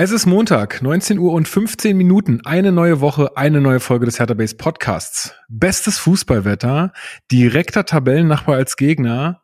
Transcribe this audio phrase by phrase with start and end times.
[0.00, 2.40] Es ist Montag, 19 Uhr und 15 Minuten.
[2.44, 5.34] Eine neue Woche, eine neue Folge des Hertha Base Podcasts.
[5.48, 6.92] Bestes Fußballwetter,
[7.32, 9.42] direkter Tabellennachbar als Gegner.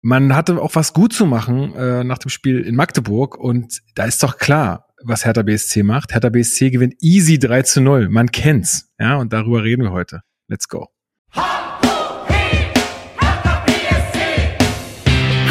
[0.00, 4.06] Man hatte auch was gut zu machen äh, nach dem Spiel in Magdeburg und da
[4.06, 6.14] ist doch klar, was Hertha BSC macht.
[6.14, 8.08] Hertha BSC gewinnt easy 3 zu 0.
[8.08, 8.94] Man kennt's.
[8.98, 10.22] Ja, und darüber reden wir heute.
[10.48, 10.88] Let's go.
[11.34, 11.44] Hallo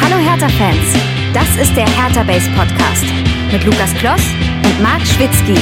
[0.00, 0.96] Hertha-Fans,
[1.32, 3.04] das ist der Hertha Base Podcast
[3.52, 4.22] mit Lukas Kloss
[4.64, 5.54] und Marc Schwitzky.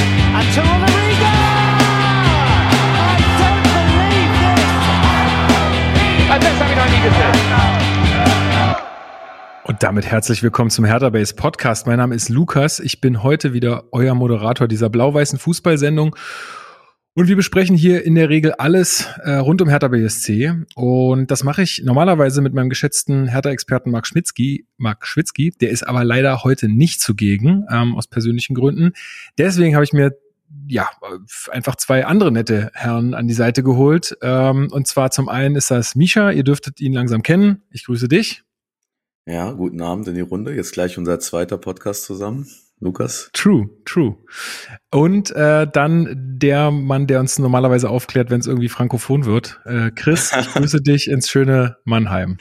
[9.65, 11.85] Und damit herzlich willkommen zum Hertha Base Podcast.
[11.85, 12.79] Mein Name ist Lukas.
[12.79, 16.15] Ich bin heute wieder euer Moderator dieser blau-weißen Fußballsendung.
[17.13, 20.53] Und wir besprechen hier in der Regel alles äh, rund um Hertha BSC.
[20.75, 24.65] Und das mache ich normalerweise mit meinem geschätzten Hertha-Experten Marc Schmitzky.
[24.77, 28.93] Marc Schwitzky, der ist aber leider heute nicht zugegen, ähm, aus persönlichen Gründen.
[29.37, 30.17] Deswegen habe ich mir
[30.67, 30.89] ja,
[31.49, 34.17] einfach zwei andere nette Herren an die Seite geholt.
[34.21, 37.63] Ähm, und zwar zum einen ist das Misha, ihr dürftet ihn langsam kennen.
[37.71, 38.43] Ich grüße dich.
[39.25, 40.55] Ja, guten Abend in die Runde.
[40.55, 42.47] Jetzt gleich unser zweiter Podcast zusammen.
[42.81, 43.29] Lukas.
[43.33, 44.17] True, true.
[44.91, 49.61] Und äh, dann der Mann, der uns normalerweise aufklärt, wenn es irgendwie frankophon wird.
[49.65, 52.37] Äh, Chris, ich grüße dich ins schöne Mannheim.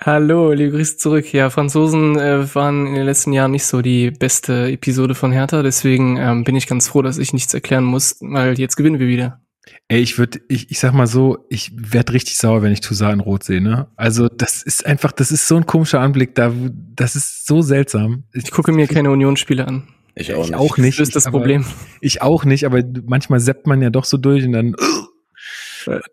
[0.00, 1.32] Hallo, liebe Grüße zurück.
[1.32, 5.62] Ja, Franzosen äh, waren in den letzten Jahren nicht so die beste Episode von Hertha,
[5.62, 9.06] deswegen ähm, bin ich ganz froh, dass ich nichts erklären muss, weil jetzt gewinnen wir
[9.06, 9.40] wieder.
[9.88, 13.14] Ey, ich würde, ich, ich sag mal so, ich werd richtig sauer, wenn ich Toussaint
[13.14, 13.88] in Rot sehe, ne?
[13.96, 16.52] Also, das ist einfach, das ist so ein komischer Anblick, da,
[16.94, 18.24] das ist so seltsam.
[18.32, 19.88] Ich, ich gucke mir keine Unionsspiele an.
[20.14, 20.58] Ich auch ich nicht.
[20.58, 20.98] Auch nicht.
[20.98, 21.64] Das ist das Problem.
[22.00, 24.74] Ich auch nicht, aber manchmal seppt man ja doch so durch und dann,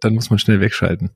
[0.02, 1.10] dann muss man schnell wegschalten.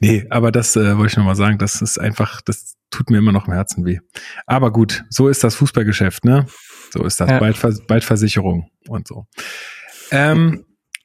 [0.00, 3.32] Nee, aber das äh, wollte ich nochmal sagen, das ist einfach, das tut mir immer
[3.32, 3.98] noch im Herzen weh.
[4.46, 6.46] Aber gut, so ist das Fußballgeschäft, ne?
[6.92, 7.30] So ist das.
[7.30, 7.38] Ja.
[7.38, 9.26] Bald, bald Versicherung und so.
[10.10, 10.64] Ähm,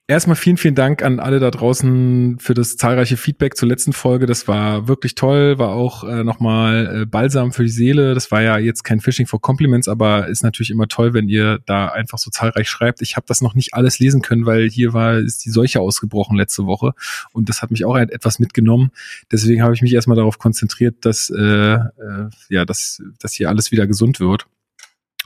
[0.09, 4.25] Erstmal vielen, vielen Dank an alle da draußen für das zahlreiche Feedback zur letzten Folge.
[4.25, 8.15] Das war wirklich toll, war auch äh, nochmal äh, balsam für die Seele.
[8.15, 11.59] Das war ja jetzt kein Phishing for Compliments, aber ist natürlich immer toll, wenn ihr
[11.67, 13.03] da einfach so zahlreich schreibt.
[13.03, 16.35] Ich habe das noch nicht alles lesen können, weil hier war ist die Seuche ausgebrochen
[16.35, 16.93] letzte Woche
[17.31, 18.89] und das hat mich auch etwas mitgenommen.
[19.31, 23.71] Deswegen habe ich mich erstmal darauf konzentriert, dass äh, äh, ja, dass, dass hier alles
[23.71, 24.47] wieder gesund wird.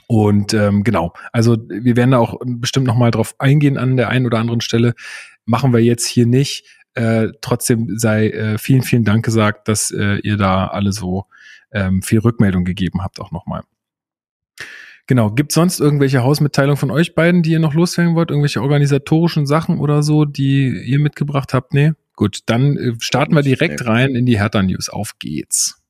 [0.06, 4.08] Und ähm, genau, also wir werden da auch bestimmt noch mal drauf eingehen an der
[4.08, 4.94] einen oder anderen Stelle.
[5.44, 6.66] Machen wir jetzt hier nicht.
[6.94, 11.26] Äh, trotzdem sei äh, vielen, vielen Dank gesagt, dass äh, ihr da alle so
[11.72, 13.62] ähm, viel Rückmeldung gegeben habt auch noch mal.
[15.06, 18.30] Genau, gibt sonst irgendwelche Hausmitteilungen von euch beiden, die ihr noch loswerden wollt?
[18.30, 21.74] Irgendwelche organisatorischen Sachen oder so, die ihr mitgebracht habt?
[21.74, 21.92] Nee?
[22.16, 24.88] Gut, dann äh, starten wir direkt rein in die Hertha News.
[24.88, 25.83] Auf geht's.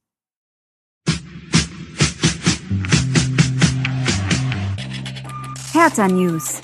[5.75, 6.63] Hertha News.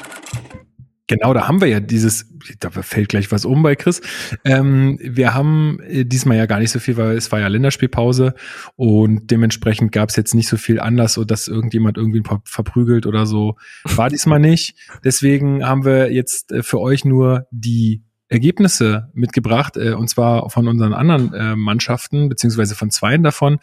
[1.09, 4.01] Genau, da haben wir ja dieses, da fällt gleich was um bei Chris.
[4.45, 8.35] Ähm, wir haben äh, diesmal ja gar nicht so viel, weil es war ja Länderspielpause
[8.77, 13.57] und dementsprechend gab es jetzt nicht so viel Anlass, dass irgendjemand irgendwie verprügelt oder so.
[13.83, 14.77] War diesmal nicht.
[15.03, 20.69] Deswegen haben wir jetzt äh, für euch nur die Ergebnisse mitgebracht, äh, und zwar von
[20.69, 23.59] unseren anderen äh, Mannschaften, beziehungsweise von zweien davon.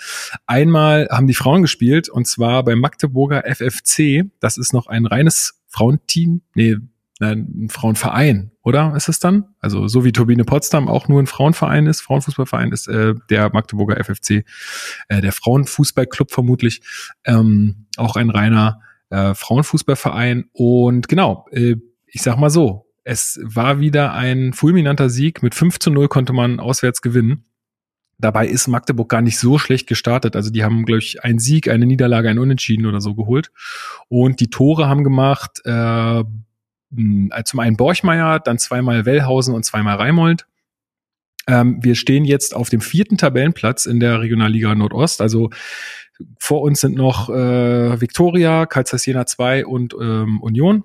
[0.46, 4.26] Einmal haben die Frauen gespielt, und zwar beim Magdeburger FFC.
[4.40, 6.76] Das ist noch ein reines Frauenteam, nee,
[7.20, 9.46] ein Frauenverein, oder ist es dann?
[9.60, 14.04] Also so wie Turbine Potsdam auch nur ein Frauenverein ist, Frauenfußballverein ist äh, der Magdeburger
[14.04, 14.44] FFC,
[15.08, 16.82] äh, der Frauenfußballclub vermutlich,
[17.26, 20.50] ähm, auch ein reiner äh, Frauenfußballverein.
[20.52, 25.42] Und genau, äh, ich sag mal so, es war wieder ein fulminanter Sieg.
[25.42, 27.46] Mit 5 zu 0 konnte man auswärts gewinnen.
[28.18, 30.36] Dabei ist Magdeburg gar nicht so schlecht gestartet.
[30.36, 33.50] Also die haben, glaube ich, einen Sieg, eine Niederlage, ein Unentschieden oder so geholt.
[34.10, 36.24] Und die Tore haben gemacht äh,
[37.46, 40.46] zum einen Borchmeier, dann zweimal Wellhausen und zweimal Reimold.
[41.48, 45.22] Ähm, wir stehen jetzt auf dem vierten Tabellenplatz in der Regionalliga Nordost.
[45.22, 45.50] Also
[46.40, 50.84] vor uns sind noch äh, Viktoria, Karlsruhe Jena 2 und ähm, Union.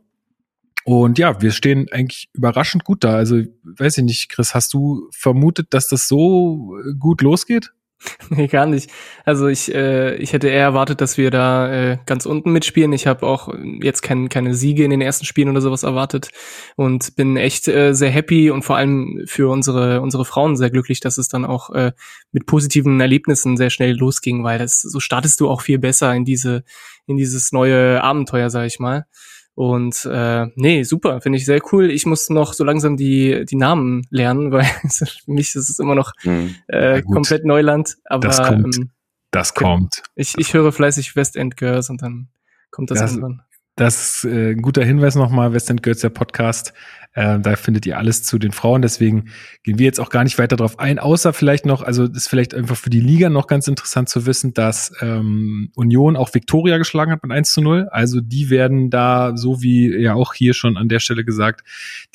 [0.84, 3.14] Und ja, wir stehen eigentlich überraschend gut da.
[3.14, 7.73] Also, weiß ich nicht, Chris, hast du vermutet, dass das so äh, gut losgeht?
[8.31, 8.90] Nee, gar nicht.
[9.25, 12.93] Also ich, äh, ich hätte eher erwartet, dass wir da äh, ganz unten mitspielen.
[12.93, 16.31] Ich habe auch jetzt kein, keine Siege in den ersten Spielen oder sowas erwartet
[16.76, 21.00] und bin echt äh, sehr happy und vor allem für unsere, unsere Frauen sehr glücklich,
[21.00, 21.93] dass es dann auch äh,
[22.32, 26.25] mit positiven Erlebnissen sehr schnell losging, weil das so startest du auch viel besser in
[26.25, 26.64] diese,
[27.06, 29.06] in dieses neue Abenteuer, sag ich mal.
[29.54, 31.90] Und äh, nee, super, finde ich sehr cool.
[31.90, 35.94] Ich muss noch so langsam die, die Namen lernen, weil für mich ist es immer
[35.94, 36.54] noch hm.
[36.69, 37.96] äh, komplett Neuland.
[38.04, 38.76] Aber das kommt.
[38.76, 38.90] Ähm,
[39.31, 40.02] das kommt.
[40.14, 42.28] Ich, ich höre fleißig West End Girls und dann
[42.70, 43.43] kommt das, Das- irgendwann.
[43.76, 46.74] Das ist äh, ein guter Hinweis nochmal, Westend Girls, der Podcast.
[47.14, 48.82] Äh, da findet ihr alles zu den Frauen.
[48.82, 49.30] Deswegen
[49.62, 52.54] gehen wir jetzt auch gar nicht weiter drauf ein, außer vielleicht noch, also ist vielleicht
[52.54, 57.12] einfach für die Liga noch ganz interessant zu wissen, dass ähm, Union auch Viktoria geschlagen
[57.12, 57.88] hat mit 1 zu 0.
[57.90, 61.66] Also die werden da, so wie ja auch hier schon an der Stelle gesagt,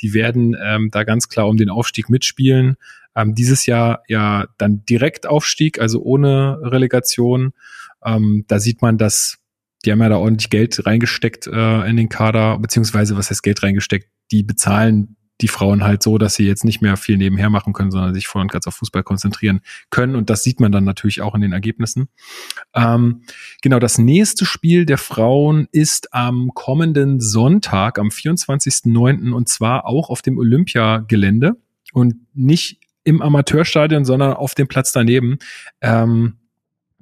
[0.01, 2.75] die werden ähm, da ganz klar um den Aufstieg mitspielen.
[3.15, 7.53] Ähm, dieses Jahr ja dann direkt Aufstieg, also ohne Relegation.
[8.05, 9.39] Ähm, da sieht man, dass
[9.85, 13.63] die haben ja da ordentlich Geld reingesteckt äh, in den Kader, beziehungsweise was heißt Geld
[13.63, 14.09] reingesteckt?
[14.31, 17.91] Die bezahlen die Frauen halt so, dass sie jetzt nicht mehr viel nebenher machen können,
[17.91, 20.15] sondern sich voll und ganz auf Fußball konzentrieren können.
[20.15, 22.09] Und das sieht man dann natürlich auch in den Ergebnissen.
[22.73, 23.21] Ähm,
[23.61, 29.31] genau, das nächste Spiel der Frauen ist am kommenden Sonntag, am 24.09.
[29.31, 31.57] und zwar auch auf dem Olympiagelände
[31.93, 35.37] und nicht im Amateurstadion, sondern auf dem Platz daneben.
[35.81, 36.37] Ähm,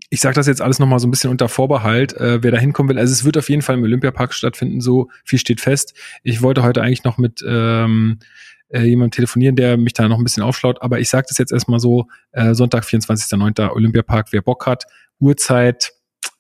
[0.10, 2.90] ich sage das jetzt alles nochmal so ein bisschen unter Vorbehalt, äh, wer da hinkommen
[2.90, 3.00] will.
[3.00, 5.94] Also es wird auf jeden Fall im Olympiapark stattfinden, so viel steht fest.
[6.24, 8.20] Ich wollte heute eigentlich noch mit ähm,
[8.70, 11.52] äh, jemandem telefonieren, der mich da noch ein bisschen aufschlaut, aber ich sage das jetzt
[11.52, 13.72] erstmal so, äh, Sonntag, 24.09.
[13.72, 14.86] Olympiapark, wer Bock hat,
[15.20, 15.92] Uhrzeit,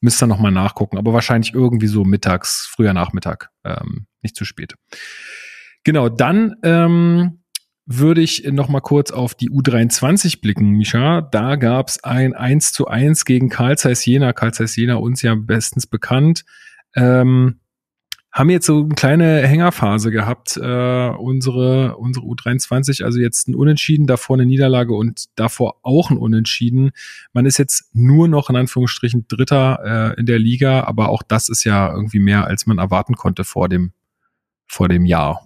[0.01, 4.75] müsst ihr nochmal nachgucken, aber wahrscheinlich irgendwie so mittags, früher Nachmittag, ähm, nicht zu spät.
[5.83, 7.44] Genau, dann ähm,
[7.85, 11.21] würde ich noch mal kurz auf die U23 blicken, Misha.
[11.21, 14.33] Da gab's ein 1 zu 1 gegen Karl Zeiss Jena.
[14.33, 16.45] Karl Zeiss Jena uns ja bestens bekannt.
[16.95, 17.59] Ähm,
[18.35, 24.07] haben jetzt so eine kleine Hängerphase gehabt, äh, unsere, unsere U23, also jetzt ein Unentschieden,
[24.07, 26.91] davor eine Niederlage und davor auch ein Unentschieden.
[27.31, 31.47] Man ist jetzt nur noch in Anführungsstrichen Dritter äh, in der Liga, aber auch das
[31.47, 33.93] ist ja irgendwie mehr, als man erwarten konnte vor dem,
[34.67, 35.44] vor dem Jahr.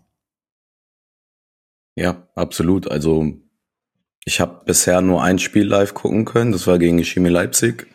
[2.00, 2.90] Ja, absolut.
[2.90, 3.26] Also
[4.24, 6.54] ich habe bisher nur ein Spiel live gucken können.
[6.54, 7.88] Das war gegen Chemie Leipzig.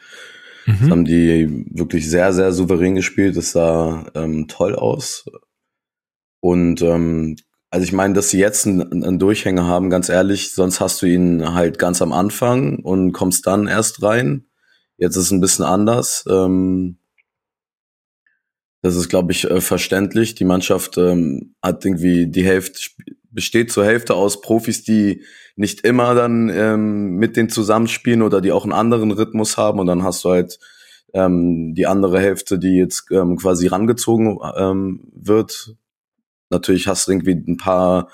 [0.66, 0.90] Das Mhm.
[0.90, 3.36] haben die wirklich sehr, sehr souverän gespielt.
[3.36, 5.24] Das sah ähm, toll aus.
[6.40, 7.36] Und ähm,
[7.70, 11.06] also ich meine, dass sie jetzt einen, einen Durchhänger haben, ganz ehrlich, sonst hast du
[11.06, 14.46] ihn halt ganz am Anfang und kommst dann erst rein.
[14.98, 16.24] Jetzt ist es ein bisschen anders.
[16.28, 16.98] Ähm,
[18.82, 20.34] das ist, glaube ich, äh, verständlich.
[20.34, 22.80] Die Mannschaft ähm, hat irgendwie die Hälfte,
[23.34, 25.24] besteht zur Hälfte aus Profis, die
[25.56, 29.86] nicht immer dann ähm, mit denen zusammenspielen oder die auch einen anderen Rhythmus haben und
[29.86, 30.58] dann hast du halt
[31.12, 35.74] ähm, die andere Hälfte, die jetzt ähm, quasi rangezogen ähm, wird.
[36.50, 38.08] Natürlich hast du irgendwie ein paar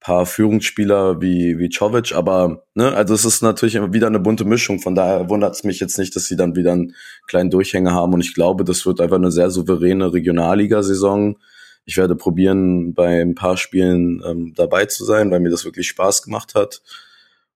[0.00, 4.44] paar Führungsspieler wie wie Czovic, aber ne, also es ist natürlich immer wieder eine bunte
[4.44, 4.80] Mischung.
[4.80, 6.94] Von daher wundert es mich jetzt nicht, dass sie dann wieder einen
[7.26, 11.38] kleinen Durchhänger haben und ich glaube, das wird einfach eine sehr souveräne Regionalliga-Saison.
[11.84, 15.88] Ich werde probieren, bei ein paar Spielen ähm, dabei zu sein, weil mir das wirklich
[15.88, 16.82] Spaß gemacht hat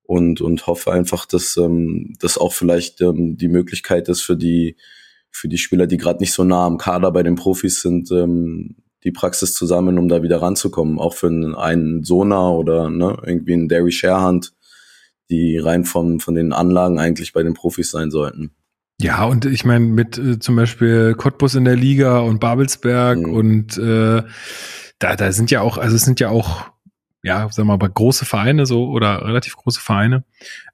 [0.02, 4.76] und und hoffe einfach, dass ähm, das auch vielleicht ähm, die Möglichkeit ist für die
[5.30, 8.76] für die Spieler, die gerade nicht so nah am Kader bei den Profis sind, ähm,
[9.04, 10.98] die Praxis zusammen, um da wieder ranzukommen.
[10.98, 14.52] Auch für einen, einen Sona oder ne, irgendwie einen Derry Sharehand,
[15.30, 18.52] die rein von von den Anlagen eigentlich bei den Profis sein sollten.
[19.00, 23.32] Ja, und ich meine, mit äh, zum Beispiel Cottbus in der Liga und Babelsberg Mhm.
[23.32, 24.22] und äh,
[24.98, 26.68] da, da sind ja auch, also es sind ja auch,
[27.22, 30.24] ja, sagen wir mal, große Vereine so oder relativ große Vereine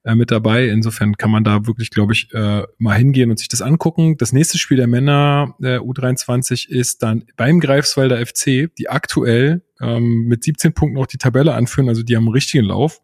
[0.05, 0.69] äh, mit dabei.
[0.69, 4.17] Insofern kann man da wirklich, glaube ich, äh, mal hingehen und sich das angucken.
[4.17, 10.25] Das nächste Spiel der Männer äh, U23 ist dann beim Greifswalder FC, die aktuell ähm,
[10.29, 13.03] mit 17 Punkten auch die Tabelle anführen, also die haben einen richtigen Lauf.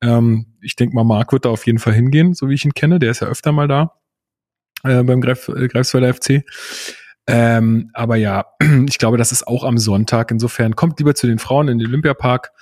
[0.00, 2.74] Ähm, ich denke mal, Marc wird da auf jeden Fall hingehen, so wie ich ihn
[2.74, 2.98] kenne.
[2.98, 3.97] Der ist ja öfter mal da
[4.84, 6.44] äh, beim Greif, äh, Greifswalder FC.
[7.26, 8.46] Ähm, aber ja,
[8.88, 10.30] ich glaube, das ist auch am Sonntag.
[10.30, 12.52] Insofern kommt lieber zu den Frauen in den Olympiapark.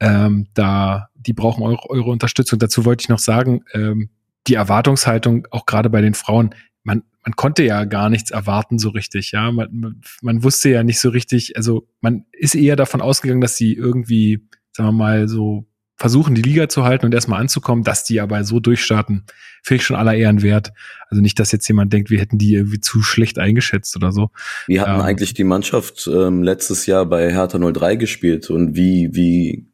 [0.00, 2.58] Ähm, da, die brauchen eure, eure Unterstützung.
[2.58, 4.10] Dazu wollte ich noch sagen, ähm,
[4.46, 8.90] die Erwartungshaltung, auch gerade bei den Frauen, man, man konnte ja gar nichts erwarten so
[8.90, 9.50] richtig, ja.
[9.50, 13.56] Man, man, man wusste ja nicht so richtig, also man ist eher davon ausgegangen, dass
[13.56, 18.04] sie irgendwie, sagen wir mal, so versuchen, die Liga zu halten und erstmal anzukommen, dass
[18.04, 19.24] die aber so durchstarten,
[19.62, 20.72] finde ich schon aller Ehren wert.
[21.08, 24.30] Also nicht, dass jetzt jemand denkt, wir hätten die irgendwie zu schlecht eingeschätzt oder so.
[24.66, 25.00] Wie hat denn Ähm.
[25.02, 29.66] eigentlich die Mannschaft ähm, letztes Jahr bei Hertha 03 gespielt und wie, wie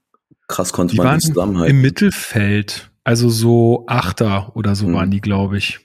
[0.48, 1.74] krass konnte Die man waren die zusammenhalten?
[1.76, 4.94] im Mittelfeld, also so Achter oder so Hm.
[4.94, 5.80] waren die, glaube ich.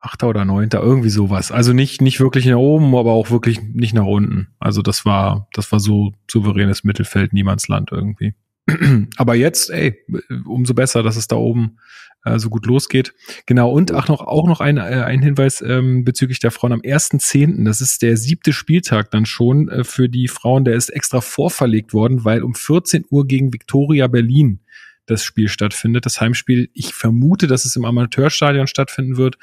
[0.00, 1.50] Achter oder Neunter, irgendwie sowas.
[1.50, 4.48] Also nicht, nicht wirklich nach oben, aber auch wirklich nicht nach unten.
[4.60, 8.34] Also das war, das war so souveränes Mittelfeld, Niemandsland irgendwie.
[9.16, 10.04] aber jetzt, ey,
[10.44, 11.78] umso besser, dass es da oben
[12.24, 13.14] äh, so gut losgeht.
[13.46, 16.80] Genau, und auch noch, auch noch ein, äh, ein Hinweis ähm, bezüglich der Frauen am
[16.80, 21.20] 1.10., das ist der siebte Spieltag dann schon äh, für die Frauen, der ist extra
[21.20, 24.60] vorverlegt worden, weil um 14 Uhr gegen Viktoria Berlin
[25.06, 26.04] das Spiel stattfindet.
[26.04, 29.38] Das Heimspiel, ich vermute, dass es im Amateurstadion stattfinden wird.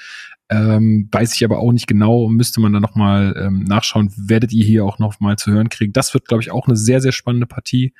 [0.53, 4.13] Ähm, weiß ich aber auch nicht genau müsste man da nochmal ähm, nachschauen.
[4.15, 5.93] Werdet ihr hier auch noch mal zu hören kriegen.
[5.93, 7.93] Das wird, glaube ich, auch eine sehr, sehr spannende Partie.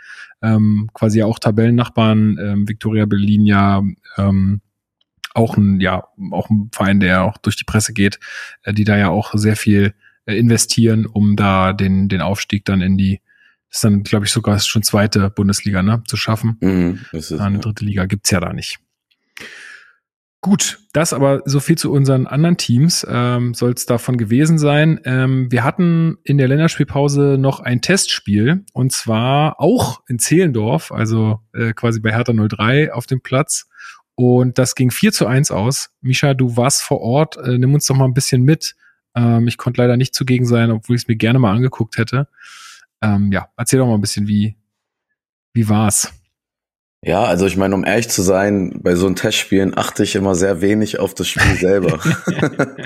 [0.44, 3.82] Ähm, quasi auch Tabellennachbarn, ähm, Victoria Berlin ja
[4.18, 4.62] ähm,
[5.34, 8.20] auch ein, ja, auch ein Verein, der auch durch die Presse geht,
[8.62, 9.96] äh, die da ja auch sehr viel
[10.28, 13.20] äh, investieren, um da den, den Aufstieg dann in die,
[13.72, 16.58] ist dann, glaube ich, sogar schon zweite Bundesliga, ne, zu schaffen.
[16.62, 18.78] Mhm, ist, eine dritte Liga gibt's ja da nicht.
[20.44, 25.00] Gut, das aber so viel zu unseren anderen Teams ähm, soll es davon gewesen sein.
[25.06, 31.40] Ähm, wir hatten in der Länderspielpause noch ein Testspiel und zwar auch in Zehlendorf, also
[31.54, 33.70] äh, quasi bei Hertha 03 auf dem Platz.
[34.16, 35.92] Und das ging 4 zu 1 aus.
[36.02, 38.76] Misha, du warst vor Ort, äh, nimm uns doch mal ein bisschen mit.
[39.16, 42.28] Ähm, ich konnte leider nicht zugegen sein, obwohl ich es mir gerne mal angeguckt hätte.
[43.02, 44.58] Ähm, ja, erzähl doch mal ein bisschen, wie,
[45.54, 46.14] wie war's?
[47.06, 50.36] Ja, also ich meine, um ehrlich zu sein, bei so einem Testspielen achte ich immer
[50.36, 52.00] sehr wenig auf das Spiel selber.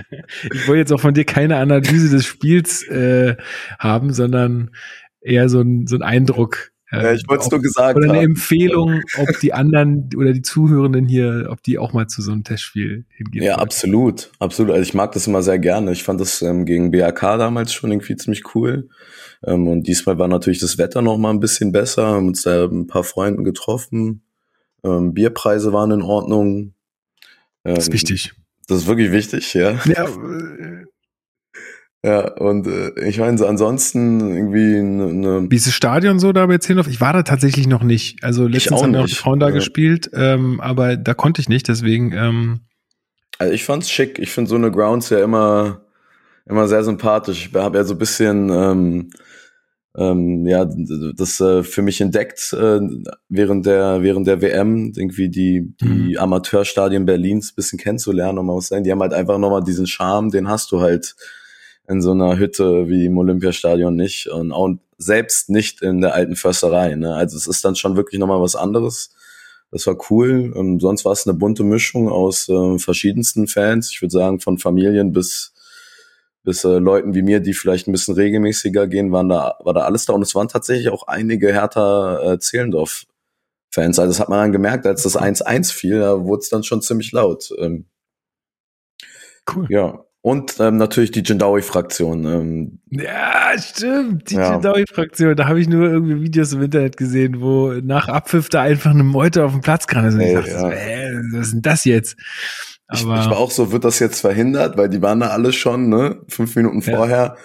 [0.53, 3.35] ich wollte jetzt auch von dir keine Analyse des Spiels äh,
[3.77, 4.71] haben, sondern
[5.21, 8.25] eher so ein, so ein Eindruck, ja, ich wollte es nur gesagt Oder eine haben.
[8.27, 12.45] Empfehlung, ob die anderen oder die Zuhörenden hier, ob die auch mal zu so einem
[12.45, 13.43] Testspiel hingehen.
[13.43, 13.61] Ja, wollen.
[13.61, 14.71] absolut, absolut.
[14.71, 15.91] Also ich mag das immer sehr gerne.
[15.91, 18.87] Ich fand das ähm, gegen BAK damals schon irgendwie ziemlich cool.
[19.45, 22.07] Ähm, und diesmal war natürlich das Wetter noch mal ein bisschen besser.
[22.07, 24.23] Haben uns da ein paar Freunden getroffen.
[24.83, 26.73] Ähm, Bierpreise waren in Ordnung.
[27.63, 28.33] das ist wichtig.
[28.67, 29.79] Das ist wirklich wichtig, ja.
[29.85, 30.07] Ja,
[32.07, 35.13] ja, und äh, ich meine, so ansonsten irgendwie eine.
[35.13, 36.87] Ne Wie ist das Stadion so da bei Zehlendorf?
[36.87, 38.23] Ich war da tatsächlich noch nicht.
[38.23, 39.53] Also letztens haben wir auch die Frauen da ja.
[39.53, 42.13] gespielt, ähm, aber da konnte ich nicht, deswegen.
[42.13, 42.61] Ähm
[43.39, 44.19] also ich fand's schick.
[44.19, 45.81] Ich finde so eine Grounds ja immer,
[46.45, 47.47] immer sehr sympathisch.
[47.47, 49.09] Ich habe ja so ein bisschen ähm,
[49.97, 50.65] ähm, ja,
[51.15, 52.79] das äh, für mich entdeckt äh,
[53.29, 56.17] während der während der WM irgendwie die die mhm.
[56.17, 60.29] Amateurstadien Berlins bisschen kennenzulernen und man muss sagen, die haben halt einfach nochmal diesen Charme,
[60.29, 61.15] den hast du halt
[61.87, 66.35] in so einer Hütte wie im Olympiastadion nicht und auch selbst nicht in der alten
[66.35, 66.95] Försterei.
[66.95, 67.15] Ne?
[67.15, 69.11] Also es ist dann schon wirklich nochmal was anderes.
[69.71, 70.53] Das war cool.
[70.55, 73.91] Ähm, sonst war es eine bunte Mischung aus äh, verschiedensten Fans.
[73.91, 75.53] Ich würde sagen, von Familien bis
[76.47, 79.81] bis äh, Leuten wie mir, die vielleicht ein bisschen regelmäßiger gehen, waren da, war da
[79.81, 80.13] alles da.
[80.13, 83.99] Und es waren tatsächlich auch einige Hertha äh, Zehlendorf-Fans.
[83.99, 86.81] Also das hat man dann gemerkt, als das 1-1 fiel, da wurde es dann schon
[86.81, 87.53] ziemlich laut.
[87.59, 87.87] Ähm,
[89.53, 89.67] cool.
[89.69, 92.25] Ja, und ähm, natürlich die Jindawi-Fraktion.
[92.25, 92.79] Ähm.
[92.91, 94.53] Ja, stimmt, die ja.
[94.53, 95.35] Jindawi-Fraktion.
[95.35, 99.03] Da habe ich nur irgendwie Videos im Internet gesehen, wo nach Abpfiff da einfach eine
[99.03, 100.05] Meute auf dem Platz kann.
[100.05, 100.59] Also hey, ich dachte, ja.
[100.61, 102.15] so, äh, was ist denn das jetzt?
[102.93, 105.89] Ich, ich, war auch so, wird das jetzt verhindert, weil die waren da alle schon,
[105.89, 106.21] ne?
[106.29, 106.95] Fünf Minuten ja.
[106.95, 107.37] vorher.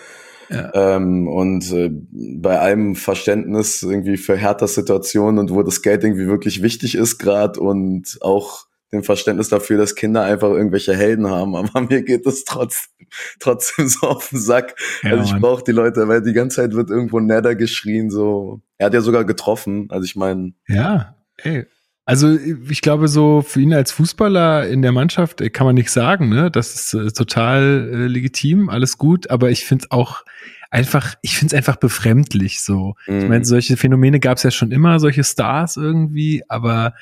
[0.49, 0.71] Ja.
[0.75, 6.27] Ähm, und äh, bei allem Verständnis irgendwie für härter Situationen und wo das Geld irgendwie
[6.27, 11.57] wirklich wichtig ist gerade und auch dem Verständnis dafür, dass Kinder einfach irgendwelche Helden haben,
[11.57, 13.09] aber mir geht es trotzdem,
[13.41, 14.77] trotzdem so auf den Sack.
[15.03, 18.61] Ja, also ich brauche die Leute, weil die ganze Zeit wird irgendwo Nether geschrien, so.
[18.79, 20.53] Er hat ja sogar getroffen, also ich meine.
[20.69, 21.67] Ja, ey.
[22.05, 25.93] Also ich glaube, so für ihn als Fußballer in der Mannschaft äh, kann man nichts
[25.93, 26.51] sagen, ne?
[26.51, 30.25] Das ist äh, total äh, legitim, alles gut, aber ich finde auch
[30.71, 32.95] einfach, ich finde es einfach befremdlich so.
[33.07, 33.19] Mhm.
[33.21, 36.95] Ich meine, solche Phänomene gab es ja schon immer, solche Stars irgendwie, aber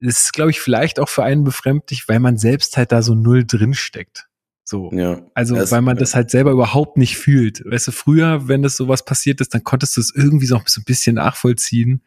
[0.00, 3.14] das ist, glaube ich, vielleicht auch für einen befremdlich, weil man selbst halt da so
[3.14, 4.26] null drin steckt.
[4.64, 4.90] So.
[4.92, 6.00] Ja, also, weil man ja.
[6.00, 7.62] das halt selber überhaupt nicht fühlt.
[7.64, 10.84] Weißt du, früher, wenn das sowas passiert ist, dann konntest du es irgendwie so ein
[10.84, 12.02] bisschen nachvollziehen.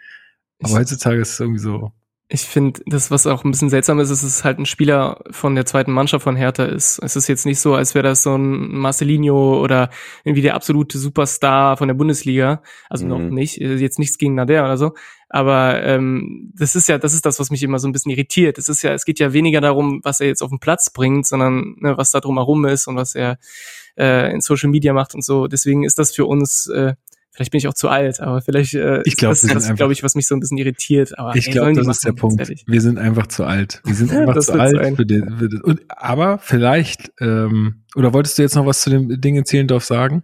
[0.61, 1.91] Aber ich, heutzutage ist es irgendwie so.
[2.27, 5.23] Ich finde, das, was auch ein bisschen seltsam ist, ist, dass es halt ein Spieler
[5.29, 6.99] von der zweiten Mannschaft von Hertha ist.
[7.03, 9.91] Es ist jetzt nicht so, als wäre das so ein Marcelinho oder
[10.23, 12.63] irgendwie der absolute Superstar von der Bundesliga.
[12.89, 13.09] Also mhm.
[13.09, 13.57] noch nicht.
[13.57, 14.93] Jetzt nichts gegen Nader oder so.
[15.29, 18.57] Aber ähm, das ist ja, das ist das, was mich immer so ein bisschen irritiert.
[18.57, 21.27] Es ist ja, es geht ja weniger darum, was er jetzt auf den Platz bringt,
[21.27, 23.37] sondern ne, was da drumherum ist und was er
[23.97, 25.47] äh, in Social Media macht und so.
[25.47, 26.95] Deswegen ist das für uns äh,
[27.35, 30.03] Vielleicht bin ich auch zu alt, aber vielleicht äh, ich glaub, das, das glaube ich,
[30.03, 31.19] was mich so ein bisschen irritiert.
[31.19, 32.49] Aber ich glaube, das ist der Punkt.
[32.65, 33.81] Wir sind einfach zu alt.
[33.83, 35.61] Wir sind einfach zu alt für den, für den.
[35.61, 39.83] Und, aber vielleicht, ähm, oder wolltest du jetzt noch was zu dem Ding in Zehlendorf
[39.83, 40.23] sagen?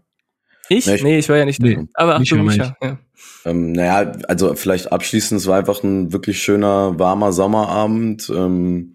[0.70, 0.88] Ich?
[0.88, 1.82] Nee, ich, nee, ich war ja nicht nee, da.
[1.96, 2.78] Aber ach du, Micha.
[2.82, 2.98] Ja.
[3.44, 8.32] Ähm, naja, also vielleicht abschließend, es war einfach ein wirklich schöner, warmer Sommerabend.
[8.34, 8.94] Ähm,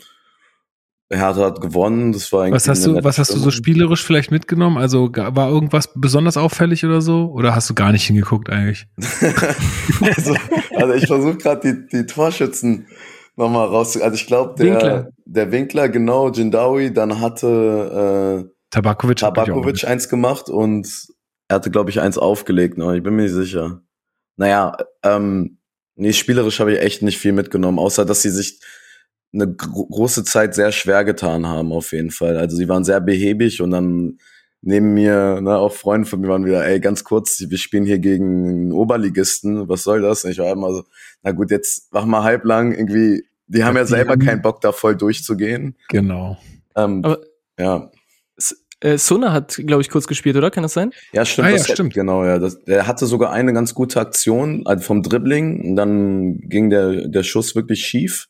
[1.10, 2.12] Hertha hat gewonnen.
[2.12, 4.76] Das war was hast du, was hast du so spielerisch vielleicht mitgenommen?
[4.76, 7.30] Also war irgendwas besonders auffällig oder so?
[7.32, 8.86] Oder hast du gar nicht hingeguckt eigentlich?
[10.00, 10.34] also,
[10.74, 12.88] also ich versuche gerade die, die Torschützen
[13.36, 13.96] nochmal raus.
[13.96, 15.10] Also ich glaube der Winkler.
[15.24, 20.88] der Winkler genau Jindawi, dann hatte äh, Tabakovic, Tabakovic eins gemacht und
[21.48, 22.78] er hatte glaube ich eins aufgelegt.
[22.78, 22.96] Ne?
[22.96, 23.82] Ich bin mir nicht sicher.
[24.36, 25.58] Naja, ähm,
[25.98, 28.60] Nee, spielerisch habe ich echt nicht viel mitgenommen, außer dass sie sich
[29.32, 32.36] eine gro große Zeit sehr schwer getan haben, auf jeden Fall.
[32.36, 34.18] Also sie waren sehr behäbig und dann
[34.62, 37.98] neben mir, ne, auch Freunde von mir waren wieder, ey, ganz kurz, wir spielen hier
[37.98, 40.24] gegen einen Oberligisten, was soll das?
[40.24, 40.84] Und ich war immer so,
[41.22, 44.72] na gut, jetzt mach mal halblang irgendwie, die haben ja, ja selber keinen Bock, da
[44.72, 45.76] voll durchzugehen.
[45.88, 46.36] Genau.
[46.74, 47.20] Ähm, Aber
[47.58, 47.90] ja.
[48.80, 50.50] Äh, Sona hat, glaube ich, kurz gespielt, oder?
[50.50, 50.92] Kann das sein?
[51.12, 51.48] Ja, stimmt.
[51.48, 51.94] Ah, ja, das stimmt.
[51.94, 52.38] Genau, ja.
[52.38, 57.08] Das, der hatte sogar eine ganz gute Aktion also vom Dribbling und dann ging der,
[57.08, 58.28] der Schuss wirklich schief.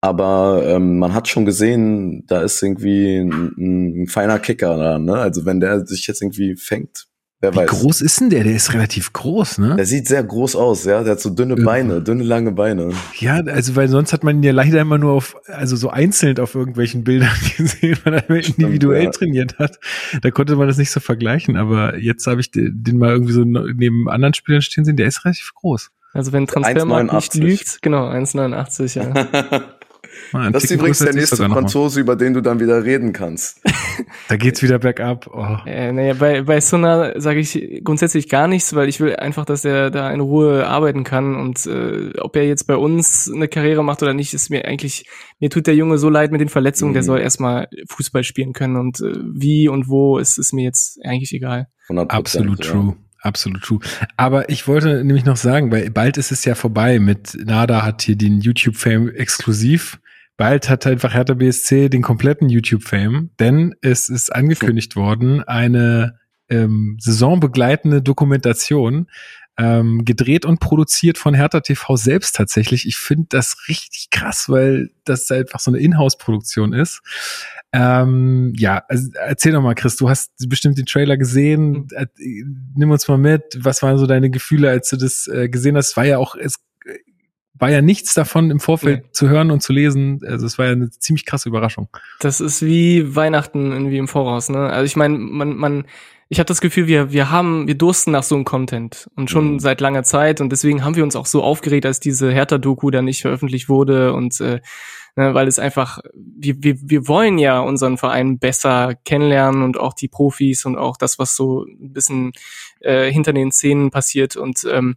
[0.00, 4.98] Aber ähm, man hat schon gesehen, da ist irgendwie ein, ein feiner Kicker da.
[4.98, 5.14] Ne?
[5.14, 7.06] Also wenn der sich jetzt irgendwie fängt,
[7.40, 7.68] wer Wie weiß.
[7.68, 8.44] groß ist denn der?
[8.44, 9.76] Der ist relativ groß, ne?
[9.76, 11.02] Der sieht sehr groß aus, ja.
[11.02, 11.64] Der hat so dünne Ja.
[11.64, 12.92] Beine, dünne lange Beine.
[13.18, 16.38] Ja, also weil sonst hat man ihn ja leider immer nur auf, also so einzeln
[16.38, 19.10] auf irgendwelchen Bildern gesehen, weil er immer individuell ja.
[19.10, 19.78] trainiert hat.
[20.22, 23.44] Da konnte man das nicht so vergleichen, aber jetzt habe ich den, mal irgendwie so
[23.44, 25.90] neben anderen Spielern stehen sehen, der ist relativ groß.
[26.12, 27.40] Also wenn Transfermarkt nicht 1,89.
[27.40, 29.60] lügt, genau, 1,89, ja.
[30.32, 31.36] Ah, das ist übrigens der nächste.
[31.36, 33.60] Franzose, über den du dann wieder reden kannst.
[34.28, 35.28] Da geht's wieder bergab.
[35.32, 35.56] Oh.
[35.66, 39.64] Äh, naja, bei, bei Sona sage ich grundsätzlich gar nichts, weil ich will einfach, dass
[39.64, 43.84] er da in Ruhe arbeiten kann und äh, ob er jetzt bei uns eine Karriere
[43.84, 45.04] macht oder nicht, ist mir eigentlich,
[45.38, 47.06] mir tut der Junge so leid mit den Verletzungen, der Mhm.
[47.06, 51.32] soll erstmal Fußball spielen können und äh, wie und wo ist, ist mir jetzt eigentlich
[51.32, 51.66] egal.
[51.88, 52.70] 100%, Absolut ja.
[52.72, 52.96] true.
[53.22, 53.80] Absolut true.
[54.16, 58.02] Aber ich wollte nämlich noch sagen, weil bald ist es ja vorbei mit Nada hat
[58.02, 60.00] hier den YouTube-Fame exklusiv.
[60.40, 66.18] Bald hat einfach Hertha BSC den kompletten YouTube-Fame, denn es ist angekündigt worden, eine
[66.48, 69.10] ähm, saisonbegleitende Dokumentation,
[69.58, 72.86] ähm, gedreht und produziert von Hertha TV selbst tatsächlich.
[72.86, 77.02] Ich finde das richtig krass, weil das einfach so eine Inhouse-Produktion ist.
[77.74, 81.88] Ähm, ja, also erzähl doch mal, Chris, du hast bestimmt den Trailer gesehen.
[81.94, 82.06] Äh,
[82.74, 83.58] Nimm uns mal mit.
[83.58, 85.90] Was waren so deine Gefühle, als du das äh, gesehen hast?
[85.90, 86.60] Es war ja auch, es
[87.60, 89.08] war ja nichts davon im Vorfeld Nee.
[89.12, 90.20] zu hören und zu lesen.
[90.26, 91.88] Also es war ja eine ziemlich krasse Überraschung.
[92.18, 94.68] Das ist wie Weihnachten irgendwie im Voraus, ne?
[94.70, 95.84] Also ich meine, man, man,
[96.28, 99.54] ich habe das Gefühl, wir, wir haben, wir dursten nach so einem Content und schon
[99.54, 99.58] Mhm.
[99.60, 103.04] seit langer Zeit und deswegen haben wir uns auch so aufgeregt, als diese Hertha-Doku dann
[103.04, 104.60] nicht veröffentlicht wurde und äh,
[105.16, 109.92] ne, weil es einfach, wir, wir, wir wollen ja unseren Verein besser kennenlernen und auch
[109.92, 112.32] die Profis und auch das, was so ein bisschen
[112.80, 114.96] äh, hinter den Szenen passiert und ähm,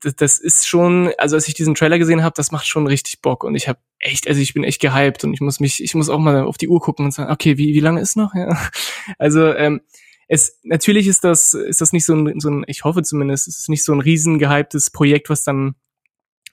[0.00, 3.20] das, das ist schon, also als ich diesen Trailer gesehen habe, das macht schon richtig
[3.22, 5.94] Bock und ich habe echt, also ich bin echt gehypt und ich muss mich, ich
[5.94, 8.34] muss auch mal auf die Uhr gucken und sagen, okay, wie, wie lange ist noch?
[8.34, 8.58] Ja.
[9.18, 9.80] Also ähm,
[10.28, 13.58] es natürlich ist das, ist das nicht so ein, so ein, ich hoffe zumindest, es
[13.58, 15.74] ist nicht so ein riesen gehyptes Projekt, was dann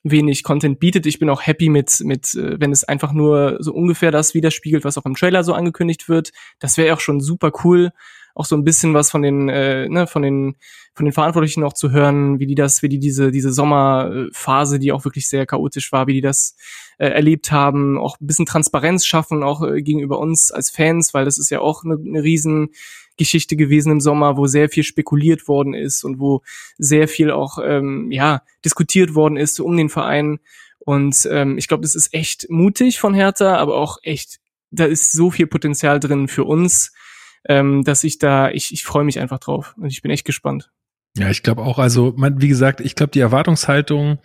[0.04, 1.06] wenig Content bietet.
[1.06, 4.84] Ich bin auch happy mit, mit, äh, wenn es einfach nur so ungefähr das widerspiegelt,
[4.84, 6.32] was auch im Trailer so angekündigt wird.
[6.60, 7.92] Das wäre auch schon super cool,
[8.38, 10.56] auch so ein bisschen was von den, äh, ne, von den,
[10.94, 14.92] von den Verantwortlichen auch zu hören, wie die das, wie die diese, diese Sommerphase, die
[14.92, 16.56] auch wirklich sehr chaotisch war, wie die das
[17.00, 21.26] äh, erlebt haben, auch ein bisschen Transparenz schaffen, auch äh, gegenüber uns als Fans, weil
[21.26, 22.70] das ist ja auch eine, eine riesen
[23.18, 26.44] Geschichte gewesen im Sommer, wo sehr viel spekuliert worden ist und wo
[26.78, 30.40] sehr viel auch ähm, ja diskutiert worden ist um den Verein.
[30.78, 35.12] Und ähm, ich glaube, das ist echt mutig von Hertha, aber auch echt, da ist
[35.12, 36.92] so viel Potenzial drin für uns,
[37.48, 40.72] ähm, dass ich da, ich, ich freue mich einfach drauf und ich bin echt gespannt.
[41.18, 44.20] Ja, ich glaube auch, also man, wie gesagt, ich glaube, die Erwartungshaltung,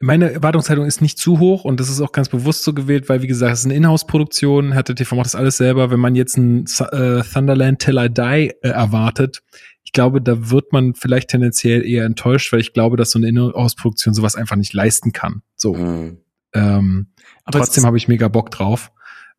[0.00, 3.22] meine Erwartungshaltung ist nicht zu hoch und das ist auch ganz bewusst so gewählt, weil
[3.22, 5.90] wie gesagt, es ist eine Inhouse-Produktion, hatte TV macht das alles selber.
[5.90, 8.22] Wenn man jetzt ein äh, Thunderland Till I Die
[8.62, 9.42] äh, erwartet,
[9.82, 13.28] ich glaube, da wird man vielleicht tendenziell eher enttäuscht, weil ich glaube, dass so eine
[13.28, 15.42] Inhouse-Produktion sowas einfach nicht leisten kann.
[15.56, 16.18] So, Mhm.
[16.54, 17.08] ähm,
[17.44, 18.92] Aber trotzdem habe ich mega Bock drauf.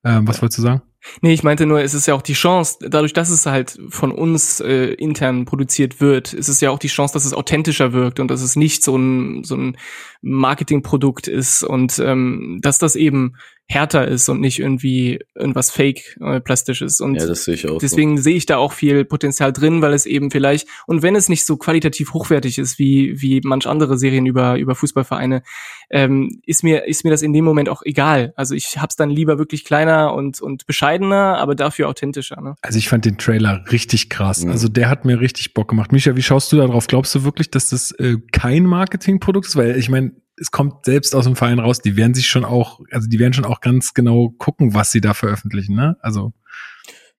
[0.04, 0.82] Ähm, was wolltest du sagen?
[1.22, 4.12] Nee, ich meinte nur, es ist ja auch die Chance, dadurch, dass es halt von
[4.12, 8.20] uns äh, intern produziert wird, ist es ja auch die Chance, dass es authentischer wirkt
[8.20, 9.78] und dass es nicht so ein, so ein
[10.22, 13.36] Marketingprodukt ist und ähm, dass das eben
[13.74, 17.02] härter ist und nicht irgendwie irgendwas fake äh, plastisches.
[17.02, 17.74] Und Ja, das sehe ich auch.
[17.74, 17.80] so.
[17.80, 21.30] Deswegen sehe ich da auch viel Potenzial drin, weil es eben vielleicht, und wenn es
[21.30, 25.44] nicht so qualitativ hochwertig ist wie, wie manch andere Serien über, über Fußballvereine,
[25.90, 28.34] ähm, ist mir, ist mir das in dem Moment auch egal.
[28.36, 32.56] Also ich hab's dann lieber wirklich kleiner und, und bescheidener, aber dafür authentischer, ne?
[32.62, 34.44] Also ich fand den Trailer richtig krass.
[34.44, 34.52] Mhm.
[34.52, 35.92] Also der hat mir richtig Bock gemacht.
[35.92, 36.88] Micha, wie schaust du da drauf?
[36.88, 39.56] Glaubst du wirklich, dass das äh, kein Marketingprodukt ist?
[39.56, 42.80] Weil ich meine, es kommt selbst aus dem Verein raus, die werden sich schon auch,
[42.92, 45.98] also die werden schon auch ganz genau gucken, was sie da veröffentlichen, ne?
[46.02, 46.34] Also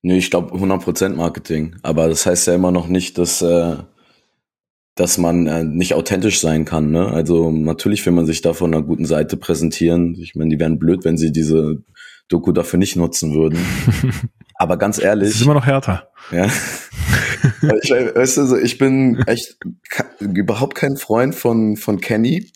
[0.02, 1.76] Nee, ich glaube 100% Marketing.
[1.82, 3.76] Aber das heißt ja immer noch nicht, dass, äh,
[4.96, 6.90] dass man äh, nicht authentisch sein kann.
[6.90, 7.06] Ne?
[7.06, 10.16] Also natürlich will man sich da von einer guten Seite präsentieren.
[10.16, 11.84] Ich meine, die wären blöd, wenn sie diese
[12.26, 13.60] Doku dafür nicht nutzen würden.
[14.56, 16.08] Aber ganz ehrlich, ist immer noch härter.
[16.32, 16.46] ja.
[17.82, 19.56] ich, weißt du, ich bin echt
[20.18, 22.50] überhaupt kein Freund von, von Kenny.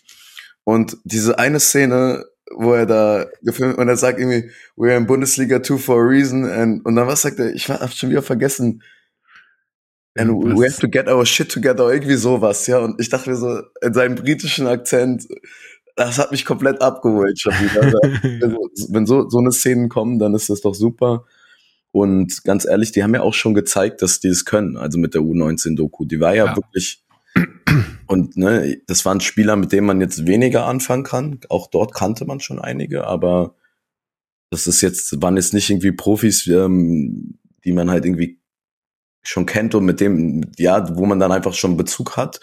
[0.67, 5.63] Und diese eine Szene, wo er da gefilmt und er sagt irgendwie, we're in Bundesliga
[5.63, 6.43] 2 for a reason.
[6.43, 7.55] And, und dann was sagt er?
[7.55, 8.83] Ich hab schon wieder vergessen.
[10.17, 12.79] And we have to get our shit together, irgendwie sowas, ja.
[12.79, 15.25] Und ich dachte mir so, in seinem britischen Akzent,
[15.95, 17.93] das hat mich komplett abgeholt schon wieder.
[18.43, 21.23] Also, wenn so, so eine Szenen kommen, dann ist das doch super.
[21.93, 24.75] Und ganz ehrlich, die haben ja auch schon gezeigt, dass die es können.
[24.75, 26.03] Also mit der U19-Doku.
[26.03, 26.55] Die war ja, ja.
[26.57, 27.06] wirklich.
[28.07, 31.39] Und ne, das waren Spieler, mit denen man jetzt weniger anfangen kann.
[31.49, 33.55] Auch dort kannte man schon einige, aber
[34.49, 38.39] das ist jetzt, waren jetzt nicht irgendwie Profis, ähm, die man halt irgendwie
[39.23, 42.39] schon kennt und mit dem, ja, wo man dann einfach schon Bezug hat.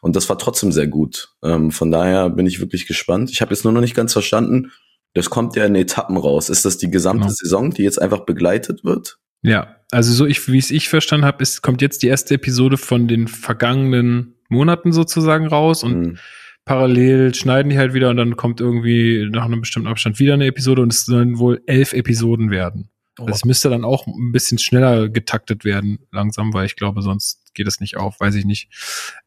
[0.00, 1.34] Und das war trotzdem sehr gut.
[1.42, 3.30] Ähm, von daher bin ich wirklich gespannt.
[3.30, 4.70] Ich habe jetzt nur noch nicht ganz verstanden,
[5.14, 6.48] das kommt ja in Etappen raus.
[6.48, 7.34] Ist das die gesamte genau.
[7.34, 9.18] Saison, die jetzt einfach begleitet wird?
[9.42, 12.76] Ja, also so ich, wie es ich verstanden habe, ist kommt jetzt die erste Episode
[12.76, 16.18] von den vergangenen Monaten sozusagen raus und mhm.
[16.64, 20.46] parallel schneiden die halt wieder und dann kommt irgendwie nach einem bestimmten Abstand wieder eine
[20.46, 22.90] Episode und es sollen wohl elf Episoden werden.
[23.18, 23.26] Oh.
[23.26, 27.66] Das müsste dann auch ein bisschen schneller getaktet werden, langsam, weil ich glaube, sonst geht
[27.66, 28.70] es nicht auf, weiß ich nicht.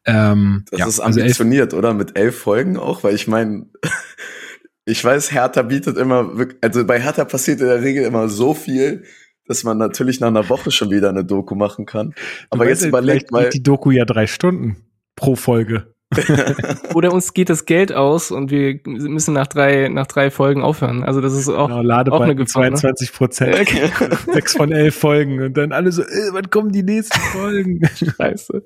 [0.05, 1.93] Ähm, das ja, ist ambitioniert, also oder?
[1.93, 3.65] Mit elf Folgen auch, weil ich meine,
[4.85, 6.31] ich weiß, Hertha bietet immer,
[6.61, 9.03] also bei Hertha passiert in der Regel immer so viel,
[9.45, 12.13] dass man natürlich nach einer Woche schon wieder eine Doku machen kann.
[12.49, 13.49] Aber jetzt überlegt mal.
[13.49, 14.77] die Doku ja drei Stunden
[15.21, 15.93] pro Folge.
[16.93, 21.03] Oder uns geht das Geld aus und wir müssen nach drei, nach drei Folgen aufhören.
[21.03, 22.63] Also das ist auch, genau, auch eine Gefahr.
[22.63, 23.17] 22 ne?
[23.17, 23.55] Prozent.
[23.61, 23.89] Okay.
[24.33, 25.41] Sechs von elf Folgen.
[25.41, 27.79] Und dann alle so, äh, wann kommen die nächsten Folgen?
[28.17, 28.61] Scheiße.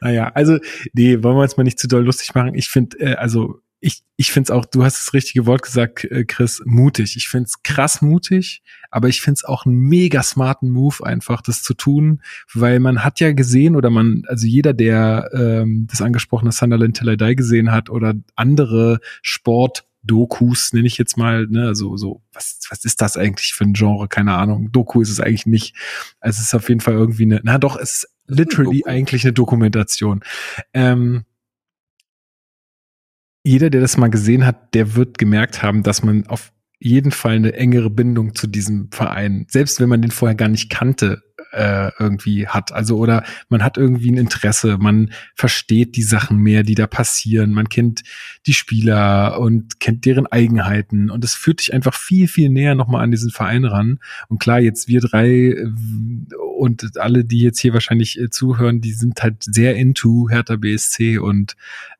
[0.00, 0.56] Naja, also,
[0.94, 2.54] nee, wollen wir uns mal nicht zu doll lustig machen.
[2.54, 6.04] Ich finde, äh, also ich, ich finde es auch, du hast das richtige Wort gesagt,
[6.04, 7.16] äh, Chris, mutig.
[7.16, 11.40] Ich finde es krass mutig, aber ich finde es auch einen mega smarten Move, einfach
[11.40, 16.02] das zu tun, weil man hat ja gesehen oder man, also jeder, der ähm, das
[16.02, 21.46] angesprochene Sunderland Till I Die gesehen hat oder andere Sport Dokus, nenne ich jetzt mal,
[21.46, 24.08] ne, also so, was, was ist das eigentlich für ein Genre?
[24.08, 24.72] Keine Ahnung.
[24.72, 25.76] Doku ist es eigentlich nicht.
[26.20, 29.34] Also es ist auf jeden Fall irgendwie eine, na doch, es ist literally eigentlich eine
[29.34, 30.22] Dokumentation.
[30.72, 31.24] Ähm,
[33.44, 37.36] jeder, der das mal gesehen hat, der wird gemerkt haben, dass man auf jeden Fall
[37.36, 41.22] eine engere Bindung zu diesem Verein, selbst wenn man den vorher gar nicht kannte,
[41.52, 42.72] äh, irgendwie hat.
[42.72, 47.52] Also oder man hat irgendwie ein Interesse, man versteht die Sachen mehr, die da passieren,
[47.52, 48.02] man kennt
[48.46, 53.02] die Spieler und kennt deren Eigenheiten und es führt dich einfach viel, viel näher nochmal
[53.02, 53.98] an diesen Verein ran.
[54.28, 55.68] Und klar, jetzt wir drei äh,
[56.58, 61.18] und alle, die jetzt hier wahrscheinlich äh, zuhören, die sind halt sehr into Hertha BSC
[61.18, 61.56] und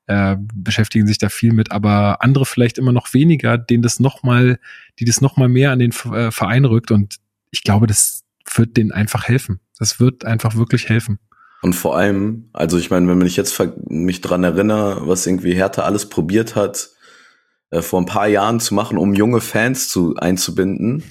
[0.07, 4.23] äh, beschäftigen sich da viel mit, aber andere vielleicht immer noch weniger, denen das noch
[4.23, 4.59] mal,
[4.99, 7.17] die das noch mal mehr an den äh, Verein rückt und
[7.53, 8.20] ich glaube, das
[8.55, 9.61] wird denen einfach helfen.
[9.79, 11.19] Das wird einfach wirklich helfen.
[11.63, 15.83] Und vor allem, also ich meine, wenn ich jetzt mich dran erinnere, was irgendwie Hertha
[15.83, 16.91] alles probiert hat,
[17.71, 21.03] äh, vor ein paar Jahren zu machen, um junge Fans zu einzubinden.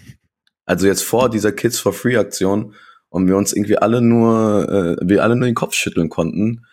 [0.65, 2.73] Also jetzt vor dieser Kids for Free Aktion
[3.09, 6.65] und wir uns irgendwie alle nur, äh, wir alle nur den Kopf schütteln konnten,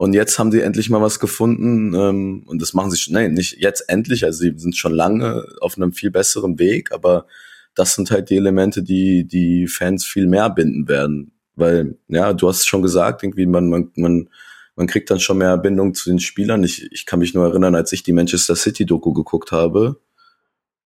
[0.00, 3.34] und jetzt haben sie endlich mal was gefunden ähm, und das machen sie schon, nein,
[3.34, 7.26] nicht jetzt endlich, also sie sind schon lange auf einem viel besseren Weg, aber
[7.80, 11.32] das sind halt die Elemente, die die Fans viel mehr binden werden.
[11.56, 14.28] Weil, ja, du hast schon gesagt, irgendwie, man, man, man,
[14.76, 16.62] man kriegt dann schon mehr Bindung zu den Spielern.
[16.62, 19.98] Ich, ich kann mich nur erinnern, als ich die Manchester City-Doku geguckt habe,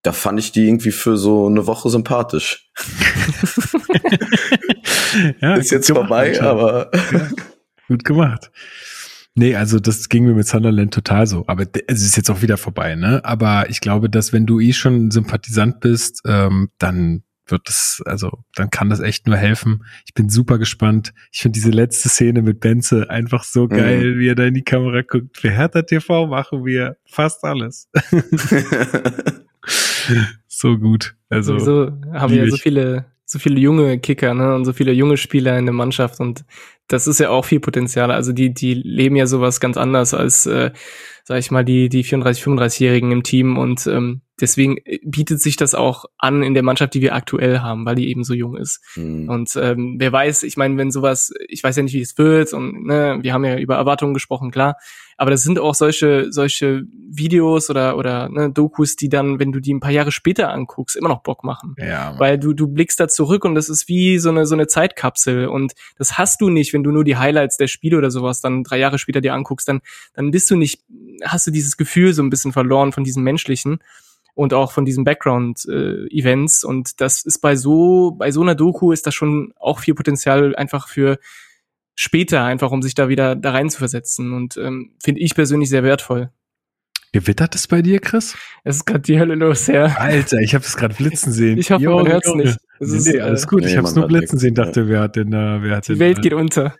[0.03, 2.71] da fand ich die irgendwie für so eine Woche sympathisch.
[5.41, 6.91] ja, ist jetzt vorbei, aber.
[7.11, 7.29] Ja,
[7.89, 8.51] gut gemacht.
[9.37, 11.43] Nee, also das ging mir mit Sunderland total so.
[11.47, 13.23] Aber es ist jetzt auch wieder vorbei, ne?
[13.25, 18.43] Aber ich glaube, dass wenn du eh schon Sympathisant bist, ähm, dann wird es, also
[18.55, 19.83] dann kann das echt nur helfen.
[20.05, 21.13] Ich bin super gespannt.
[21.31, 23.69] Ich finde diese letzte Szene mit Benze einfach so mhm.
[23.69, 24.19] geil, mhm.
[24.19, 25.37] wie er da in die Kamera guckt.
[25.37, 27.89] Für Hertha TV machen wir fast alles.
[30.47, 31.15] so gut.
[31.29, 34.91] Also so haben wir ja so viele so viele junge Kicker ne, und so viele
[34.91, 36.45] junge Spieler in der Mannschaft und
[36.87, 38.11] das ist ja auch viel Potenzial.
[38.11, 40.71] Also die, die leben ja sowas ganz anders als, äh,
[41.23, 45.75] sag ich mal, die, die 34, 35-Jährigen im Team und ähm, deswegen bietet sich das
[45.75, 48.81] auch an in der Mannschaft, die wir aktuell haben, weil die eben so jung ist.
[48.95, 49.29] Mhm.
[49.29, 52.53] Und ähm, wer weiß, ich meine, wenn sowas, ich weiß ja nicht, wie es wird
[52.53, 54.77] und ne, wir haben ja über Erwartungen gesprochen, klar,
[55.17, 59.61] aber das sind auch solche, solche Videos oder, oder ne, Dokus, die dann, wenn du
[59.61, 61.75] die ein paar Jahre später anguckst, immer noch Bock machen.
[61.77, 64.67] Ja, Weil du, du blickst da zurück und das ist wie so eine, so eine
[64.67, 65.47] Zeitkapsel.
[65.47, 68.63] Und das hast du nicht, wenn du nur die Highlights der Spiele oder sowas dann
[68.63, 69.79] drei Jahre später dir anguckst, dann,
[70.13, 70.83] dann bist du nicht,
[71.23, 73.79] hast du dieses Gefühl so ein bisschen verloren von diesem Menschlichen
[74.35, 76.63] und auch von diesen Background-Events.
[76.63, 79.95] Äh, und das ist bei so, bei so einer Doku ist das schon auch viel
[79.95, 81.17] Potenzial einfach für
[81.95, 84.33] später, einfach um sich da wieder da rein zu versetzen.
[84.33, 86.29] Und ähm, finde ich persönlich sehr wertvoll.
[87.13, 88.35] Gewittert es bei dir, Chris?
[88.65, 89.85] Es ist gerade die Hölle los, ja.
[89.85, 91.57] Alter, ich habe es gerade blitzen sehen.
[91.57, 92.43] Ich hoffe, Jo, man hört's Junge.
[92.43, 92.57] nicht.
[92.81, 93.61] Es Nee, ist, nee, alles gut.
[93.61, 94.65] nee, ich habe es nur hört blitzen sehen, ja.
[94.65, 96.75] dachte, wer hat denn da, wer hat Die denn, Welt äh, geht unter.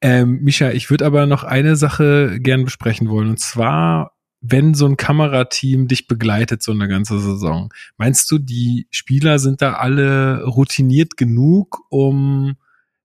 [0.00, 3.28] Ähm, Micha, ich würde aber noch eine Sache gern besprechen wollen.
[3.28, 8.86] Und zwar, wenn so ein Kamerateam dich begleitet so eine ganze Saison, meinst du, die
[8.90, 12.56] Spieler sind da alle routiniert genug, um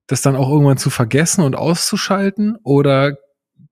[0.06, 2.56] das dann auch irgendwann zu vergessen und auszuschalten?
[2.62, 3.16] Oder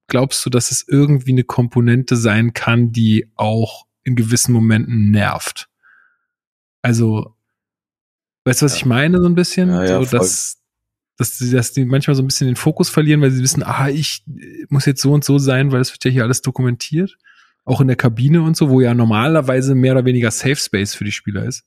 [0.09, 5.69] glaubst du, dass es irgendwie eine Komponente sein kann, die auch in gewissen Momenten nervt?
[6.81, 7.35] Also,
[8.45, 8.77] weißt du, was Ja.
[8.79, 9.69] ich meine, so ein bisschen?
[9.69, 10.19] Ja, ja, so, voll.
[10.19, 10.59] dass,
[11.17, 13.89] dass, die, dass die manchmal so ein bisschen den Fokus verlieren, weil sie wissen, ah,
[13.89, 14.25] ich
[14.69, 17.17] muss jetzt so und so sein, weil es wird ja hier alles dokumentiert.
[17.65, 21.05] Auch in der Kabine und so, wo ja normalerweise mehr oder weniger Safe Space für
[21.05, 21.65] die Spieler ist.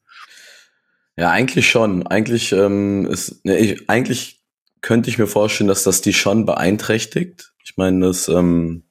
[1.17, 2.05] Ja, eigentlich schon.
[2.05, 4.41] Eigentlich ähm, ist, ne, ich, eigentlich
[4.81, 7.53] könnte ich mir vorstellen, dass das die schon beeinträchtigt.
[7.63, 8.83] Ich meine, das, ähm,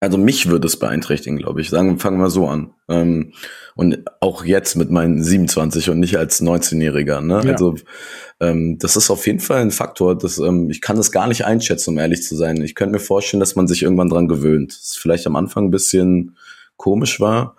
[0.00, 1.70] also mich würde es beeinträchtigen, glaube ich.
[1.70, 2.72] Sagen, fangen wir so an.
[2.88, 3.32] Ähm,
[3.74, 7.20] und auch jetzt mit meinen 27 und nicht als 19-Jähriger.
[7.20, 7.42] Ne?
[7.44, 7.52] Ja.
[7.52, 7.76] Also
[8.40, 10.16] ähm, das ist auf jeden Fall ein Faktor.
[10.16, 12.60] Dass, ähm, ich kann das gar nicht einschätzen, um ehrlich zu sein.
[12.62, 14.72] Ich könnte mir vorstellen, dass man sich irgendwann dran gewöhnt.
[14.72, 16.36] Das ist vielleicht am Anfang ein bisschen
[16.76, 17.56] komisch war.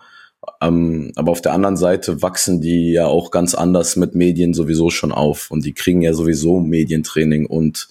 [0.61, 4.89] Ähm, aber auf der anderen Seite wachsen die ja auch ganz anders mit Medien sowieso
[4.89, 7.89] schon auf und die kriegen ja sowieso Medientraining und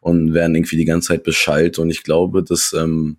[0.00, 3.16] und werden irgendwie die ganze Zeit beschallt und ich glaube, dass ähm,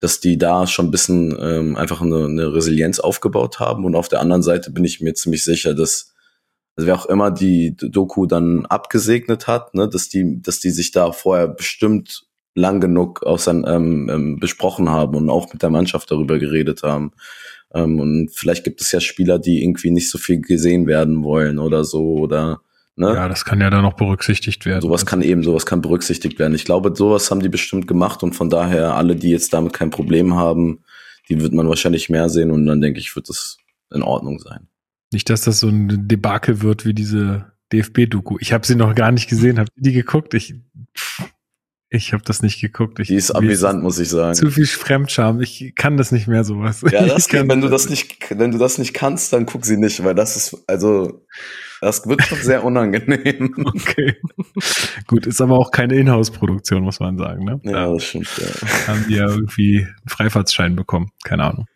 [0.00, 4.08] dass die da schon ein bisschen ähm, einfach eine, eine Resilienz aufgebaut haben und auf
[4.08, 6.11] der anderen Seite bin ich mir ziemlich sicher, dass
[6.76, 10.90] also wer auch immer die Doku dann abgesegnet hat, ne, dass die dass die sich
[10.90, 16.10] da vorher bestimmt lang genug aus ähm, ähm, besprochen haben und auch mit der Mannschaft
[16.10, 17.12] darüber geredet haben.
[17.74, 21.58] Ähm, und vielleicht gibt es ja Spieler, die irgendwie nicht so viel gesehen werden wollen
[21.58, 22.60] oder so oder
[22.96, 23.14] ne?
[23.14, 24.82] Ja, das kann ja dann noch berücksichtigt werden.
[24.82, 26.54] Sowas kann eben, sowas kann berücksichtigt werden.
[26.54, 29.90] Ich glaube, sowas haben die bestimmt gemacht und von daher alle, die jetzt damit kein
[29.90, 30.84] Problem haben,
[31.28, 33.56] die wird man wahrscheinlich mehr sehen und dann denke ich, wird das
[33.90, 34.68] in Ordnung sein.
[35.12, 38.36] Nicht, dass das so ein Debakel wird wie diese DFB-Doku.
[38.40, 39.58] Ich habe sie noch gar nicht gesehen.
[39.58, 40.34] Habt ihr die geguckt?
[40.34, 40.54] Ich,
[41.88, 42.98] ich habe das nicht geguckt.
[43.00, 44.34] Ich, Die ist amüsant, muss ich sagen.
[44.34, 45.40] Zu viel Fremdscham.
[45.40, 46.82] Ich kann das nicht mehr sowas.
[46.90, 49.76] Ja, das kann, wenn du das nicht, wenn du das nicht kannst, dann guck sie
[49.76, 51.26] nicht, weil das ist, also,
[51.82, 53.54] das wird schon sehr unangenehm.
[53.66, 54.16] Okay.
[55.06, 57.44] Gut, ist aber auch keine Inhouse-Produktion, muss man sagen.
[57.44, 57.60] Ne?
[57.64, 58.88] Ja, das stimmt, ja.
[58.88, 61.10] haben die ja irgendwie einen Freifahrtsschein bekommen.
[61.24, 61.66] Keine Ahnung.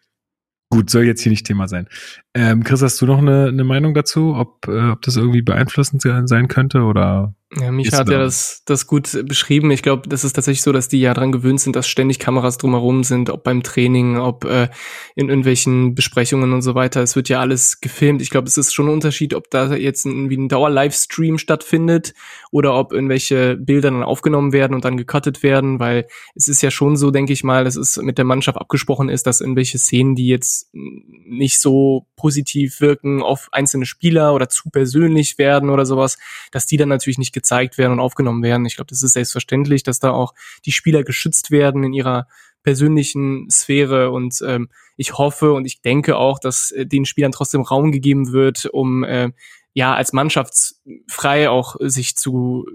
[0.68, 1.88] Gut, soll jetzt hier nicht Thema sein.
[2.35, 6.02] Ähm, Chris, hast du noch eine, eine Meinung dazu, ob, äh, ob das irgendwie beeinflussend
[6.02, 7.35] sein könnte oder?
[7.54, 9.70] Ja, Micha hat ja da- das, das gut beschrieben.
[9.70, 12.59] Ich glaube, das ist tatsächlich so, dass die ja dran gewöhnt sind, dass ständig Kameras
[12.59, 14.68] drumherum sind, ob beim Training, ob äh,
[15.14, 17.02] in irgendwelchen Besprechungen und so weiter.
[17.02, 18.20] Es wird ja alles gefilmt.
[18.20, 22.14] Ich glaube, es ist schon ein Unterschied, ob da jetzt ein, wie ein Dauer-Livestream stattfindet
[22.50, 26.72] oder ob irgendwelche Bilder dann aufgenommen werden und dann gecuttet werden, weil es ist ja
[26.72, 30.16] schon so, denke ich mal, dass es mit der Mannschaft abgesprochen ist, dass irgendwelche Szenen,
[30.16, 36.18] die jetzt nicht so positiv wirken auf einzelne Spieler oder zu persönlich werden oder sowas,
[36.50, 38.66] dass die dann natürlich nicht gezeigt werden und aufgenommen werden.
[38.66, 42.26] Ich glaube, das ist selbstverständlich, dass da auch die Spieler geschützt werden in ihrer
[42.64, 47.61] persönlichen Sphäre und ähm, ich hoffe und ich denke auch, dass äh, den Spielern trotzdem
[47.61, 49.30] Raum gegeben wird, um äh,
[49.74, 52.66] ja als mannschaftsfrei auch sich zu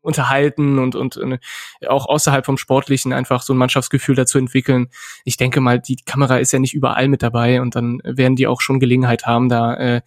[0.00, 1.38] unterhalten und und äh,
[1.88, 4.86] auch außerhalb vom Sportlichen einfach so ein Mannschaftsgefühl dazu entwickeln.
[5.24, 8.46] Ich denke mal, die Kamera ist ja nicht überall mit dabei und dann werden die
[8.46, 10.02] auch schon Gelegenheit haben, da äh,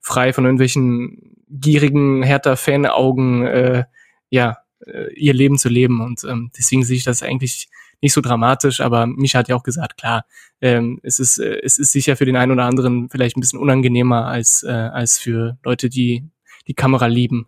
[0.00, 3.84] frei von irgendwelchen gierigen Hertha-Fan-Augen äh,
[4.30, 7.68] ja äh, ihr Leben zu leben und ähm, deswegen sehe ich das eigentlich
[8.02, 10.24] nicht so dramatisch, aber Micha hat ja auch gesagt, klar,
[10.60, 13.58] ähm, es ist äh, es ist sicher für den einen oder anderen vielleicht ein bisschen
[13.58, 16.24] unangenehmer als äh, als für Leute, die
[16.66, 17.46] die Kamera lieben.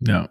[0.00, 0.30] Ja.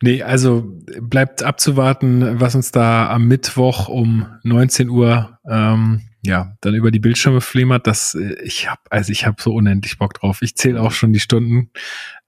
[0.00, 0.64] Nee, also
[1.00, 7.00] bleibt abzuwarten, was uns da am Mittwoch um 19 Uhr ähm, ja dann über die
[7.00, 7.86] Bildschirme flimmert.
[7.86, 10.42] Das äh, ich habe also ich habe so unendlich Bock drauf.
[10.42, 11.70] Ich zähle auch schon die Stunden.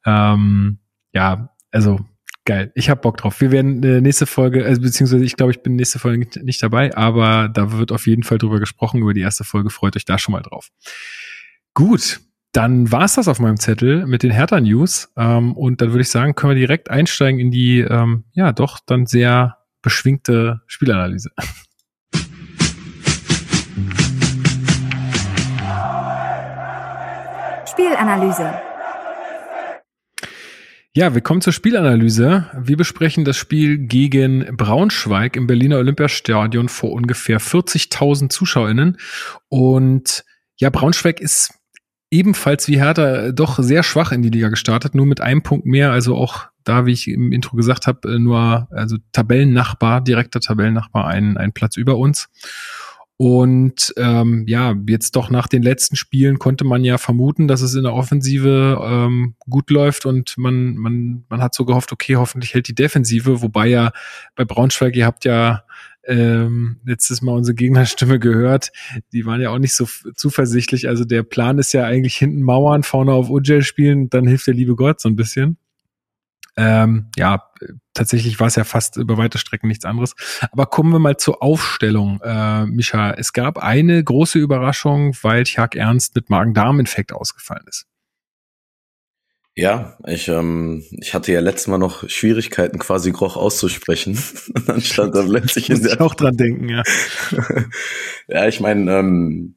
[0.04, 0.78] Ähm,
[1.12, 2.04] ja, also
[2.44, 2.72] geil.
[2.74, 3.40] Ich habe Bock drauf.
[3.40, 6.62] Wir werden äh, nächste Folge, also beziehungsweise ich glaube, ich bin nächste Folge nicht, nicht
[6.62, 9.70] dabei, aber da wird auf jeden Fall drüber gesprochen über die erste Folge.
[9.70, 10.68] Freut euch da schon mal drauf.
[11.72, 12.20] Gut,
[12.52, 15.12] dann war's das auf meinem Zettel mit den Hertha-News.
[15.16, 18.78] Ähm, und dann würde ich sagen, können wir direkt einsteigen in die, ähm, ja, doch
[18.86, 21.30] dann sehr beschwingte Spielanalyse.
[27.74, 28.54] Spielanalyse.
[30.92, 32.46] Ja, wir kommen zur Spielanalyse.
[32.56, 38.98] Wir besprechen das Spiel gegen Braunschweig im Berliner Olympiastadion vor ungefähr 40.000 ZuschauerInnen.
[39.48, 40.24] Und
[40.56, 41.52] ja, Braunschweig ist
[42.12, 45.90] ebenfalls wie Hertha doch sehr schwach in die Liga gestartet, nur mit einem Punkt mehr,
[45.90, 51.36] also auch da, wie ich im Intro gesagt habe, nur also Tabellennachbar, direkter Tabellennachbar, ein,
[51.38, 52.28] ein Platz über uns.
[53.16, 57.74] Und ähm, ja, jetzt doch nach den letzten Spielen konnte man ja vermuten, dass es
[57.74, 62.54] in der Offensive ähm, gut läuft und man, man, man hat so gehofft, okay, hoffentlich
[62.54, 63.92] hält die Defensive, wobei ja
[64.34, 65.62] bei Braunschweig, ihr habt ja
[66.06, 68.72] ähm, letztes Mal unsere Gegnerstimme gehört,
[69.12, 70.88] die waren ja auch nicht so zuversichtlich.
[70.88, 74.54] Also der Plan ist ja eigentlich hinten Mauern, vorne auf Ujel spielen, dann hilft der
[74.54, 75.56] liebe Gott so ein bisschen.
[76.56, 77.50] Ähm, ja,
[77.94, 80.14] tatsächlich war es ja fast über weite Strecken nichts anderes.
[80.52, 83.12] Aber kommen wir mal zur Aufstellung, äh, Micha.
[83.12, 87.86] Es gab eine große Überraschung, weil Tjag Ernst mit Magen-Darm-Infekt ausgefallen ist.
[89.56, 94.18] Ja, ich, ähm, ich hatte ja letztes Mal noch Schwierigkeiten, quasi Groch auszusprechen.
[94.66, 95.92] dann stand da plötzlich in der.
[95.92, 96.82] Ich auch dran denken, ja.
[98.28, 99.56] ja, ich meine, ähm,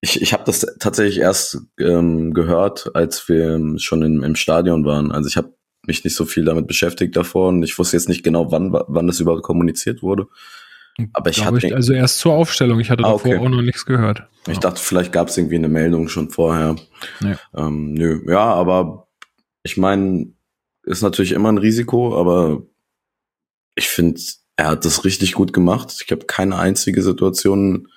[0.00, 5.10] ich, ich habe das tatsächlich erst ähm, gehört, als wir schon in, im Stadion waren.
[5.10, 5.55] Also ich habe
[5.86, 9.06] mich nicht so viel damit beschäftigt davor und ich wusste jetzt nicht genau, wann, wann
[9.06, 10.28] das überhaupt kommuniziert wurde.
[11.12, 11.66] Aber ich hatte.
[11.66, 13.38] Ich, also erst zur Aufstellung, ich hatte ah, davor okay.
[13.38, 14.22] auch noch nichts gehört.
[14.46, 14.60] Ich ja.
[14.60, 16.76] dachte, vielleicht gab es irgendwie eine Meldung schon vorher.
[17.20, 17.34] Nee.
[17.54, 19.08] Ähm, nö, ja, aber
[19.62, 20.32] ich meine,
[20.84, 22.62] ist natürlich immer ein Risiko, aber
[23.74, 24.20] ich finde,
[24.56, 26.02] er hat das richtig gut gemacht.
[26.04, 27.88] Ich habe keine einzige Situation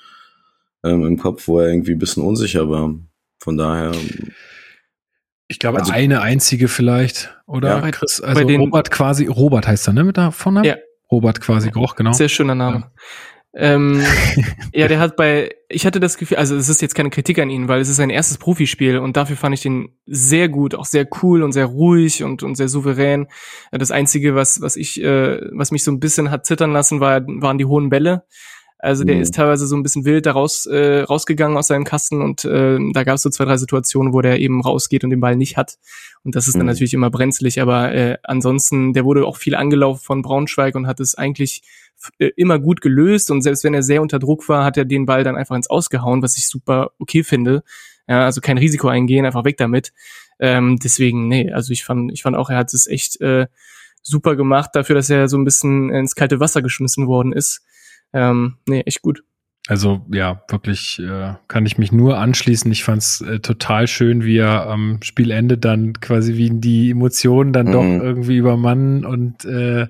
[0.84, 2.93] ähm, im Kopf, wo er irgendwie ein bisschen unsicher war.
[3.39, 3.93] Von daher.
[5.51, 7.83] Ich glaube, also, eine einzige vielleicht, oder?
[7.83, 10.67] Ja, Chris, also Robert quasi, Robert heißt er, ne, mit der Vorname?
[10.67, 10.75] Ja.
[11.12, 12.13] Robert quasi Groch, genau.
[12.13, 12.77] Sehr schöner Name.
[12.77, 12.91] Ja.
[13.55, 14.03] Ähm,
[14.73, 17.49] ja, der hat bei, ich hatte das Gefühl, also es ist jetzt keine Kritik an
[17.49, 20.85] ihn, weil es ist sein erstes Profispiel und dafür fand ich den sehr gut, auch
[20.85, 23.25] sehr cool und sehr ruhig und, und sehr souverän.
[23.71, 27.21] Das Einzige, was, was ich, äh, was mich so ein bisschen hat zittern lassen, war,
[27.25, 28.23] waren die hohen Bälle.
[28.82, 29.22] Also der mhm.
[29.22, 32.80] ist teilweise so ein bisschen wild da raus, äh, rausgegangen aus seinem Kasten und äh,
[32.94, 35.58] da gab es so zwei, drei Situationen, wo der eben rausgeht und den Ball nicht
[35.58, 35.78] hat.
[36.24, 36.68] Und das ist dann mhm.
[36.68, 41.02] natürlich immer brenzlig, aber äh, ansonsten, der wurde auch viel angelaufen von Braunschweig und hat
[41.02, 41.62] es eigentlich
[42.20, 45.06] äh, immer gut gelöst und selbst wenn er sehr unter Druck war, hat er den
[45.06, 47.63] Ball dann einfach ins Ausgehauen, was ich super okay finde.
[48.08, 49.92] Ja, also kein Risiko eingehen, einfach weg damit.
[50.39, 53.48] Ähm, deswegen, nee, also ich fand, ich fand auch, er hat es echt äh,
[54.02, 57.62] super gemacht dafür, dass er so ein bisschen ins kalte Wasser geschmissen worden ist.
[58.13, 59.24] Ähm, nee, echt gut.
[59.67, 62.72] Also ja, wirklich äh, kann ich mich nur anschließen.
[62.72, 67.54] Ich fand es äh, total schön, wie er am Spielende dann quasi wie die Emotionen
[67.54, 67.72] dann mhm.
[67.72, 69.88] doch irgendwie übermannen und äh,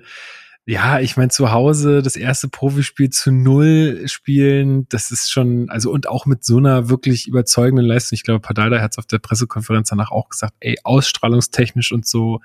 [0.70, 5.90] ja, ich meine, zu Hause das erste Profispiel zu null spielen, das ist schon, also
[5.92, 8.16] und auch mit so einer wirklich überzeugenden Leistung.
[8.16, 12.42] Ich glaube, Padalda hat es auf der Pressekonferenz danach auch gesagt, ey, ausstrahlungstechnisch und so,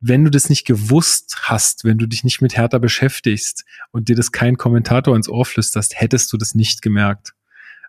[0.00, 4.16] wenn du das nicht gewusst hast, wenn du dich nicht mit Hertha beschäftigst und dir
[4.16, 7.34] das kein Kommentator ins Ohr flüsterst, hättest du das nicht gemerkt.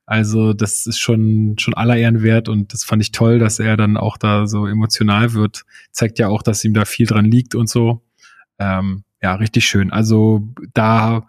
[0.05, 3.77] Also das ist schon schon aller Ehren wert und das fand ich toll, dass er
[3.77, 5.63] dann auch da so emotional wird.
[5.91, 8.03] Zeigt ja auch, dass ihm da viel dran liegt und so.
[8.59, 9.91] Ähm, ja, richtig schön.
[9.91, 11.27] Also da,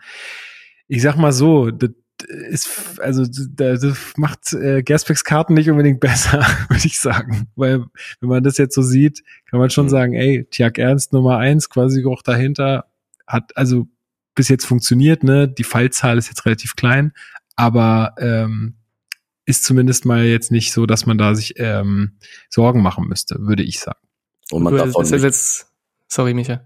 [0.89, 1.91] ich sag mal so, das
[2.33, 7.49] ist, also das macht äh, Gerspecks Karten nicht unbedingt besser, würde ich sagen.
[7.57, 7.85] Weil,
[8.21, 9.91] wenn man das jetzt so sieht, kann man schon mhm.
[9.91, 12.87] sagen, ey, Tjag Ernst Nummer eins, quasi auch dahinter,
[13.27, 13.87] hat also
[14.35, 15.49] bis jetzt funktioniert, ne?
[15.49, 17.13] Die Fallzahl ist jetzt relativ klein,
[17.57, 18.77] aber ähm,
[19.45, 22.13] ist zumindest mal jetzt nicht so, dass man da sich ähm,
[22.49, 24.01] Sorgen machen müsste, würde ich sagen.
[24.51, 25.23] Und man darf auch nicht.
[25.23, 25.67] Jetzt,
[26.09, 26.63] sorry, Micha.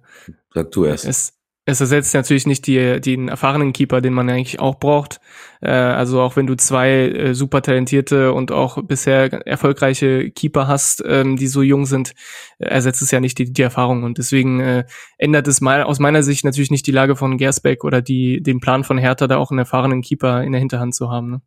[0.54, 1.04] Sag du erst.
[1.04, 1.35] Es,
[1.68, 5.20] es ersetzt natürlich nicht die, den erfahrenen Keeper, den man eigentlich auch braucht.
[5.60, 11.02] Äh, also auch wenn du zwei äh, super talentierte und auch bisher erfolgreiche Keeper hast,
[11.04, 12.12] ähm, die so jung sind,
[12.58, 14.04] äh, ersetzt es ja nicht die, die Erfahrung.
[14.04, 14.84] Und deswegen äh,
[15.18, 18.60] ändert es mal aus meiner Sicht natürlich nicht die Lage von Gersbeck oder die, den
[18.60, 21.30] Plan von Hertha, da auch einen erfahrenen Keeper in der Hinterhand zu haben.
[21.32, 21.42] Ne?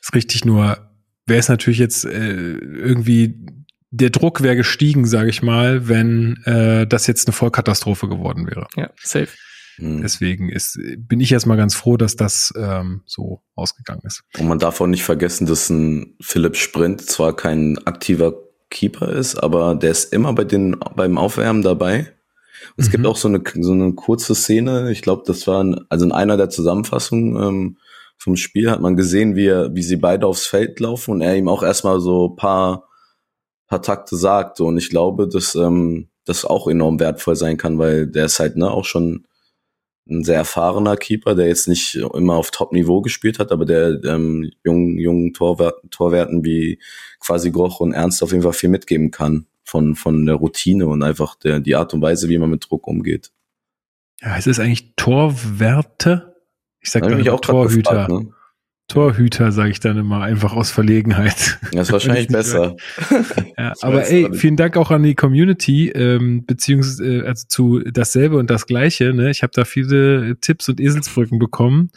[0.00, 0.78] Ist richtig, nur
[1.26, 3.34] wäre es natürlich jetzt äh, irgendwie
[3.90, 8.66] der Druck wäre gestiegen, sage ich mal, wenn äh, das jetzt eine Vollkatastrophe geworden wäre.
[8.76, 9.28] Ja, safe.
[9.76, 10.02] Hm.
[10.02, 14.22] Deswegen ist, bin ich erstmal ganz froh, dass das ähm, so ausgegangen ist.
[14.38, 18.34] Und man darf auch nicht vergessen, dass ein Philipp Sprint zwar kein aktiver
[18.70, 22.12] Keeper ist, aber der ist immer bei den beim Aufwärmen dabei.
[22.76, 22.92] Es mhm.
[22.92, 24.90] gibt auch so eine so eine kurze Szene.
[24.90, 27.76] Ich glaube, das war ein, also in einer der Zusammenfassungen ähm,
[28.18, 31.36] vom Spiel hat man gesehen, wie er, wie sie beide aufs Feld laufen und er
[31.36, 32.85] ihm auch erstmal so paar
[33.66, 34.60] paar Takte sagt.
[34.60, 38.56] Und ich glaube, dass ähm, das auch enorm wertvoll sein kann, weil der ist halt
[38.56, 39.26] ne, auch schon
[40.08, 44.50] ein sehr erfahrener Keeper, der jetzt nicht immer auf Top-Niveau gespielt hat, aber der ähm,
[44.64, 46.80] jungen, jungen Torwert, Torwerten wie
[47.18, 51.02] quasi Groch und Ernst auf jeden Fall viel mitgeben kann von, von der Routine und
[51.02, 53.32] einfach der, die Art und Weise, wie man mit Druck umgeht.
[54.20, 56.36] Ja, es ist eigentlich Torwerte.
[56.80, 58.06] Ich sag mal auch Torhüter.
[58.06, 58.32] Gefragt, ne?
[58.88, 61.58] Torhüter, sage ich dann immer, einfach aus Verlegenheit.
[61.72, 62.76] Das ist wahrscheinlich besser.
[63.58, 68.36] ja, aber ey, vielen Dank auch an die Community, ähm, beziehungsweise äh, also zu dasselbe
[68.36, 69.12] und das Gleiche.
[69.12, 69.30] Ne?
[69.30, 71.90] Ich habe da viele Tipps und Eselsbrücken bekommen.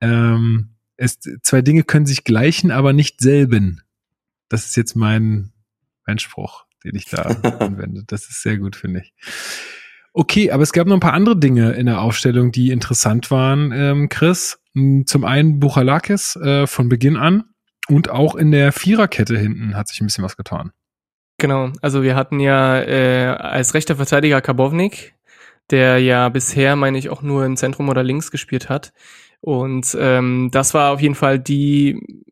[0.00, 3.80] Ähm, es, zwei Dinge können sich gleichen, aber nicht selben.
[4.48, 5.52] Das ist jetzt mein,
[6.06, 7.22] mein Spruch, den ich da
[7.58, 8.04] anwende.
[8.06, 9.14] Das ist sehr gut, finde ich.
[10.16, 13.72] Okay, aber es gab noch ein paar andere Dinge in der Aufstellung, die interessant waren,
[13.72, 14.60] ähm, Chris.
[14.74, 17.44] Hm, zum einen Buchalakis äh, von Beginn an
[17.88, 20.70] und auch in der Viererkette hinten hat sich ein bisschen was getan.
[21.38, 25.14] Genau, also wir hatten ja äh, als rechter Verteidiger Karbovnik,
[25.70, 28.92] der ja bisher, meine ich, auch nur im Zentrum oder links gespielt hat.
[29.40, 32.24] Und ähm, das war auf jeden Fall die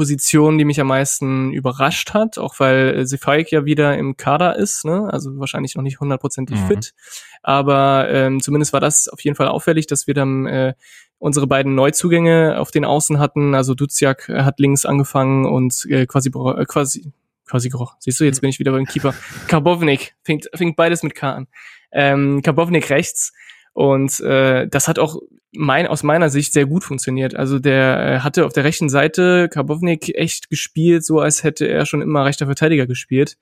[0.00, 4.86] Position, die mich am meisten überrascht hat, auch weil Sefaik ja wieder im Kader ist,
[4.86, 5.10] ne?
[5.12, 6.66] also wahrscheinlich noch nicht hundertprozentig mhm.
[6.68, 6.94] fit.
[7.42, 10.72] Aber ähm, zumindest war das auf jeden Fall auffällig, dass wir dann äh,
[11.18, 13.54] unsere beiden Neuzugänge auf den Außen hatten.
[13.54, 17.12] Also Duziak hat links angefangen und äh, quasi äh, quasi
[17.46, 17.96] quasi Geruch.
[17.98, 19.12] Siehst du, jetzt bin ich wieder beim Keeper.
[19.48, 21.46] Karbovnik fängt, fängt beides mit K an.
[21.92, 23.34] Ähm, Karbovnik rechts.
[23.72, 25.20] Und äh, das hat auch
[25.52, 27.34] mein, aus meiner Sicht sehr gut funktioniert.
[27.34, 31.86] Also der äh, hatte auf der rechten Seite Karbovnik echt gespielt, so als hätte er
[31.86, 33.36] schon immer rechter Verteidiger gespielt.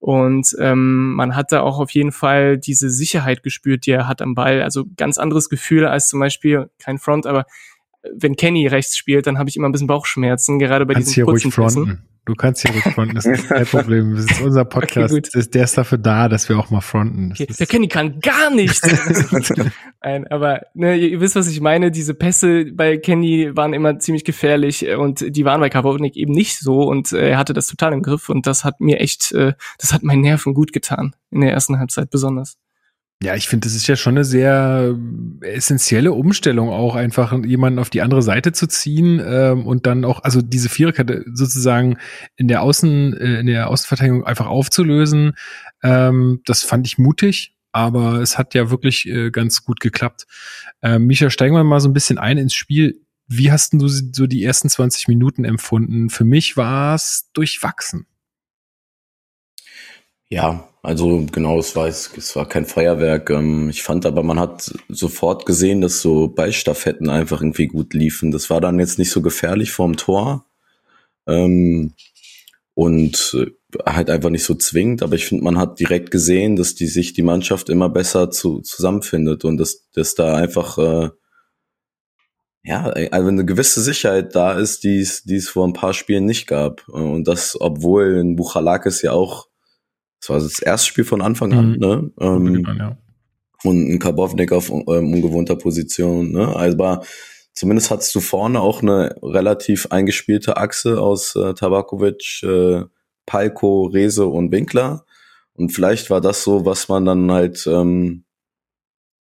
[0.00, 4.22] Und ähm, man hat da auch auf jeden Fall diese Sicherheit gespürt, die er hat
[4.22, 4.62] am Ball.
[4.62, 7.46] Also ganz anderes Gefühl als zum Beispiel, kein Front, aber
[8.14, 11.24] wenn Kenny rechts spielt, dann habe ich immer ein bisschen Bauchschmerzen, gerade bei Kannst diesen
[11.24, 12.02] kurzen Pässen.
[12.28, 14.14] Du kannst hier fronten, das ist kein Problem.
[14.14, 17.30] Das ist unser Podcast, okay, ist, der ist dafür da, dass wir auch mal fronten.
[17.32, 18.82] Okay, der Kenny kann gar nichts.
[20.02, 21.90] Nein, aber ne, ihr wisst, was ich meine.
[21.90, 26.58] Diese Pässe bei Kenny waren immer ziemlich gefährlich und die waren bei Karbovnik eben nicht
[26.58, 29.54] so und äh, er hatte das total im Griff und das hat mir echt, äh,
[29.78, 32.58] das hat meinen Nerven gut getan, in der ersten Halbzeit besonders.
[33.20, 34.96] Ja, ich finde, das ist ja schon eine sehr
[35.40, 40.22] essentielle Umstellung, auch einfach jemanden auf die andere Seite zu ziehen ähm, und dann auch,
[40.22, 41.98] also diese Viererkette sozusagen
[42.36, 45.32] in der Außen, äh, in der Außenverteidigung einfach aufzulösen.
[45.82, 50.28] Ähm, das fand ich mutig, aber es hat ja wirklich äh, ganz gut geklappt.
[50.80, 53.00] Ähm, Micha, steigen wir mal so ein bisschen ein ins Spiel.
[53.26, 56.08] Wie hast du so die ersten 20 Minuten empfunden?
[56.08, 58.06] Für mich war es durchwachsen.
[60.30, 63.30] Ja, also genau, es war, es war kein Feuerwerk.
[63.30, 68.30] Ähm, ich fand aber, man hat sofort gesehen, dass so Ballstaffetten einfach irgendwie gut liefen.
[68.30, 70.44] Das war dann jetzt nicht so gefährlich vorm Tor.
[71.26, 71.94] Ähm,
[72.74, 73.50] und äh,
[73.86, 77.12] halt einfach nicht so zwingend, aber ich finde, man hat direkt gesehen, dass die sich
[77.12, 81.10] die Mannschaft immer besser zu, zusammenfindet und dass, dass da einfach äh,
[82.62, 86.26] ja, also eine gewisse Sicherheit da ist, die es, die es vor ein paar Spielen
[86.26, 86.86] nicht gab.
[86.88, 89.47] Und das, obwohl in Buchalakis ja auch
[90.20, 91.78] das war das erste Spiel von Anfang an, mhm.
[91.78, 92.10] ne?
[92.20, 92.96] Ähm, ja.
[93.64, 96.54] Und ein Karbovnik auf ähm, ungewohnter Position, ne?
[96.54, 97.02] Also
[97.54, 102.84] zumindest hattest du vorne auch eine relativ eingespielte Achse aus äh, Tabakovic, äh,
[103.26, 105.04] Palko, Rese und Winkler.
[105.54, 108.24] Und vielleicht war das so, was man dann halt, ähm,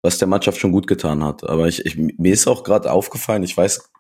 [0.03, 1.45] was der Mannschaft schon gut getan hat.
[1.45, 3.91] Aber ich, ich mir ist auch gerade aufgefallen, ich weiß,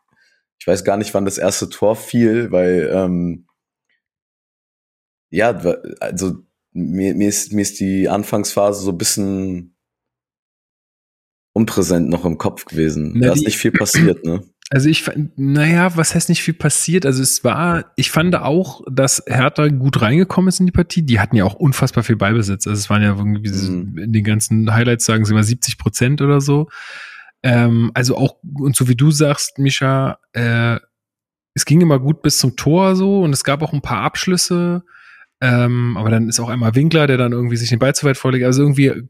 [0.58, 3.46] ich weiß gar nicht, wann das erste Tor fiel, weil ähm,
[5.30, 5.50] ja,
[6.00, 6.42] also
[6.72, 9.76] mir, mir, ist, mir ist die Anfangsphase so ein bisschen
[11.52, 13.12] unpräsent noch im Kopf gewesen.
[13.14, 14.42] Na, da ist nicht viel passiert, ne?
[14.70, 15.04] Also ich,
[15.36, 17.04] naja, was heißt nicht viel passiert?
[17.04, 21.02] Also es war, ich fand auch, dass Hertha gut reingekommen ist in die Partie.
[21.02, 22.66] Die hatten ja auch unfassbar viel Beibesitz.
[22.66, 23.98] Also es waren ja irgendwie mhm.
[23.98, 26.70] in den ganzen Highlights sagen sie mal 70 Prozent oder so.
[27.42, 30.78] Ähm, also auch, und so wie du sagst, Mischa, äh,
[31.52, 34.84] es ging immer gut bis zum Tor so und es gab auch ein paar Abschlüsse.
[35.42, 38.16] Ähm, aber dann ist auch einmal Winkler, der dann irgendwie sich den Ball zu weit
[38.16, 38.44] vorlegt.
[38.44, 39.04] Also irgendwie äh,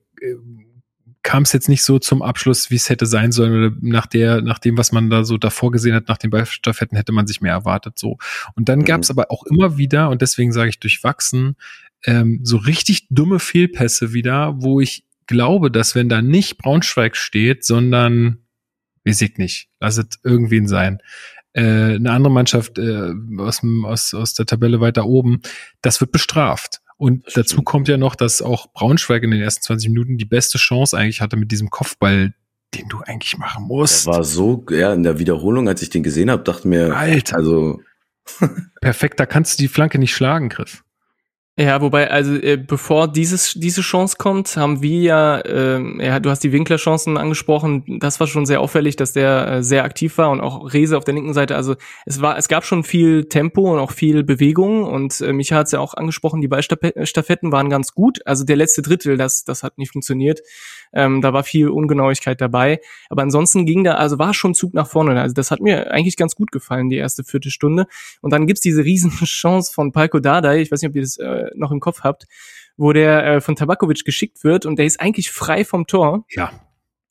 [1.23, 3.53] kam es jetzt nicht so zum Abschluss, wie es hätte sein sollen.
[3.53, 6.97] Oder nach der, nach dem, was man da so davor gesehen hat, nach den Ballstaffetten,
[6.97, 7.99] hätte man sich mehr erwartet.
[7.99, 8.17] So.
[8.55, 8.85] Und dann mhm.
[8.87, 11.57] gab es aber auch immer wieder, und deswegen sage ich durchwachsen,
[12.07, 17.63] ähm, so richtig dumme Fehlpässe wieder, wo ich glaube, dass wenn da nicht Braunschweig steht,
[17.63, 18.39] sondern
[19.05, 21.03] weiß ich nicht, lass es irgendwen sein,
[21.55, 25.41] äh, eine andere Mannschaft äh, aus, aus, aus der Tabelle weiter oben,
[25.81, 26.81] das wird bestraft.
[26.97, 30.25] Und das dazu kommt ja noch, dass auch Braunschweig in den ersten 20 Minuten die
[30.25, 32.33] beste Chance eigentlich hatte mit diesem Kopfball,
[32.75, 34.07] den du eigentlich machen musst.
[34.07, 37.37] Der war so, ja, in der Wiederholung, als ich den gesehen habe, dachte mir, Alter,
[37.37, 37.81] also
[38.81, 40.83] perfekt, da kannst du die Flanke nicht schlagen, Chris.
[41.59, 46.31] Ja, wobei, also äh, bevor dieses, diese Chance kommt, haben wir ja, äh, ja, du
[46.31, 50.31] hast die Winkler-Chancen angesprochen, das war schon sehr auffällig, dass der äh, sehr aktiv war
[50.31, 51.55] und auch Rese auf der linken Seite.
[51.55, 51.77] Also
[52.07, 55.67] es war, es gab schon viel Tempo und auch viel Bewegung und äh, Micha hat
[55.67, 58.27] es ja auch angesprochen, die Ballstaffetten waren ganz gut.
[58.27, 60.41] Also der letzte Drittel, das, das hat nicht funktioniert.
[60.95, 62.81] Ähm, da war viel Ungenauigkeit dabei.
[63.09, 65.21] Aber ansonsten ging da, also war schon Zug nach vorne.
[65.21, 67.87] Also das hat mir eigentlich ganz gut gefallen, die erste Viertelstunde.
[68.21, 71.17] Und dann gibt's diese riesen Chance von Palko Dardai, ich weiß nicht, ob ihr das
[71.19, 72.27] äh, noch im Kopf habt,
[72.77, 76.25] wo der äh, von Tabakovic geschickt wird und der ist eigentlich frei vom Tor.
[76.31, 76.51] Ja.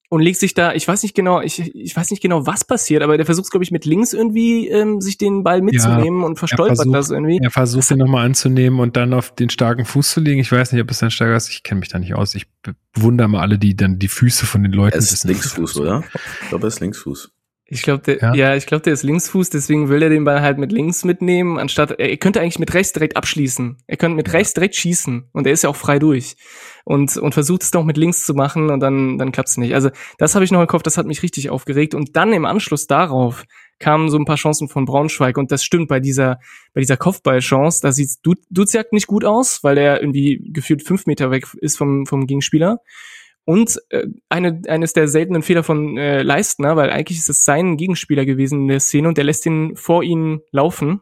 [0.09, 3.01] und legt sich da, ich weiß nicht genau, ich, ich weiß nicht genau, was passiert,
[3.01, 6.37] aber der versucht, glaube ich, mit links irgendwie ähm, sich den Ball mitzunehmen ja, und
[6.37, 7.39] verstolpert versucht, das irgendwie.
[7.41, 10.41] Er versucht ihn nochmal anzunehmen und dann auf den starken Fuß zu legen.
[10.41, 11.49] Ich weiß nicht, ob es ein starker ist.
[11.49, 12.35] Ich kenne mich da nicht aus.
[12.35, 12.47] Ich
[12.93, 14.97] bewundere mal alle, die dann die Füße von den Leuten.
[14.97, 16.03] Es ist Linksfuß, oder?
[16.41, 17.31] Ich glaube, er ist Linksfuß.
[17.73, 20.41] Ich glaube, der, ja, ja ich glaube, der ist Linksfuß, deswegen will er den Ball
[20.41, 23.77] halt mit links mitnehmen, anstatt er könnte eigentlich mit rechts direkt abschließen.
[23.87, 24.33] Er könnte mit ja.
[24.33, 26.35] rechts direkt schießen und er ist ja auch frei durch
[26.83, 29.73] und und versucht es noch mit links zu machen und dann dann klappt's nicht.
[29.73, 32.43] Also das habe ich noch im Kopf, das hat mich richtig aufgeregt und dann im
[32.43, 33.45] Anschluss darauf
[33.79, 36.39] kamen so ein paar Chancen von Braunschweig und das stimmt bei dieser
[36.73, 38.17] bei dieser Kopfballchance, da sieht
[38.49, 42.79] Duziak nicht gut aus, weil er irgendwie gefühlt fünf Meter weg ist vom vom Gegenspieler
[43.45, 47.77] und äh, eine, eines der seltenen Fehler von äh, Leistner, weil eigentlich ist es sein
[47.77, 51.01] Gegenspieler gewesen in der Szene und der lässt ihn vor ihn laufen.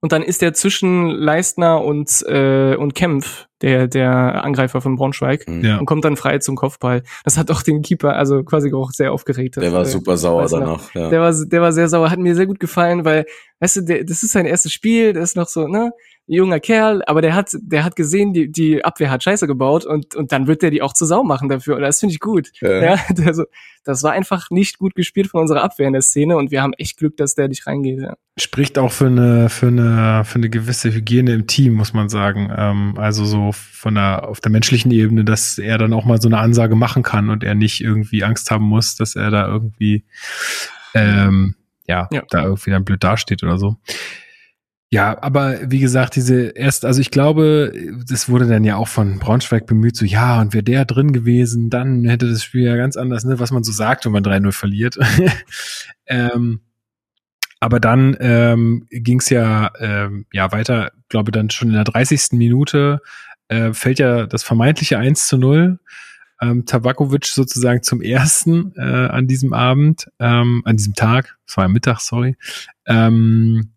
[0.00, 5.48] Und dann ist er zwischen Leistner und, äh, und Kempf, der, der Angreifer von Braunschweig,
[5.48, 5.64] mhm.
[5.64, 5.78] ja.
[5.78, 7.02] und kommt dann frei zum Kopfball.
[7.24, 9.56] Das hat auch den Keeper, also quasi auch sehr aufgeregt.
[9.56, 10.94] Der war äh, super sauer danach.
[10.94, 11.08] Ja.
[11.08, 13.24] Der war, der war sehr sauer, hat mir sehr gut gefallen, weil,
[13.60, 15.90] weißt du, der, das ist sein erstes Spiel, der ist noch so, ne,
[16.26, 20.16] junger Kerl, aber der hat, der hat gesehen, die, die Abwehr hat Scheiße gebaut und,
[20.16, 21.76] und dann wird der die auch zu Sau machen dafür.
[21.76, 22.50] Und das finde ich gut.
[22.60, 22.82] Ja.
[22.82, 22.96] ja
[23.26, 23.44] also,
[23.84, 26.72] das war einfach nicht gut gespielt von unserer Abwehr in der Szene und wir haben
[26.72, 28.00] echt Glück, dass der nicht reingeht.
[28.00, 28.16] Ja.
[28.36, 32.52] Spricht auch für eine, für eine, für eine gewisse Hygiene im Team, muss man sagen.
[32.56, 36.28] Ähm, also so von der, auf der menschlichen Ebene, dass er dann auch mal so
[36.28, 40.04] eine Ansage machen kann und er nicht irgendwie Angst haben muss, dass er da irgendwie,
[40.94, 41.54] ähm,
[41.86, 42.22] ja, ja.
[42.30, 43.76] da irgendwie dann blöd dasteht oder so.
[44.96, 47.70] Ja, aber wie gesagt, diese erst, also ich glaube,
[48.08, 51.68] das wurde dann ja auch von Braunschweig bemüht, so ja, und wäre der drin gewesen,
[51.68, 54.52] dann hätte das Spiel ja ganz anders, ne, was man so sagt, wenn man 3-0
[54.52, 54.96] verliert.
[56.06, 56.60] ähm,
[57.60, 62.28] aber dann ähm, ging es ja, ähm, ja weiter, glaube dann schon in der 30.
[62.32, 63.02] Minute
[63.48, 65.78] äh, fällt ja das vermeintliche 1 zu 0.
[66.40, 71.64] Ähm, Tabakovic sozusagen zum ersten äh, an diesem Abend, ähm, an diesem Tag, es war
[71.64, 72.36] ja Mittag, sorry.
[72.86, 73.72] Ähm,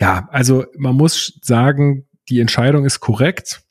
[0.00, 3.62] ja, also man muss sagen, die Entscheidung ist korrekt,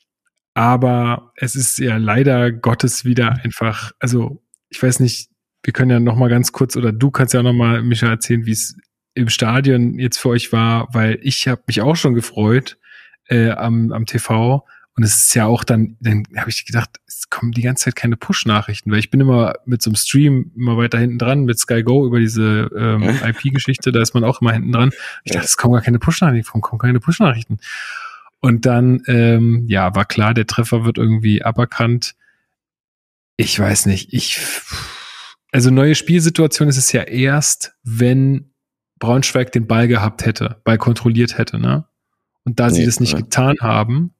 [0.53, 5.29] aber es ist ja leider Gottes wieder einfach, also ich weiß nicht,
[5.63, 8.45] wir können ja noch mal ganz kurz oder du kannst ja noch mal Micha erzählen,
[8.45, 8.77] wie es
[9.13, 12.77] im Stadion jetzt für euch war, weil ich habe mich auch schon gefreut
[13.27, 14.65] äh, am, am TV
[14.95, 17.97] und es ist ja auch dann, dann habe ich gedacht, es kommen die ganze Zeit
[17.97, 21.59] keine Push-Nachrichten, weil ich bin immer mit so einem Stream immer weiter hinten dran, mit
[21.59, 24.91] Sky Go über diese ähm, IP-Geschichte, da ist man auch immer hinten dran.
[25.25, 27.59] Ich dachte, es kommen gar keine Push-Nachrichten, kommen keine Push-Nachrichten.
[28.39, 32.15] Und dann, ähm, ja, war klar, der Treffer wird irgendwie aberkannt.
[33.35, 34.39] Ich weiß nicht, ich,
[35.51, 38.51] also neue Spielsituation ist es ja erst, wenn
[38.99, 41.85] Braunschweig den Ball gehabt hätte, Ball kontrolliert hätte, ne?
[42.45, 43.19] Und da nee, sie das nicht ja.
[43.19, 44.14] getan haben,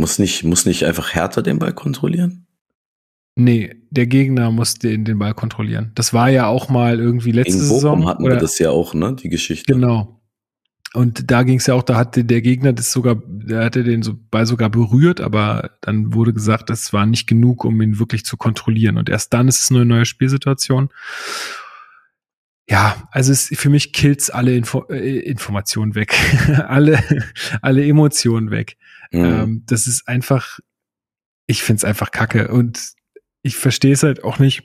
[0.00, 2.46] muss nicht, muss nicht einfach Hertha den Ball kontrollieren?
[3.36, 5.92] Nee, der Gegner muss den, den Ball kontrollieren.
[5.94, 8.08] Das war ja auch mal irgendwie letzte Gegen Saison.
[8.08, 8.34] hatten oder?
[8.34, 9.14] wir das ja auch, ne?
[9.14, 9.72] Die Geschichte.
[9.72, 10.20] Genau.
[10.92, 14.02] Und da ging es ja auch, da hatte der Gegner das sogar, der hatte den
[14.02, 18.24] so Ball sogar berührt, aber dann wurde gesagt, das war nicht genug, um ihn wirklich
[18.24, 18.98] zu kontrollieren.
[18.98, 20.88] Und erst dann ist es eine neue Spielsituation.
[22.70, 26.14] Ja, also es, für mich killt's alle Info, äh, Informationen weg,
[26.68, 27.02] alle,
[27.62, 28.76] alle Emotionen weg.
[29.10, 29.24] Mhm.
[29.24, 30.60] Ähm, das ist einfach,
[31.48, 32.92] ich find's einfach kacke und
[33.42, 34.62] ich verstehe es halt auch nicht,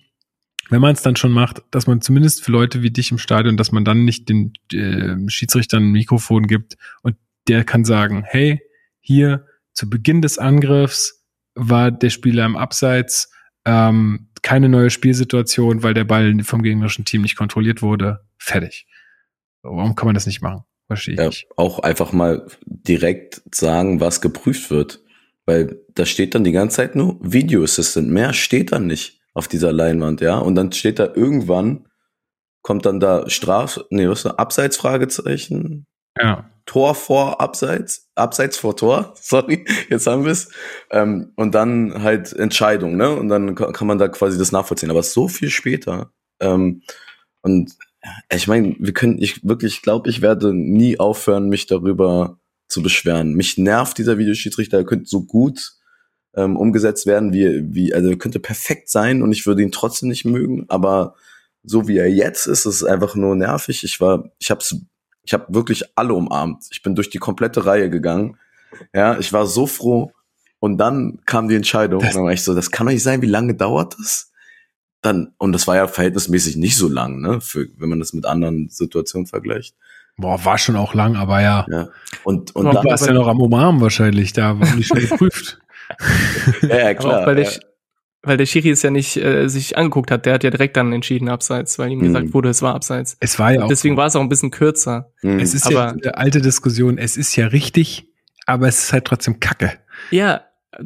[0.70, 3.58] wenn man es dann schon macht, dass man zumindest für Leute wie dich im Stadion,
[3.58, 7.16] dass man dann nicht den äh, Schiedsrichtern ein Mikrofon gibt und
[7.48, 8.62] der kann sagen, hey,
[9.00, 11.26] hier zu Beginn des Angriffs
[11.56, 13.32] war der Spieler im Abseits,
[13.66, 18.20] ähm, keine neue Spielsituation, weil der Ball vom gegnerischen Team nicht kontrolliert wurde.
[18.38, 18.86] Fertig.
[19.64, 20.66] Warum kann man das nicht machen?
[20.86, 21.48] Verstehe ich ja, nicht.
[21.58, 25.02] Auch einfach mal direkt sagen, was geprüft wird.
[25.48, 28.08] Weil da steht dann die ganze Zeit nur Video Assistant.
[28.08, 30.38] Mehr steht dann nicht auf dieser Leinwand, ja.
[30.38, 31.88] Und dann steht da irgendwann,
[32.62, 34.38] kommt dann da Straf, nee, was ist das?
[34.38, 35.88] Abseitsfragezeichen?
[36.22, 36.52] Ja.
[36.66, 40.50] Tor vor Abseits, Abseits vor Tor, sorry, jetzt haben wir es.
[40.92, 43.12] Ähm, und dann halt Entscheidung, ne?
[43.12, 44.92] Und dann kann man da quasi das nachvollziehen.
[44.92, 46.12] Aber so viel später.
[46.40, 46.82] Ähm,
[47.42, 47.74] und
[48.32, 53.34] ich meine, wir können, ich wirklich glaube, ich werde nie aufhören, mich darüber zu beschweren.
[53.34, 55.74] Mich nervt dieser Videoschiedsrichter, er könnte so gut
[56.36, 60.10] ähm, umgesetzt werden, wie, wie, also er könnte perfekt sein und ich würde ihn trotzdem
[60.10, 61.16] nicht mögen, aber
[61.64, 63.84] so wie er jetzt ist, ist es einfach nur nervig.
[63.84, 64.76] Ich war, ich hab's,
[65.26, 66.66] ich habe wirklich alle umarmt.
[66.72, 68.38] Ich bin durch die komplette Reihe gegangen.
[68.94, 70.12] Ja, ich war so froh.
[70.60, 72.00] Und dann kam die Entscheidung.
[72.00, 74.32] Das und dann war ich so, das kann doch nicht sein, wie lange dauert das?
[75.06, 78.26] dann, und das war ja verhältnismäßig nicht so lang, ne, für, wenn man das mit
[78.26, 79.76] anderen Situationen vergleicht.
[80.18, 81.66] Boah, war schon auch lang, aber ja.
[81.70, 81.90] ja.
[82.24, 85.60] Und, und dann war es ja noch am Umarmen wahrscheinlich, da war nicht schon geprüft.
[86.62, 87.14] ja, ja, klar.
[87.14, 87.50] Aber auch bei, ja.
[88.26, 90.92] Weil der Schiri es ja nicht äh, sich angeguckt hat, der hat ja direkt dann
[90.94, 92.04] entschieden abseits, weil ihm Mhm.
[92.04, 93.18] gesagt wurde, es war abseits.
[93.20, 93.68] Es war ja auch.
[93.68, 95.12] Deswegen war es auch ein bisschen kürzer.
[95.22, 95.40] Mhm.
[95.40, 96.98] Es ist Aber- ja eine alte Diskussion.
[96.98, 98.08] Es ist ja richtig,
[98.46, 99.74] aber es ist halt trotzdem Kacke.
[100.12, 100.42] Ja,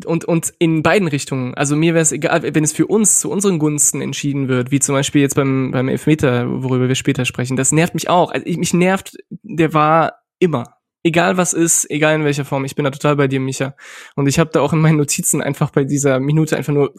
[0.06, 1.56] und, und in beiden Richtungen.
[1.56, 4.80] Also mir wäre es egal, wenn es für uns zu unseren Gunsten entschieden wird, wie
[4.80, 7.58] zum Beispiel jetzt beim, beim Elfmeter, worüber wir später sprechen.
[7.58, 8.32] Das nervt mich auch.
[8.32, 10.76] Also ich, mich nervt, der war immer.
[11.02, 12.66] Egal was ist, egal in welcher Form.
[12.66, 13.74] Ich bin da total bei dir, Micha.
[14.16, 16.94] Und ich habe da auch in meinen Notizen einfach bei dieser Minute einfach nur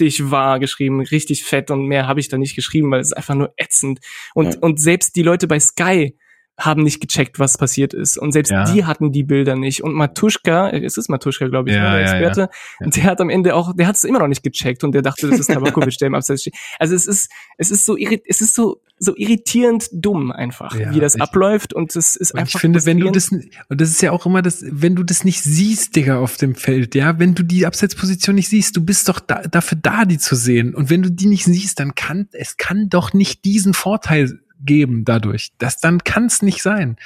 [0.00, 3.16] dich war geschrieben, richtig fett und mehr habe ich da nicht geschrieben, weil es ist
[3.16, 4.00] einfach nur ätzend.
[4.34, 4.60] Und, Ja.
[4.60, 6.16] und selbst die Leute bei Sky
[6.58, 8.18] haben nicht gecheckt, was passiert ist.
[8.18, 8.64] Und selbst Ja.
[8.70, 9.82] die hatten die Bilder nicht.
[9.82, 12.02] Und Matuschka, äh, es ist Matuschka, glaube ich, Ja, ne, der.
[12.02, 12.40] Experte,
[12.80, 12.86] Ja.
[12.86, 15.02] und der hat am Ende auch, der hat es immer noch nicht gecheckt und der
[15.02, 16.54] dachte, das ist Tabakovic, der im Abseits steht.
[16.78, 21.16] Also es ist, es ist so, es ist so, so irritierend dumm einfach, wie das
[21.16, 22.54] ich- abläuft und es ist Und einfach.
[22.56, 25.24] ich finde, wenn du das, und das ist ja auch immer das, wenn du das
[25.24, 29.08] nicht siehst, Digga, auf dem Feld, ja, wenn du die Abseitsposition nicht siehst, du bist
[29.08, 30.74] doch da, dafür da, die zu sehen.
[30.74, 35.04] Und wenn du die nicht siehst, dann kann, es kann doch nicht diesen Vorteil geben
[35.04, 35.50] dadurch.
[35.58, 36.96] Das, dann kann es nicht sein.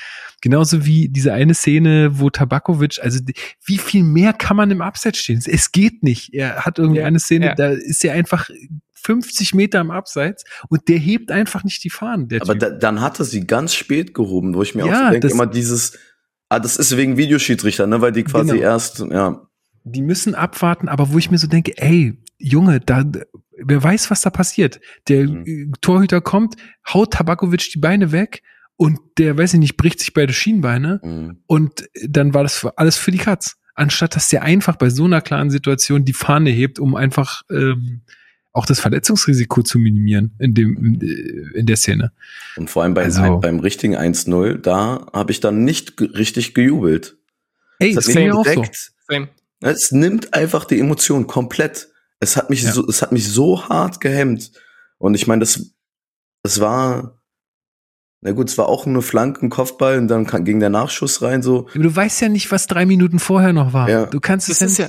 [0.41, 3.21] Genauso wie diese eine Szene, wo Tabakovic, also
[3.65, 5.43] wie viel mehr kann man im Abseits stehen?
[5.45, 6.33] Es geht nicht.
[6.35, 7.55] Er hat irgendwie Ja, eine Szene, ja.
[7.55, 8.49] da ist er einfach
[8.95, 12.29] 50 Meter im Abseits und der hebt einfach nicht die Fahnen.
[12.29, 14.97] Der Aber da, dann hat er sie ganz spät gehoben, wo ich mir Ja, auch
[15.07, 15.99] so denke, das- immer dieses,
[16.49, 18.63] ah, das ist wegen Videoschiedsrichter, ne, weil die quasi Genau.
[18.63, 19.43] erst, ja,
[19.85, 23.05] die müssen abwarten, aber wo ich mir so denke, ey, Junge, da,
[23.59, 24.81] wer weiß, was da passiert.
[25.09, 25.45] Der Mhm.
[25.47, 26.57] äh, Torhüter kommt,
[26.93, 28.43] haut Tabakovic die Beine weg
[28.77, 31.35] und der, weiß ich nicht, bricht sich beide Schienbeine mh.
[31.47, 33.57] und dann war das für, alles für die Katz.
[33.75, 38.01] Anstatt dass der einfach bei so einer klaren Situation die Fahne hebt, um einfach ähm,
[38.53, 42.13] auch das Verletzungsrisiko zu minimieren in dem äh, in der Szene.
[42.57, 47.19] Und vor allem beim, Also- beim richtigen 1-0, da habe ich dann nicht richtig gejubelt.
[47.81, 48.65] Ey, Das das mir auch so.
[49.11, 49.29] Same.
[49.61, 51.89] es nimmt einfach die Emotion komplett.
[52.21, 52.73] Es hat mich Ja.
[52.73, 54.53] so, es hat mich so hart gehemmt.
[54.99, 55.73] Und ich meine, das,
[56.43, 57.21] das war,
[58.23, 61.67] na gut, es war auch nur Flanken, Kopfball und dann ging der Nachschuss rein, so.
[61.75, 63.89] Aber du weißt ja nicht, was drei Minuten vorher noch war.
[63.91, 64.07] Ja.
[64.07, 64.89] Du kannst es ja,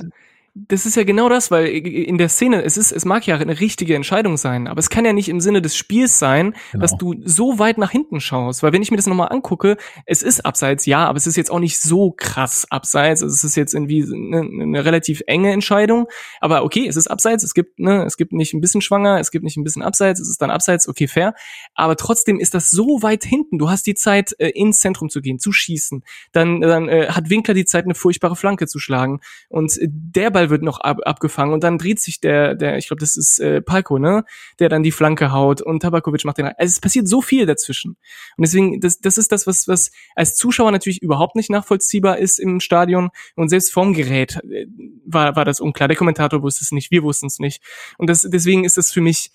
[0.68, 3.60] das ist ja genau das, weil in der Szene, es ist, es mag ja eine
[3.60, 6.82] richtige Entscheidung sein, aber es kann ja nicht im Sinne des Spiels sein, Genau.
[6.82, 8.62] dass du so weit nach hinten schaust.
[8.62, 11.50] Weil wenn ich mir das nochmal angucke, es ist abseits, ja, aber es ist jetzt
[11.50, 13.22] auch nicht so krass abseits.
[13.22, 16.06] Also es ist jetzt irgendwie eine, eine relativ enge Entscheidung.
[16.40, 19.30] Aber okay, es ist abseits, es gibt, ne, es gibt nicht ein bisschen schwanger, es
[19.30, 21.34] gibt nicht ein bisschen abseits, es ist dann abseits, okay, fair.
[21.74, 23.58] Aber trotzdem ist das so weit hinten.
[23.58, 26.02] Du hast die Zeit, äh, ins Zentrum zu gehen, zu schießen.
[26.32, 29.20] Dann, dann äh, hat Winkler die Zeit, eine furchtbare Flanke zu schlagen.
[29.48, 32.88] Und äh, der Ball wird noch ab, abgefangen und dann dreht sich der, der, ich
[32.88, 34.24] glaube, das ist äh, Palko, ne,
[34.58, 36.46] der dann die Flanke haut und Tabakovic macht den.
[36.46, 37.96] Also es passiert so viel dazwischen.
[38.36, 42.38] Und deswegen, das, das ist das, was, was als Zuschauer natürlich überhaupt nicht nachvollziehbar ist
[42.38, 43.10] im Stadion.
[43.36, 44.66] Und selbst vom Gerät äh,
[45.06, 45.88] war, war das unklar.
[45.88, 47.62] Der Kommentator wusste es nicht, wir wussten es nicht.
[47.98, 49.30] Und das, deswegen ist das für mich,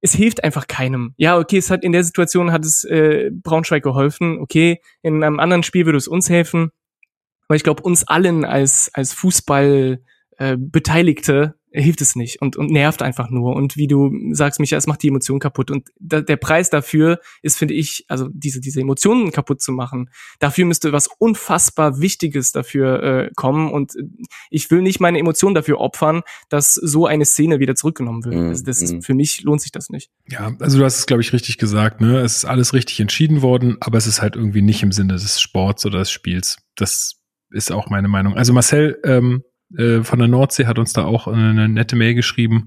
[0.00, 1.14] es hilft einfach keinem.
[1.16, 4.38] Ja, okay, es hat in der Situation hat es äh, Braunschweig geholfen.
[4.38, 6.70] Okay, in einem anderen Spiel würde es uns helfen.
[7.48, 10.02] Aber ich glaube, uns allen als, als Fußball
[10.38, 13.56] äh, Beteiligte hilft es nicht und, und nervt einfach nur.
[13.56, 15.72] Und wie du sagst, Micha, es macht die Emotion kaputt.
[15.72, 20.08] Und da, der Preis dafür ist, finde ich, also diese, diese Emotionen kaputt zu machen,
[20.38, 23.72] dafür müsste was unfassbar Wichtiges dafür äh, kommen.
[23.72, 24.04] Und äh,
[24.50, 28.36] ich will nicht meine Emotionen dafür opfern, dass so eine Szene wieder zurückgenommen wird.
[28.36, 28.98] Mhm, Also das mhm.
[28.98, 30.10] ist, für mich lohnt sich das nicht.
[30.28, 32.20] Ja, also du hast es, glaube ich, richtig gesagt, ne?
[32.20, 35.40] Es ist alles richtig entschieden worden, aber es ist halt irgendwie nicht im Sinne des
[35.40, 36.58] Sports oder des Spiels.
[36.76, 37.16] Das
[37.50, 38.36] ist auch meine Meinung.
[38.36, 39.42] Also Marcel ähm,
[39.78, 42.66] äh, von der Nordsee hat uns da auch eine nette Mail geschrieben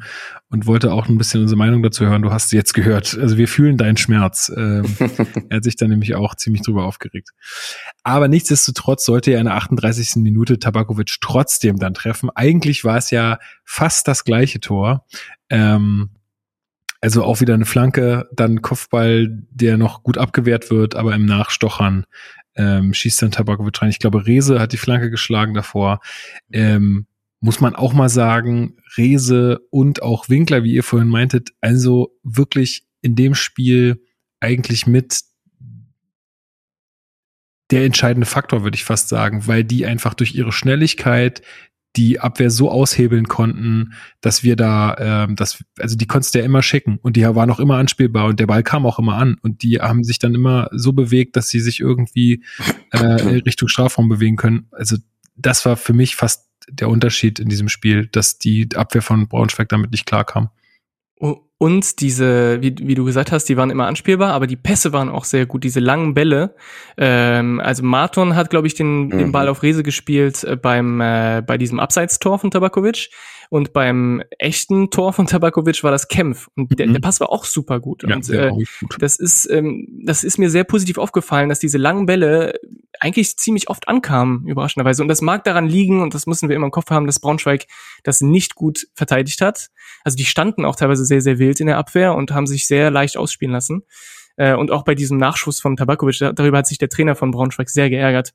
[0.50, 2.22] und wollte auch ein bisschen unsere Meinung dazu hören.
[2.22, 3.18] Du hast sie jetzt gehört.
[3.20, 4.52] Also wir fühlen deinen Schmerz.
[4.56, 4.86] Ähm,
[5.50, 7.30] er hat sich dann nämlich auch ziemlich drüber aufgeregt.
[8.04, 10.18] Aber nichtsdestotrotz sollte er in der 38.
[10.18, 12.30] Minute Tabakovic trotzdem dann treffen.
[12.34, 15.06] Eigentlich war es ja fast das gleiche Tor.
[15.50, 16.10] Ähm,
[17.00, 22.06] also auch wieder eine Flanke, dann Kopfball, der noch gut abgewehrt wird, aber im Nachstochern
[22.58, 23.90] ähm, schießt dann Tabakovic rein.
[23.90, 26.02] Ich glaube, Rese hat die Flanke geschlagen davor.
[26.52, 27.08] Ähm,
[27.40, 32.88] muss man auch mal sagen, Rese und auch Winkler, wie ihr vorhin meintet, also wirklich
[33.02, 34.04] in dem Spiel
[34.40, 35.22] eigentlich mit
[37.70, 41.42] der entscheidende Faktor, würde ich fast sagen, weil die einfach durch ihre Schnelligkeit
[41.98, 46.46] die Abwehr so aushebeln konnten, dass wir da, ähm, das, also die konntest du ja
[46.46, 49.38] immer schicken und die waren auch immer anspielbar und der Ball kam auch immer an
[49.42, 52.44] und die haben sich dann immer so bewegt, dass sie sich irgendwie
[52.92, 54.68] äh, Richtung Strafraum bewegen können.
[54.72, 54.98] Also
[55.36, 59.70] das war für mich fast der Unterschied in diesem Spiel, dass die Abwehr von Braunschweig
[59.70, 60.50] damit nicht klarkam.
[61.60, 65.10] Und diese, wie, wie du gesagt hast, die waren immer anspielbar, aber die Pässe waren
[65.10, 66.56] auch sehr gut, diese langen Bälle.
[66.98, 69.32] Ähm, also Marton hat, glaube ich, den, den Mhm.
[69.32, 73.10] Ball auf Rese gespielt äh, beim äh, bei diesem Abseitstor von Tabakovic.
[73.50, 76.48] Und beim echten Tor von Tabakovic war das Kempf.
[76.56, 76.94] Und der, Mhm.
[76.94, 78.04] der Pass war auch super gut.
[78.04, 78.98] Ja, und äh, gut.
[79.00, 82.60] das ist, ähm, das ist mir sehr positiv aufgefallen, dass diese langen Bälle
[83.00, 85.02] eigentlich ziemlich oft ankamen, überraschenderweise.
[85.02, 87.66] Und das mag daran liegen, und das müssen wir immer im Kopf haben, dass Braunschweig
[88.04, 89.70] das nicht gut verteidigt hat.
[90.04, 92.92] Also die standen auch teilweise sehr, sehr wild in der Abwehr und haben sich sehr
[92.92, 93.84] leicht ausspielen lassen.
[94.36, 97.32] Äh, und auch bei diesem Nachschuss von Tabakovic, da- darüber hat sich der Trainer von
[97.32, 98.34] Braunschweig sehr geärgert.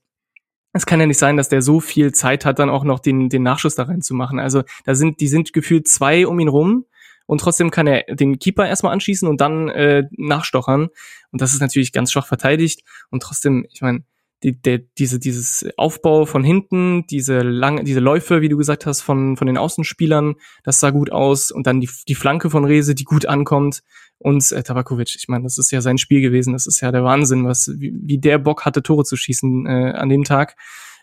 [0.73, 3.29] Es kann ja nicht sein, dass der so viel Zeit hat, dann auch noch den,
[3.29, 4.39] den Nachschuss da reinzumachen.
[4.39, 6.87] Also da sind, die sind gefühlt zwei um ihn rum
[7.27, 10.89] und trotzdem kann er den Keeper erstmal anschießen und dann äh, nachstochern.
[11.31, 12.83] Und das ist natürlich ganz schwach verteidigt.
[13.11, 14.03] Und trotzdem, ich meine,
[14.43, 19.01] die, der, diese, dieses Aufbau von hinten, diese lange, diese Läufe, wie du gesagt hast,
[19.01, 20.35] von, von den Außenspielern,
[20.65, 21.51] das sah gut aus.
[21.51, 23.83] Und dann die, die Flanke von Rese, die gut ankommt.
[24.19, 26.53] Und äh, Tabakovic, ich meine, das ist ja sein Spiel gewesen.
[26.53, 29.93] Das ist ja der Wahnsinn, was, wie, wie der Bock hatte, Tore zu schießen äh,
[29.93, 30.57] an dem Tag.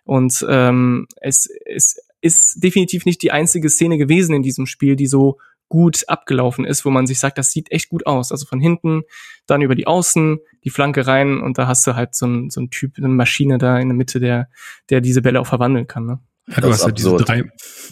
[0.04, 5.08] Und ähm, es, es ist definitiv nicht die einzige Szene gewesen in diesem Spiel, die
[5.08, 5.38] so
[5.70, 8.32] gut abgelaufen ist, wo man sich sagt, das sieht echt gut aus.
[8.32, 9.04] Also von hinten,
[9.48, 12.62] dann über die Außen, die Flanke rein und da hast du halt so ein, so
[12.62, 14.50] ein Typ, eine Maschine da in der Mitte, der,
[14.90, 16.06] der diese Bälle auch verwandeln kann.
[16.06, 16.20] Ne?
[16.50, 17.44] Ja, du hast ja diese drei,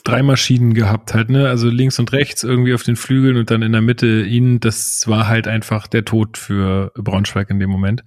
[0.03, 1.47] drei Maschinen gehabt halt, ne?
[1.47, 4.59] Also links und rechts irgendwie auf den Flügeln und dann in der Mitte ihn.
[4.59, 8.03] Das war halt einfach der Tod für Braunschweig in dem Moment.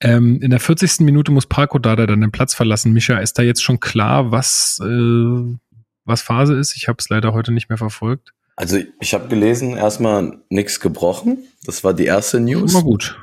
[0.00, 1.00] Ähm, in der 40.
[1.00, 2.92] Minute muss Parko Dada dann den Platz verlassen.
[2.92, 5.56] Micha, ist da jetzt schon klar, was, äh,
[6.04, 6.76] was Phase ist?
[6.76, 8.32] Ich habe es leider heute nicht mehr verfolgt.
[8.56, 11.44] Also ich habe gelesen, erstmal nichts gebrochen.
[11.64, 12.72] Das war die erste News.
[12.72, 13.20] Immer gut.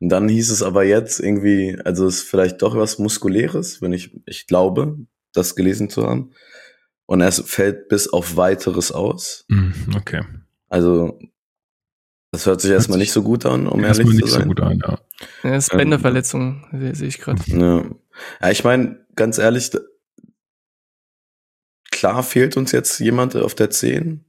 [0.00, 3.92] Und dann hieß es aber jetzt irgendwie, also es ist vielleicht doch was Muskuläres, wenn
[3.92, 4.98] ich, ich glaube,
[5.32, 6.32] das gelesen zu haben.
[7.06, 9.44] Und es fällt bis auf weiteres aus.
[9.48, 10.22] Hm, Okay.
[10.68, 11.16] Also
[12.32, 14.48] das hört sich erstmal sich nicht so gut an, um ehrlich nicht zu so sein.
[14.48, 14.98] gut an, ja.
[15.44, 17.40] Das ist Ähm, Bänderverletzung, sehe ich gerade.
[17.46, 17.84] Ja.
[18.42, 19.70] ja, ich meine, ganz ehrlich,
[21.90, 24.25] klar fehlt uns jetzt jemand auf der 10,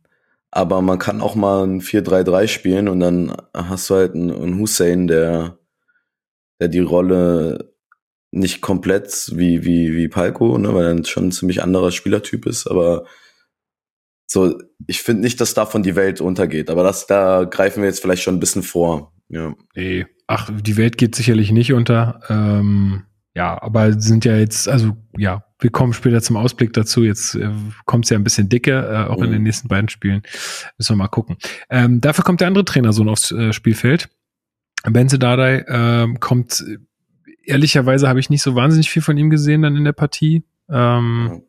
[0.52, 5.08] aber man kann auch mal ein 4-3-3 spielen und dann hast du halt einen, Hussein,
[5.08, 5.60] der,
[6.60, 7.74] der die Rolle
[8.32, 12.68] nicht komplett wie, wie, wie Palko, ne, weil er schon ein ziemlich anderer Spielertyp ist,
[12.68, 13.06] aber
[14.30, 18.02] so, ich finde nicht, dass davon die Welt untergeht, aber das, da greifen wir jetzt
[18.02, 19.14] vielleicht schon ein bisschen vor.
[19.30, 19.56] Ja.
[19.76, 20.06] Nee.
[20.28, 22.20] Ach, die Welt geht sicherlich nicht unter.
[22.28, 23.04] Ähm,
[23.38, 27.04] ja, aber sind ja jetzt, also ja, wir kommen später zum Ausblick dazu.
[27.04, 27.50] Jetzt äh,
[27.86, 29.34] kommt es ja ein bisschen dicker, äh, auch in Mhm.
[29.34, 30.24] den nächsten beiden Spielen.
[30.78, 31.38] Müssen wir mal gucken.
[31.70, 34.10] Ähm, dafür kommt der andere Trainersohn aufs äh, Spielfeld.
[34.86, 36.78] Benze Dardai ähm, kommt, äh,
[37.44, 40.44] ehrlicherweise habe ich nicht so wahnsinnig viel von ihm gesehen dann in der Partie.
[40.70, 41.44] Ähm,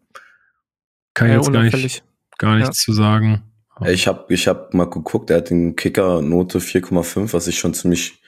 [1.14, 2.04] kann ich Ja, jetzt gar nicht,
[2.38, 3.42] gar nichts zu sagen.
[3.86, 8.20] Ich habe ich hab mal geguckt, er hat den Kicker-Note 4,5, was ich schon ziemlich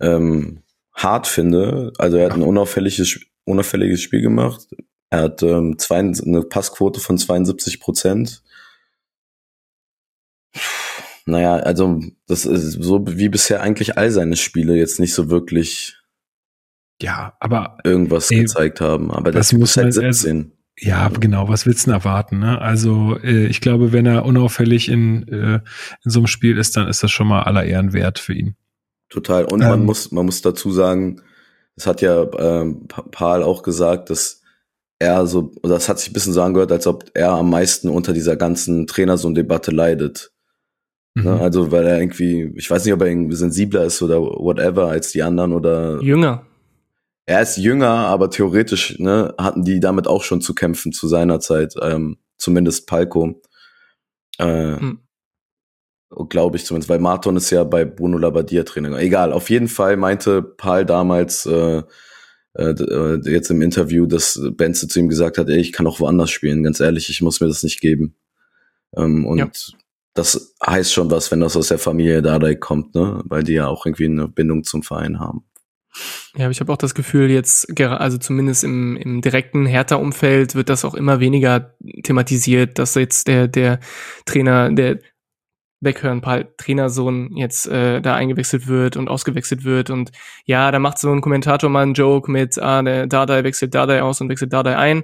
[0.00, 0.62] ähm,
[0.94, 1.92] hart finde.
[1.98, 4.66] Also er hat ein unauffälliges, unauffälliges Spiel gemacht.
[5.10, 8.42] Er hat ähm, zwei, eine Passquote von 72 Prozent.
[11.24, 15.96] Naja, also das ist so wie bisher eigentlich all seine Spiele jetzt nicht so wirklich
[17.00, 19.10] Ja, aber irgendwas Ey, gezeigt haben.
[19.12, 20.52] Aber das muss halt man jetzt- 17.
[20.78, 22.38] Ja, genau, was willst du denn erwarten?
[22.38, 22.58] Ne?
[22.60, 25.60] Also äh, ich glaube, wenn er unauffällig in, äh,
[26.02, 28.56] in so einem Spiel ist, dann ist das schon mal aller Ehren wert für ihn.
[29.12, 29.44] Total.
[29.44, 31.20] Und man Ähm, muss, man muss dazu sagen,
[31.76, 34.40] das hat ja ähm, Pa- Paul auch gesagt, dass
[34.98, 37.88] er so, oder das hat sich ein bisschen so angehört, als ob er am meisten
[37.90, 40.32] unter dieser ganzen Trainersohn-Debatte leidet.
[41.14, 41.32] Ne?
[41.34, 41.40] Mhm.
[41.42, 45.12] Also, weil er irgendwie, ich weiß nicht, ob er irgendwie sensibler ist oder whatever als
[45.12, 46.46] die anderen oder Jünger.
[47.26, 51.38] er ist jünger, aber theoretisch ne, hatten die damit auch schon zu kämpfen zu seiner
[51.40, 53.42] Zeit, ähm, zumindest Palko.
[54.38, 55.00] Äh, Hm.
[56.28, 58.98] Glaube ich zumindest, weil Marton ist ja bei Bruno Labbadia Trainer.
[58.98, 61.82] Egal, auf jeden Fall meinte Paul damals äh,
[62.54, 66.00] äh, äh, jetzt im Interview, dass Benze zu ihm gesagt hat, ey, ich kann auch
[66.00, 68.14] woanders spielen, ganz ehrlich, ich muss mir das nicht geben.
[68.94, 69.48] Ähm, und Ja.
[70.12, 73.22] das heißt schon was, wenn das aus der Familie Dardai kommt, ne?
[73.24, 75.44] Weil die ja auch irgendwie eine Bindung zum Verein haben.
[76.36, 80.70] Ja, aber ich habe auch das Gefühl, jetzt, also zumindest im, im direkten Hertha-Umfeld wird
[80.70, 83.78] das auch immer weniger thematisiert, dass jetzt der, der
[84.24, 85.00] Trainer, der
[85.82, 89.90] Weghören, Paul, Trainersohn jetzt äh, da eingewechselt wird und ausgewechselt wird.
[89.90, 90.12] Und
[90.46, 94.02] ja, da macht so ein Kommentator mal einen Joke mit, ah, der Dardai wechselt Dardai
[94.02, 95.02] aus und wechselt Dardai ein.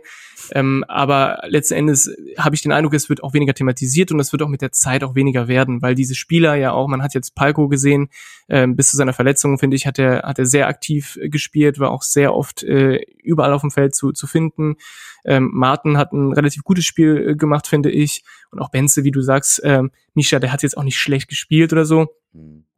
[0.52, 4.32] Ähm, aber letzten Endes habe ich den Eindruck, es wird auch weniger thematisiert und es
[4.32, 7.14] wird auch mit der Zeit auch weniger werden, weil diese Spieler ja auch, man hat
[7.14, 8.08] jetzt Palko gesehen,
[8.48, 11.78] ähm, bis zu seiner Verletzung, finde ich, hat er, hat er sehr aktiv äh, gespielt,
[11.78, 14.76] war auch sehr oft äh, überall auf dem Feld zu, zu finden.
[15.24, 18.24] Ähm, Martin hat ein relativ gutes Spiel äh, gemacht, finde ich.
[18.50, 21.72] Und auch Benze, wie du sagst, ähm, Misha, der hat jetzt auch nicht schlecht gespielt
[21.72, 22.08] oder so.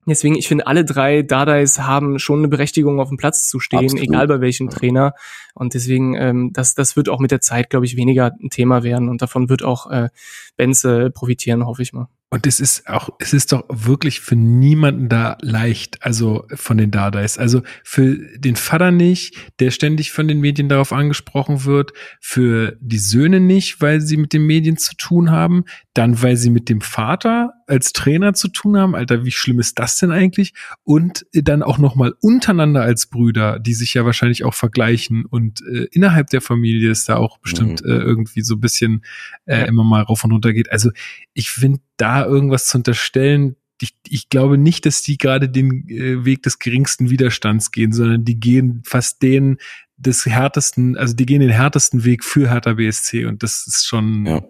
[0.06, 3.84] Deswegen, ich finde, alle drei Dardais haben schon eine Berechtigung, auf dem Platz zu stehen,
[3.84, 4.04] Absolut.
[4.04, 5.14] egal bei welchem Trainer.
[5.54, 8.82] Und deswegen, ähm, das, das wird auch mit der Zeit, glaube ich, weniger ein Thema
[8.82, 9.08] werden.
[9.08, 10.08] Und davon wird auch äh,
[10.56, 12.08] Benze profitieren, hoffe ich mal.
[12.32, 16.92] Und es ist auch, es ist doch wirklich für niemanden da leicht, also von den
[16.92, 17.38] Dardais.
[17.38, 22.98] Also für den Vater nicht, der ständig von den Medien darauf angesprochen wird, für die
[22.98, 26.80] Söhne nicht, weil sie mit den Medien zu tun haben, dann weil sie mit dem
[26.80, 28.94] Vater als Trainer zu tun haben.
[28.94, 30.54] Alter, wie schlimm ist das denn eigentlich?
[30.84, 35.86] Und dann auch nochmal untereinander als Brüder, die sich ja wahrscheinlich auch vergleichen und äh,
[35.90, 37.90] innerhalb der Familie ist da auch bestimmt Mhm.
[37.90, 39.04] äh, irgendwie so ein bisschen
[39.46, 40.70] äh, immer mal rauf und runter geht.
[40.70, 40.90] Also
[41.34, 46.24] ich finde da irgendwas zu unterstellen, ich, ich glaube nicht, dass die gerade den äh,
[46.24, 49.56] Weg des geringsten Widerstands gehen, sondern die gehen fast den
[49.96, 54.26] des härtesten, also die gehen den härtesten Weg für Hertha BSC und das ist schon,
[54.26, 54.42] Ja.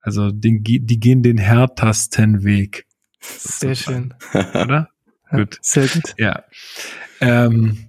[0.00, 2.86] also den, die gehen den härtesten Weg,
[3.20, 4.14] Sehr schön.
[4.34, 4.88] oder?
[5.30, 5.58] Gut.
[5.62, 6.14] Sehr gut.
[6.18, 6.44] Ja.
[7.20, 7.88] Ähm,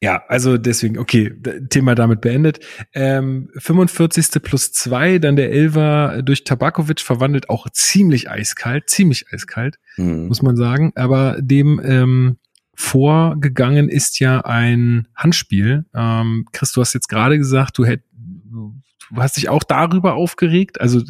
[0.00, 1.32] ja, also deswegen, okay,
[1.70, 2.60] Thema damit beendet.
[2.92, 4.40] Ähm, 45.
[4.42, 10.28] plus zwei, dann der Elver durch Tabakovic verwandelt, auch ziemlich eiskalt, ziemlich eiskalt, Mhm.
[10.28, 10.92] muss man sagen.
[10.94, 12.36] Aber dem ähm,
[12.74, 15.84] vorgegangen ist ja ein Handspiel.
[15.94, 18.72] Ähm, Chris, du hast jetzt gerade gesagt, du hätt, du
[19.16, 20.80] hast dich auch darüber aufgeregt.
[20.80, 21.02] Also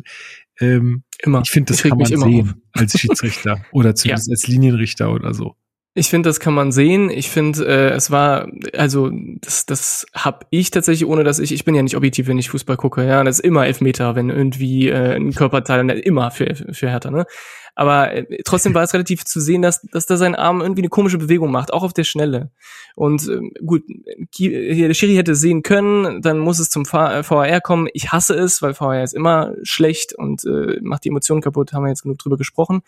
[0.61, 1.43] ähm, Immer.
[1.45, 2.32] ich finde, das Ich kann man immer auf.
[2.32, 5.55] sehen als Schiedsrichter oder zumindest als Linienrichter oder so.
[5.99, 7.11] Ich finde, das kann man sehen.
[7.11, 11.64] Ich finde, äh, es war, also das, das hab ich tatsächlich, ohne dass ich, ich
[11.64, 14.88] bin ja nicht objektiv, wenn ich Fußball gucke, ja, das ist immer Elfmeter, wenn irgendwie
[14.88, 17.26] äh, ein Körperteil, immer für, für Hertha, ne?
[17.74, 20.88] Aber äh, trotzdem war es relativ zu sehen, dass, dass da sein Arm irgendwie eine
[20.88, 22.51] komische Bewegung macht, auch auf der Schnelle.
[22.96, 23.84] Und ähm, gut,
[24.40, 27.88] der Schiri hätte sehen können, dann muss es zum V- äh, VAR kommen.
[27.92, 31.84] Ich hasse es, weil VAR ist immer schlecht und äh, macht die Emotionen kaputt, haben
[31.84, 32.82] wir jetzt genug drüber gesprochen.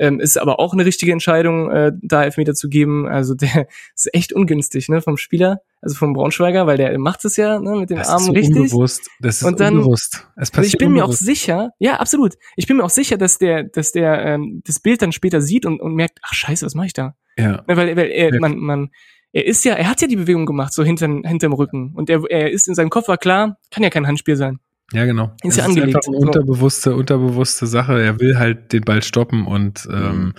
[0.00, 3.06] Ähm, ist aber auch eine richtige Entscheidung, äh, da Elfmeter zu geben.
[3.06, 7.36] Also der ist echt ungünstig, ne, vom Spieler, also vom Braunschweiger, weil der macht es
[7.36, 8.56] ja, ne, mit dem Das Arm ist so richtig.
[8.56, 9.10] unbewusst.
[9.20, 10.14] Das ist Und dann- unbewusst.
[10.14, 11.26] Es Also passiert ich bin mir auch unbewusst.
[11.26, 12.34] sicher, ja, absolut.
[12.56, 15.66] Ich bin mir auch sicher, dass der, dass der ähm, das Bild dann später sieht
[15.66, 17.14] und, und merkt, ach scheiße, was mache ich da?
[17.36, 17.62] Ja.
[17.68, 18.40] Ne, weil, weil er, Ja.
[18.40, 18.90] man, man,
[19.32, 21.92] er ist ja, er hat ja die Bewegung gemacht, so hinterm, hinterm Rücken.
[21.94, 24.58] Und er, er ist in seinem Kopf war klar, kann ja kein Handspiel sein.
[24.92, 25.32] Ja, genau.
[25.42, 25.96] Ist ja angelegt.
[25.96, 28.00] einfach eine unterbewusste, unterbewusste Sache.
[28.02, 30.34] Er will halt den Ball stoppen und ähm,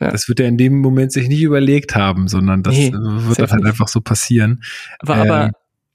[0.00, 0.10] Ja.
[0.10, 3.38] das wird er in dem Moment sich nicht überlegt haben, sondern das Nee, äh, wird
[3.38, 3.66] dann halt nicht.
[3.70, 4.62] einfach so passieren.
[5.02, 5.50] War Ähm, aber,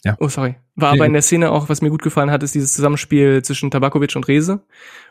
[0.06, 0.16] ja.
[0.20, 2.74] oh sorry, war aber in der Szene auch, was mir gut gefallen hat, ist dieses
[2.74, 4.62] Zusammenspiel zwischen Tabakovic und Rese,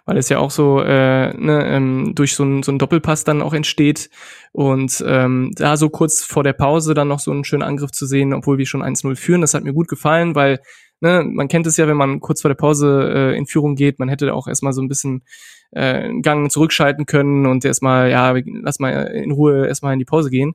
[0.06, 3.42] weil es ja auch so äh, ne, ähm, durch so einen so einen Doppelpass dann
[3.42, 4.08] auch entsteht
[4.52, 8.06] und ähm, da so kurz vor der Pause dann noch so einen schönen Angriff zu
[8.06, 10.60] sehen, obwohl wir schon 1-0 führen, das hat mir gut gefallen, weil
[11.01, 13.99] ne, man kennt es ja, wenn man kurz vor der Pause äh, in Führung geht,
[13.99, 15.22] man hätte auch erstmal so ein bisschen
[15.70, 20.05] äh, einen Gang zurückschalten können und erstmal, ja, lass mal in Ruhe erstmal in die
[20.05, 20.55] Pause gehen.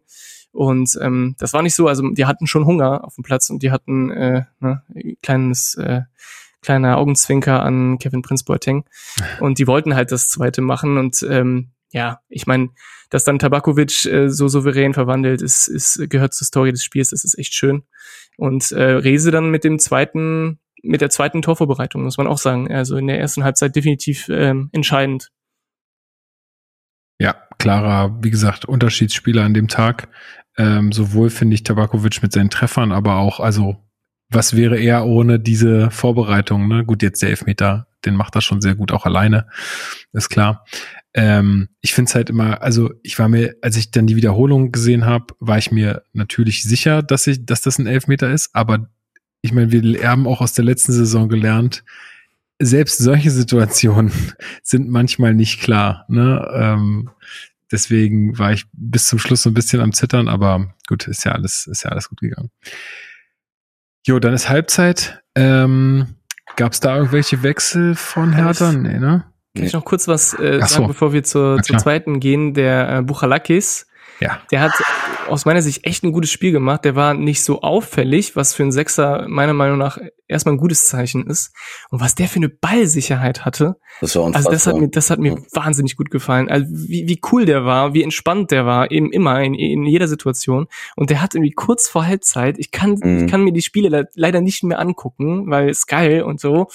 [0.51, 3.63] Und ähm, das war nicht so, also die hatten schon Hunger auf dem Platz und
[3.63, 4.83] die hatten äh, ne,
[5.21, 6.01] kleines äh,
[6.61, 8.85] kleiner Augenzwinker an Kevin Prince Boateng
[9.39, 12.69] und die wollten halt das zweite machen und ähm, ja, ich meine,
[13.09, 17.23] dass dann Tabakovic äh, so souverän verwandelt ist, ist gehört zur Story des Spiels, das
[17.23, 17.83] ist echt schön.
[18.37, 22.69] Und äh, Rese dann mit dem zweiten mit der zweiten Torvorbereitung, muss man auch sagen.
[22.69, 25.29] Also in der ersten Halbzeit definitiv ähm, entscheidend.
[27.19, 30.09] Ja, klarer, wie gesagt, Unterschiedsspieler an dem Tag.
[30.57, 33.77] Ähm, sowohl finde ich Tabakovic mit seinen Treffern, aber auch, also,
[34.29, 36.67] was wäre er ohne diese Vorbereitung?
[36.67, 36.83] Ne?
[36.85, 39.47] Gut, jetzt der Elfmeter, den macht er schon sehr gut, auch alleine,
[40.11, 40.65] ist klar.
[41.13, 44.71] Ähm, ich finde es halt immer, also ich war mir, als ich dann die Wiederholung
[44.71, 48.89] gesehen habe, war ich mir natürlich sicher, dass ich, dass das ein Elfmeter ist, aber
[49.41, 51.83] ich meine, wir haben auch aus der letzten Saison gelernt,
[52.59, 54.11] selbst solche Situationen
[54.63, 56.05] sind manchmal nicht klar.
[56.07, 56.49] Ne?
[56.55, 57.09] Ähm,
[57.71, 61.33] deswegen war ich bis zum Schluss so ein bisschen am Zittern, aber gut, ist ja
[61.33, 62.49] alles, ist ja alles gut gegangen.
[64.05, 65.21] Jo, dann ist Halbzeit.
[65.35, 66.15] Ähm,
[66.55, 68.71] Gab es da irgendwelche Wechsel von Hertha?
[68.71, 69.25] Nee, ne?
[69.55, 70.65] Kann ich noch kurz was äh, so.
[70.67, 72.53] sagen, bevor wir zur, zur zweiten gehen?
[72.55, 73.85] Der äh, Buchalakis,
[74.19, 74.39] Ja.
[74.51, 74.71] der hat
[75.29, 76.83] aus meiner Sicht echt ein gutes Spiel gemacht.
[76.85, 80.87] Der war nicht so auffällig, was für einen Sechser meiner Meinung nach erstmal ein gutes
[80.87, 81.53] Zeichen ist.
[81.91, 84.51] Und was der für eine Ballsicherheit hatte, Das war also unfassbar.
[84.53, 85.37] das hat mir, das hat mir Ja.
[85.53, 86.49] wahnsinnig gut gefallen.
[86.49, 90.07] Also wie, wie cool der war, wie entspannt der war, eben immer in, in jeder
[90.07, 90.65] Situation.
[90.95, 93.25] Und der hat irgendwie kurz vor Halbzeit, ich kann, Mhm.
[93.25, 96.67] ich kann mir die Spiele le leider nicht mehr angucken, weil es geil und so.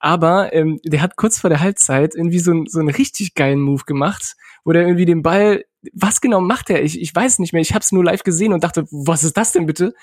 [0.00, 3.60] Aber ähm, der hat kurz vor der Halbzeit irgendwie so, einen- so einen richtig geilen
[3.60, 4.34] Move gemacht,
[4.64, 6.82] wo der irgendwie den Ball, was genau macht er?
[6.82, 7.62] Ich, ich weiß nicht mehr.
[7.62, 9.94] Ich habe es nur live gesehen und dachte, was ist das denn bitte?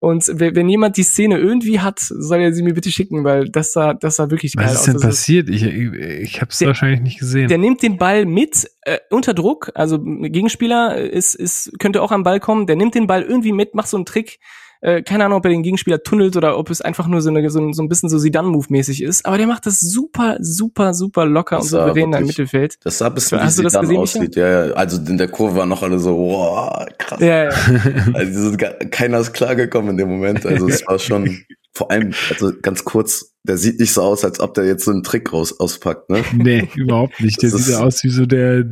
[0.00, 3.72] Und wenn jemand die Szene irgendwie hat, soll er sie mir bitte schicken, weil das
[3.72, 4.72] sah, das sah wirklich geil aus.
[4.72, 5.48] Was ist denn Also, passiert?
[5.48, 7.46] Ich, ich, ich habe es wahrscheinlich nicht gesehen.
[7.46, 12.10] Der nimmt den Ball mit äh, unter Druck, also ein Gegenspieler ist, ist könnte auch
[12.10, 12.66] am Ball kommen.
[12.66, 14.40] Der nimmt den Ball irgendwie mit, macht so einen Trick.
[14.82, 17.48] Äh, keine Ahnung, ob er den Gegenspieler tunnelt oder ob es einfach nur so, eine,
[17.50, 19.24] so, ein- so ein bisschen so Zidane-Move-mäßig ist.
[19.24, 22.78] Aber der macht das super, super, super locker Das und souverän im Mittelfeld.
[22.82, 24.34] Das sah ein bisschen Hast wie gesehen, aussieht.
[24.36, 27.20] Ja, ja, also in der Kurve waren noch alle so, wow, krass.
[27.20, 27.50] Ja, ja.
[28.14, 30.44] Also die sind gar, keiner ist klargekommen in dem Moment.
[30.44, 31.38] Also es war schon,
[31.72, 34.90] vor allem, also ganz kurz, der sieht nicht so aus, als ob der jetzt so
[34.90, 36.24] einen Trick raus auspackt, ne?
[36.36, 37.40] Nee, überhaupt nicht.
[37.40, 38.64] Der Das sieht ja aus wie so der,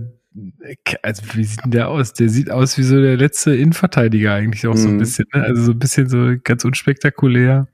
[1.02, 2.12] also wie sieht denn der aus?
[2.12, 4.98] Der sieht aus wie so der letzte Innenverteidiger eigentlich auch so ein Mhm.
[4.98, 5.42] bisschen, ne?
[5.42, 7.68] Also so ein bisschen so ganz unspektakulär.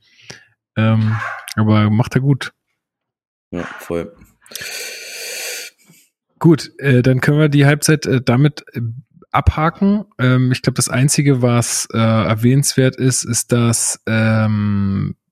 [0.77, 1.17] Ähm,
[1.55, 2.53] aber macht er gut.
[3.51, 4.15] Ja, voll.
[6.39, 8.81] Gut, äh, dann können wir die Halbzeit äh, damit äh,
[9.33, 10.05] abhaken.
[10.19, 15.26] Ähm, ich glaube, das Einzige, was äh, erwähnenswert ist, ist, dass ähm, äh,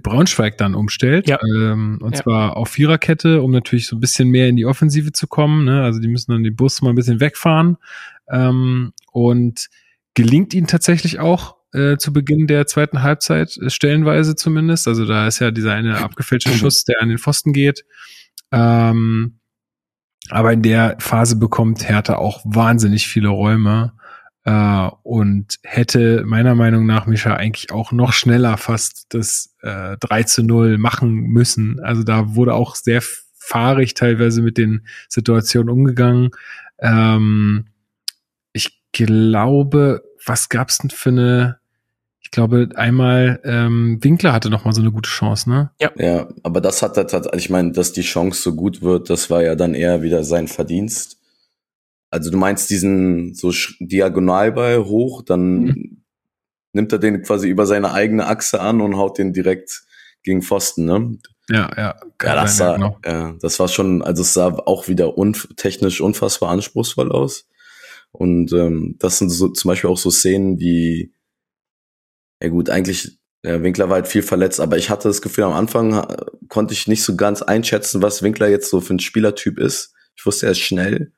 [0.00, 1.28] Braunschweig dann umstellt.
[1.28, 1.38] Ja.
[1.42, 2.22] Ähm, und Ja.
[2.22, 5.64] zwar auf Viererkette, um natürlich so ein bisschen mehr in die Offensive zu kommen.
[5.64, 5.82] Ne?
[5.82, 7.76] Also die müssen dann den Bus mal ein bisschen wegfahren.
[8.30, 9.68] Ähm, und
[10.14, 14.88] gelingt ihnen tatsächlich auch äh, zu Beginn der zweiten Halbzeit, äh, stellenweise zumindest.
[14.88, 17.84] Also da ist ja dieser eine abgefälschte Schuss, der an den Pfosten geht.
[18.52, 19.40] Ähm,
[20.30, 23.92] aber in der Phase bekommt Hertha auch wahnsinnig viele Räume
[24.44, 30.22] äh, und hätte meiner Meinung nach Mischa eigentlich auch noch schneller fast das äh, 3
[30.24, 31.80] zu 0 machen müssen.
[31.80, 33.02] Also da wurde auch sehr
[33.38, 36.30] fahrig teilweise mit den Situationen umgegangen.
[36.78, 37.66] Ähm,
[38.52, 41.58] ich glaube, was gab's denn für eine,
[42.20, 45.70] ich glaube, einmal ähm, Winkler hatte noch mal so eine gute Chance, ne?
[45.98, 49.28] Ja, aber das hat er tat- ich meine, dass die Chance so gut wird, das
[49.30, 51.18] war ja dann eher wieder sein Verdienst.
[52.14, 56.04] Also du meinst diesen so Diagonalball hoch, dann Mhm.
[56.72, 59.82] nimmt er den quasi über seine eigene Achse an und haut den direkt
[60.22, 61.18] gegen Pfosten, ne?
[61.50, 61.96] Ja, ja.
[62.22, 62.98] Ja, das sein, sah, genau.
[63.04, 67.48] ja, das war schon, also es sah auch wieder unf technisch unfassbar anspruchsvoll aus.
[68.12, 71.12] Und ähm, das sind so zum Beispiel auch so Szenen, die,
[72.40, 75.52] ja gut, eigentlich, ja, Winkler war halt viel verletzt, aber ich hatte das Gefühl, am
[75.52, 76.16] Anfang äh,
[76.48, 79.94] konnte ich nicht so ganz einschätzen, was Winkler jetzt so für ein Spielertyp ist.
[80.16, 81.12] Ich wusste, er ist schnell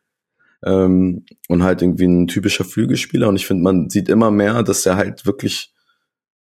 [0.66, 3.28] ähm, und halt irgendwie ein typischer Flügelspieler.
[3.28, 5.72] Und ich finde, man sieht immer mehr, dass er halt wirklich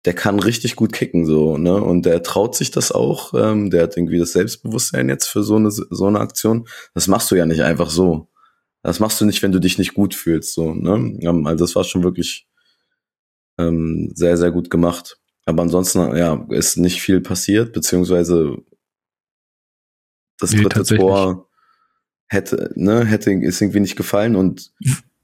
[0.05, 1.75] der kann richtig gut kicken, so, ne?
[1.75, 3.33] Und der traut sich das auch.
[3.33, 6.65] Ähm, der hat irgendwie das Selbstbewusstsein jetzt für so eine, so eine Aktion.
[6.93, 8.29] Das machst du ja nicht einfach so.
[8.83, 11.17] Das machst du nicht, wenn du dich nicht gut fühlst, so, ne?
[11.21, 12.47] Ähm, Also das war schon wirklich
[13.57, 15.19] ähm, sehr, sehr gut gemacht.
[15.45, 18.57] Aber ansonsten, ja, ist nicht viel passiert, beziehungsweise
[20.39, 20.95] das Nee, dritte.
[20.95, 21.46] Tor
[22.27, 24.71] hätte, ne, hätte, ist irgendwie nicht gefallen und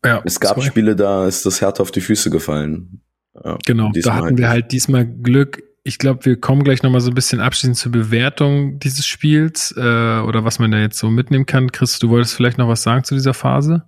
[0.06, 0.68] Ja, es gab sorry.
[0.68, 3.02] Spiele, da ist das Härte auf die Füße gefallen.
[3.44, 5.64] Ja, Genau, da hatten wir halt diesmal Glück.
[5.84, 9.82] Ich glaube, wir kommen gleich nochmal so ein bisschen abschließend zur Bewertung dieses Spiels äh,
[9.82, 11.72] oder was man da jetzt so mitnehmen kann.
[11.72, 13.84] Chris, du wolltest vielleicht noch was sagen zu dieser Phase?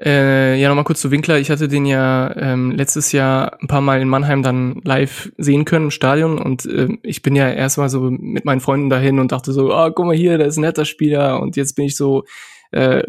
[0.00, 1.38] Äh, ja, nochmal kurz zu Winkler.
[1.38, 5.64] Ich hatte den ja ähm, letztes Jahr ein paar Mal in Mannheim dann live sehen
[5.64, 9.30] können im Stadion und ähm, ich bin ja erstmal so mit meinen Freunden dahin und
[9.30, 11.96] dachte so, ah, guck mal hier, der ist ein netter Spieler und jetzt bin ich
[11.96, 12.24] so
[12.72, 13.04] äh,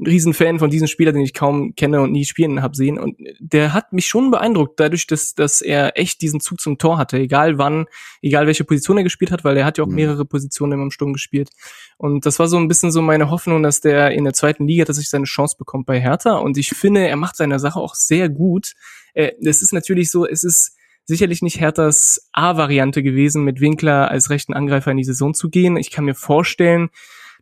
[0.00, 2.98] ein Riesenfan von diesem Spieler, den ich kaum kenne und nie spielen habe sehen.
[2.98, 6.98] Und der hat mich schon beeindruckt, dadurch, dass, dass er echt diesen Zug zum Tor
[6.98, 7.86] hatte, egal wann,
[8.20, 9.94] egal welche Position er gespielt hat, weil er hat ja auch Mhm.
[9.94, 11.50] mehrere Positionen im Sturm gespielt.
[11.96, 14.84] Und das war so ein bisschen so meine Hoffnung, dass der in der zweiten Liga
[14.84, 16.38] tatsächlich seine Chance bekommt bei Hertha.
[16.38, 18.72] Und ich finde, er macht seine Sache auch sehr gut.
[19.14, 24.30] Äh, Es ist natürlich so, es ist sicherlich nicht Herthas A-Variante gewesen, mit Winkler als
[24.30, 25.76] rechten Angreifer in die Saison zu gehen.
[25.76, 26.88] Ich kann mir vorstellen,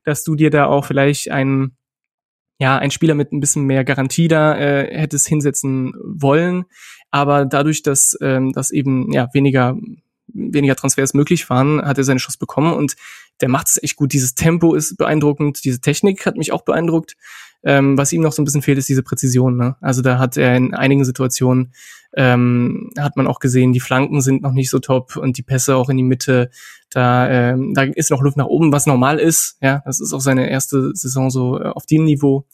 [0.05, 1.77] dass du dir da auch vielleicht einen
[2.63, 6.65] ja, ein Spieler mit ein bisschen mehr Garantie da äh, hättest hinsetzen wollen.
[7.11, 9.77] Aber dadurch, dass, ähm, dass eben ja weniger,
[10.35, 12.97] weniger Transfers möglich waren, hat er seine Chance bekommen und
[13.41, 14.13] der macht es echt gut.
[14.13, 17.17] Dieses Tempo ist beeindruckend, diese Technik hat mich auch beeindruckt.
[17.65, 19.57] Ähm, was ihm noch so ein bisschen fehlt, ist diese Präzision.
[19.57, 19.77] Ne?
[19.81, 21.73] Also da hat er in einigen Situationen,
[22.15, 25.77] ähm, hat man auch gesehen, die Flanken sind noch nicht so top und die Pässe
[25.77, 26.51] auch in die Mitte,
[26.91, 29.57] da, ähm, da ist noch Luft nach oben, was normal ist.
[29.63, 32.47] Ja, das ist auch seine erste Saison so äh, auf dem Niveau.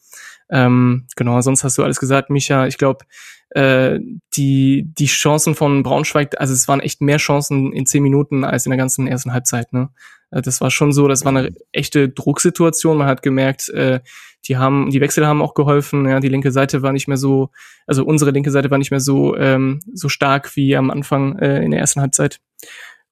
[0.50, 2.66] Ähm, genau, sonst hast du alles gesagt, Micha.
[2.66, 3.04] Ich glaube,
[3.50, 3.98] äh,
[4.36, 8.66] die, die Chancen von Braunschweig, also es waren echt mehr Chancen in zehn Minuten als
[8.66, 9.72] in der ganzen ersten Halbzeit.
[9.72, 9.88] Ne?
[10.30, 12.98] Äh, Das war schon so, das war eine echte Drucksituation.
[12.98, 14.00] Man hat gemerkt, äh,
[14.46, 16.06] die haben, die Wechsel haben auch geholfen.
[16.06, 17.50] Ja, die linke Seite war nicht mehr so,
[17.86, 21.62] also unsere linke Seite war nicht mehr so ähm, so stark wie am Anfang äh,
[21.62, 22.40] in der ersten Halbzeit.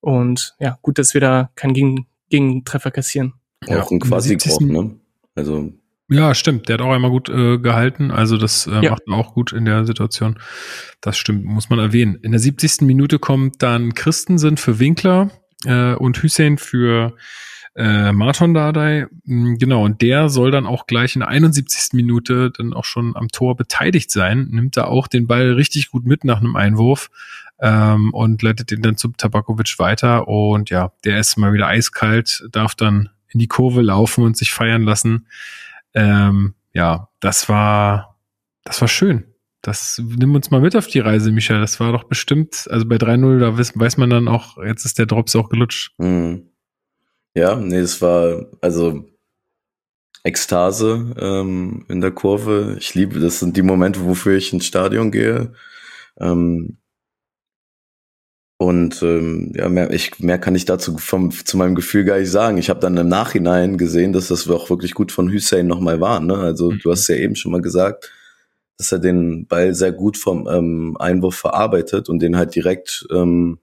[0.00, 3.34] Und ja, gut, dass wir da keinen Gegen Gegentreffer kassieren.
[3.66, 4.08] auch ein 70.
[4.10, 4.96] Quasi-Krog, ne?
[5.34, 5.72] Also
[6.08, 6.68] Ja, stimmt.
[6.68, 8.10] Der hat auch einmal gut äh, gehalten.
[8.10, 8.90] Also das äh, Ja.
[8.90, 10.38] macht auch gut in der Situation.
[11.00, 12.16] Das stimmt, muss man erwähnen.
[12.22, 12.82] In der 70.
[12.82, 15.30] Minute kommt dann Christensen für Winkler
[15.64, 17.16] äh, und Hussein für
[17.74, 19.06] äh, Marton Dardai.
[19.24, 21.92] Mm, Genau, und der soll dann auch gleich in der 71.
[21.94, 24.46] Minute dann auch schon am Tor beteiligt sein.
[24.52, 27.10] Nimmt da auch den Ball richtig gut mit nach einem Einwurf
[27.60, 30.28] ähm, und leitet den dann zu Tabakovic weiter.
[30.28, 34.52] Und ja, der ist mal wieder eiskalt, darf dann in die Kurve laufen und sich
[34.52, 35.26] feiern lassen.
[35.94, 38.18] Ähm, ja, das war,
[38.64, 39.24] das war schön.
[39.62, 41.58] Das nimm uns mal mit auf die Reise, Micha.
[41.58, 44.98] Das war doch bestimmt, also bei 3-0, da weiß, weiß man dann auch, jetzt ist
[44.98, 45.92] der Drops auch gelutscht.
[45.98, 46.50] Mhm.
[47.34, 49.04] Ja, nee, es war also
[50.22, 52.76] Ekstase ähm, in der Kurve.
[52.78, 55.52] Ich liebe, das sind die Momente, wofür ich ins Stadion gehe.
[56.18, 56.78] Ähm,
[58.58, 62.30] und ähm, ja, mehr, ich, mehr kann ich dazu vom, zu meinem Gefühl gar nicht
[62.30, 62.56] sagen.
[62.56, 66.20] Ich habe dann im Nachhinein gesehen, dass das auch wirklich gut von Hussein nochmal war.
[66.20, 66.36] Ne?
[66.36, 66.80] Also Mhm.
[66.82, 68.10] du hast ja eben schon mal gesagt,
[68.78, 73.58] dass er den Ball sehr gut vom ähm, Einwurf verarbeitet und den halt direkt ähm,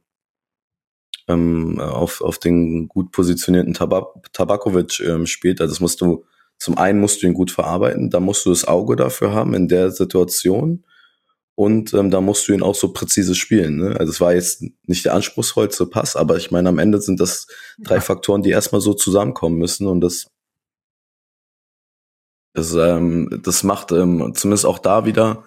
[1.27, 5.59] ähm, auf, auf den gut positionierten Tabak Tabakovic ähm, spielt.
[5.61, 6.25] Also das musst du,
[6.59, 9.67] zum einen musst du ihn gut verarbeiten, da musst du das Auge dafür haben in
[9.67, 10.83] der Situation
[11.55, 13.77] und ähm, da musst du ihn auch so präzise spielen.
[13.77, 13.95] Ne?
[13.99, 17.47] Also es war jetzt nicht der anspruchsvollste Pass, aber ich meine, am Ende sind das
[17.79, 20.27] drei Faktoren, die erstmal so zusammenkommen müssen und das
[22.55, 25.43] das, ähm, das macht ähm, zumindest auch da wieder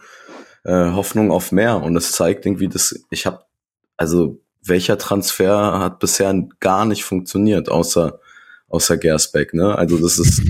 [0.65, 3.45] äh, Hoffnung auf mehr und das zeigt irgendwie, dass ich habe
[3.97, 8.21] also welcher Transfer hat bisher gar nicht funktioniert außer
[8.69, 9.77] außer Gersbeck, ne?
[9.77, 10.43] Also das ist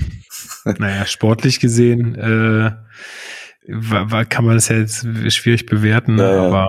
[0.79, 2.71] Naja, sportlich gesehen äh,
[4.29, 6.23] kann man das ja jetzt schwierig bewerten, ne?
[6.23, 6.43] Ja, ja.
[6.43, 6.67] aber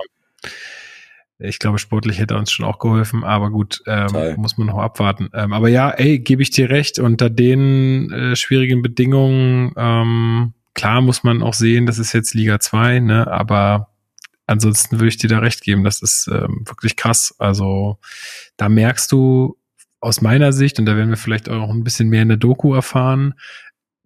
[1.39, 5.29] ich glaube, sportlich hätte uns schon auch geholfen, aber gut, ähm, muss man noch abwarten.
[5.33, 11.01] Ähm, aber ja, ey, gebe ich dir recht, unter den äh, schwierigen Bedingungen, ähm, klar
[11.01, 13.89] muss man auch sehen, das ist jetzt Liga 2, ne, aber
[14.47, 17.33] ansonsten würde ich dir da recht geben, das ist ähm, wirklich krass.
[17.37, 17.99] Also
[18.57, 19.57] da merkst du
[20.01, 22.73] aus meiner Sicht, und da werden wir vielleicht auch ein bisschen mehr in der Doku
[22.73, 23.35] erfahren,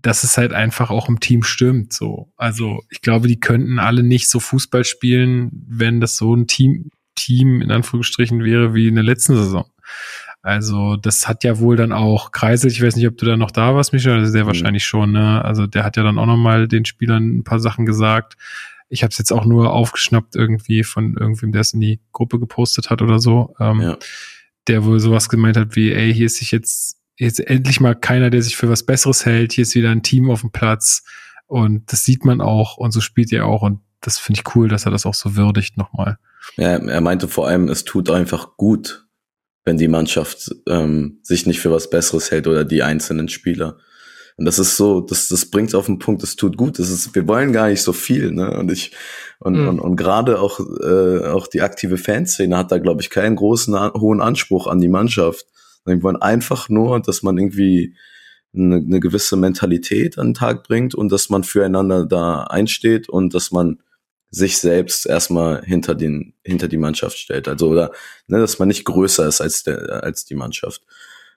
[0.04, 1.92] dass es halt einfach auch im Team stimmt.
[1.94, 6.46] So, also ich glaube, die könnten alle nicht so Fußball spielen, wenn das so ein
[6.46, 9.66] Team Team in Anführungsstrichen wäre wie in der letzten Saison.
[10.42, 12.70] Also das hat ja wohl dann auch Kreisel.
[12.72, 14.16] Ich weiß nicht, ob du da noch da warst, Micha.
[14.18, 14.48] Das ist der Mhm.
[14.48, 15.12] wahrscheinlich schon.
[15.14, 15.44] Ne?
[15.46, 18.36] Also der hat ja dann auch noch mal den Spielern ein paar Sachen gesagt.
[18.90, 22.40] Ich habe es jetzt auch nur aufgeschnappt irgendwie von irgendwem, der es in die Gruppe
[22.40, 23.56] gepostet hat oder so.
[23.60, 23.98] Ähm, ja.
[24.68, 28.30] der wohl sowas gemeint hat wie, ey, hier ist sich jetzt, jetzt endlich mal keiner,
[28.30, 31.04] der sich für was Besseres hält, hier ist wieder ein Team auf dem Platz
[31.48, 34.68] und das sieht man auch und so spielt er auch und das finde ich cool,
[34.68, 36.18] dass er das auch so würdigt nochmal.
[36.58, 39.06] Ja, er meinte vor allem, es tut einfach gut,
[39.64, 43.78] wenn die Mannschaft ähm, sich nicht für was Besseres hält oder die einzelnen Spieler.
[44.36, 46.80] Und das ist so, das, das bringt auf den Punkt, es tut gut.
[46.80, 48.58] Das ist, wir wollen gar nicht so viel, ne?
[48.58, 48.92] Und ich
[49.40, 49.68] und Mhm.
[49.68, 53.94] und, und gerade auch äh, auch die aktive Fanszene hat da, glaube ich, keinen großen
[53.94, 55.46] hohen Anspruch an die Mannschaft.
[55.86, 57.96] Wir wollen einfach nur, dass man irgendwie
[58.56, 63.34] eine, eine gewisse Mentalität an den Tag bringt und dass man füreinander da einsteht und
[63.34, 63.82] dass man
[64.30, 67.48] sich selbst erstmal hinter den hinter die Mannschaft stellt.
[67.48, 67.92] Also oder
[68.28, 70.82] ne, dass man nicht größer ist als der als die Mannschaft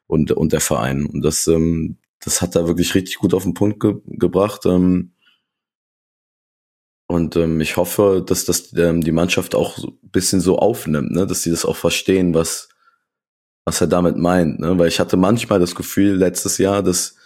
[0.06, 1.06] und und der Verein.
[1.06, 4.64] Und das ähm, das hat er wirklich richtig gut auf den Punkt ge gebracht.
[4.66, 5.12] Ähm,
[7.08, 11.26] und ähm, ich hoffe, dass das ähm, die Mannschaft auch ein bisschen so aufnimmt, ne?
[11.26, 12.68] dass sie das auch verstehen, was
[13.66, 14.60] was er damit meint.
[14.60, 14.78] Ne?
[14.78, 17.16] Weil ich hatte manchmal das Gefühl letztes Jahr, dass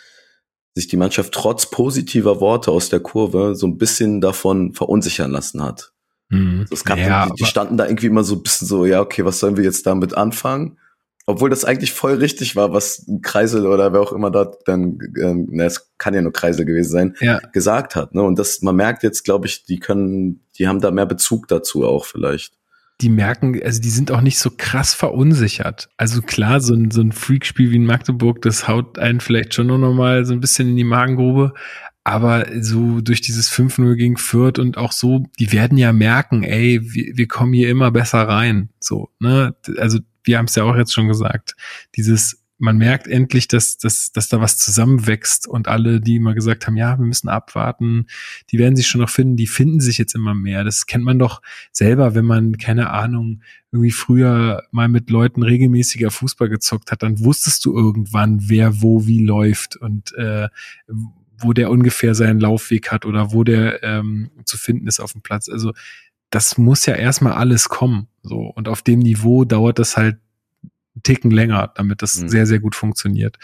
[0.74, 5.62] sich die Mannschaft trotz positiver Worte aus der Kurve so ein bisschen davon verunsichern lassen
[5.62, 5.92] hat.
[6.30, 6.66] Mhm.
[6.70, 9.24] Es gab ja, die, die standen da irgendwie immer so ein bisschen so, ja, okay,
[9.24, 10.78] was sollen wir jetzt damit anfangen?
[11.26, 15.48] Obwohl das eigentlich voll richtig war, was Kreisel oder wer auch immer dort dann, ähm,
[15.50, 18.14] na, es kann ja nur Kreisel gewesen sein, ja, gesagt hat.
[18.14, 18.22] Ne?
[18.22, 21.84] Und das, man merkt jetzt, glaube ich, die können, die haben da mehr Bezug dazu
[21.84, 22.59] auch vielleicht.
[23.00, 25.88] Die merken, also die sind auch nicht so krass verunsichert.
[25.96, 29.68] Also klar, so ein, so ein Freakspiel wie in Magdeburg, das haut einen vielleicht schon
[29.68, 31.54] noch mal so ein bisschen in die Magengrube.
[32.02, 36.80] Aber so durch dieses 5-0 gegen Fürth und auch so, die werden ja merken, ey,
[36.82, 38.70] wir, wir kommen hier immer besser rein.
[38.80, 39.54] So, ne?
[39.76, 41.56] Also wir haben es ja auch jetzt schon gesagt.
[41.96, 46.66] Dieses, man merkt endlich, dass, dass, dass da was zusammenwächst und alle, die immer gesagt
[46.66, 48.06] haben, ja, wir müssen abwarten,
[48.50, 50.62] die werden sich schon noch finden, die finden sich jetzt immer mehr.
[50.62, 51.40] Das kennt man doch
[51.72, 53.42] selber, wenn man, keine Ahnung,
[53.72, 59.06] irgendwie früher mal mit Leuten regelmäßiger Fußball gezockt hat, dann wusstest du irgendwann, wer wo
[59.06, 60.48] wie läuft und äh,
[61.38, 65.22] wo der ungefähr seinen Laufweg hat oder wo der ähm, zu finden ist auf dem
[65.22, 65.48] Platz.
[65.48, 65.72] Also
[66.28, 68.08] das muss ja erstmal alles kommen.
[68.22, 68.40] So.
[68.40, 70.18] Und auf dem Niveau dauert das halt
[70.94, 72.28] einen Ticken länger, damit das mhm.
[72.28, 73.38] sehr, sehr gut funktioniert.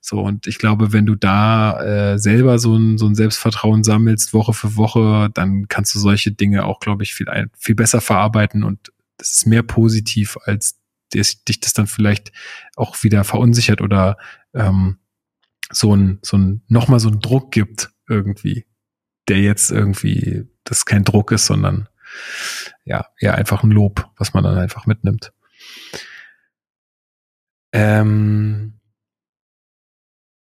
[0.00, 1.80] So, und ich glaube, wenn du da
[2.12, 6.32] äh, selber so ein, so ein Selbstvertrauen sammelst, Woche für Woche, dann kannst du solche
[6.32, 7.26] Dinge auch, glaube ich, viel,
[7.58, 10.78] viel besser verarbeiten und das ist mehr positiv, als
[11.14, 12.32] dich das dann vielleicht
[12.76, 14.18] auch wieder verunsichert oder
[14.54, 14.98] ähm,
[15.70, 18.66] so ein, so ein, nochmal so ein Druck gibt irgendwie,
[19.28, 21.88] der jetzt irgendwie, das kein Druck ist, sondern
[22.84, 25.32] ja, eher einfach ein Lob, was man dann einfach mitnimmt.
[27.76, 28.72] Ähm,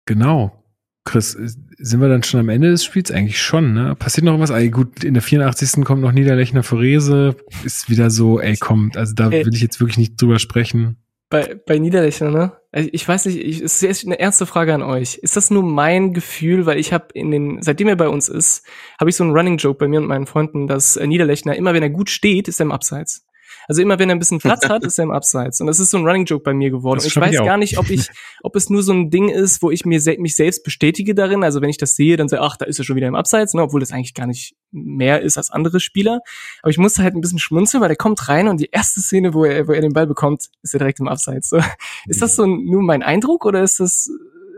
[0.06, 0.64] genau.
[1.06, 3.12] Chris, sind wir dann schon am Ende des Spiels?
[3.12, 3.96] Eigentlich schon, ne?
[3.96, 4.52] Passiert noch was?
[4.52, 5.84] Ey, gut, in der 84.
[5.84, 7.36] kommt noch Niederlechner Forese.
[7.66, 10.98] Ist wieder so, ey, komm, also da will ich jetzt wirklich nicht drüber sprechen.
[11.30, 12.54] Bei, bei Niederlechner, ne?
[12.72, 15.16] Also ich weiß nicht, ich, es ist eine ernste Frage an euch.
[15.16, 18.66] Ist das nur mein Gefühl, weil ich habe in den, seitdem er bei uns ist,
[19.00, 21.84] habe ich so einen Running Joke bei mir und meinen Freunden, dass Niederlechner immer, wenn
[21.84, 23.26] er gut steht, ist er im Abseits.
[23.68, 25.62] Also immer wenn er ein bisschen Platz hat, ist er im Abseits.
[25.62, 27.00] Und das ist so ein Running Joke bei mir geworden.
[27.00, 28.10] Und ich weiß gar nicht, ob ich,
[28.44, 31.44] ob es nur so ein Ding ist, wo ich mir se mich selbst bestätige darin.
[31.44, 33.54] Also wenn ich das sehe, dann sage ach, da ist er schon wieder im Abseits,
[33.54, 36.22] ne, obwohl das eigentlich gar nicht mehr ist als andere Spieler.
[36.62, 39.34] Aber ich musste halt ein bisschen schmunzeln, weil er kommt rein und die erste Szene,
[39.34, 41.50] wo er, wo er den Ball bekommt, ist er direkt im Abseits.
[41.50, 41.60] So.
[42.08, 44.10] Ist das so nur mein Eindruck oder ist das,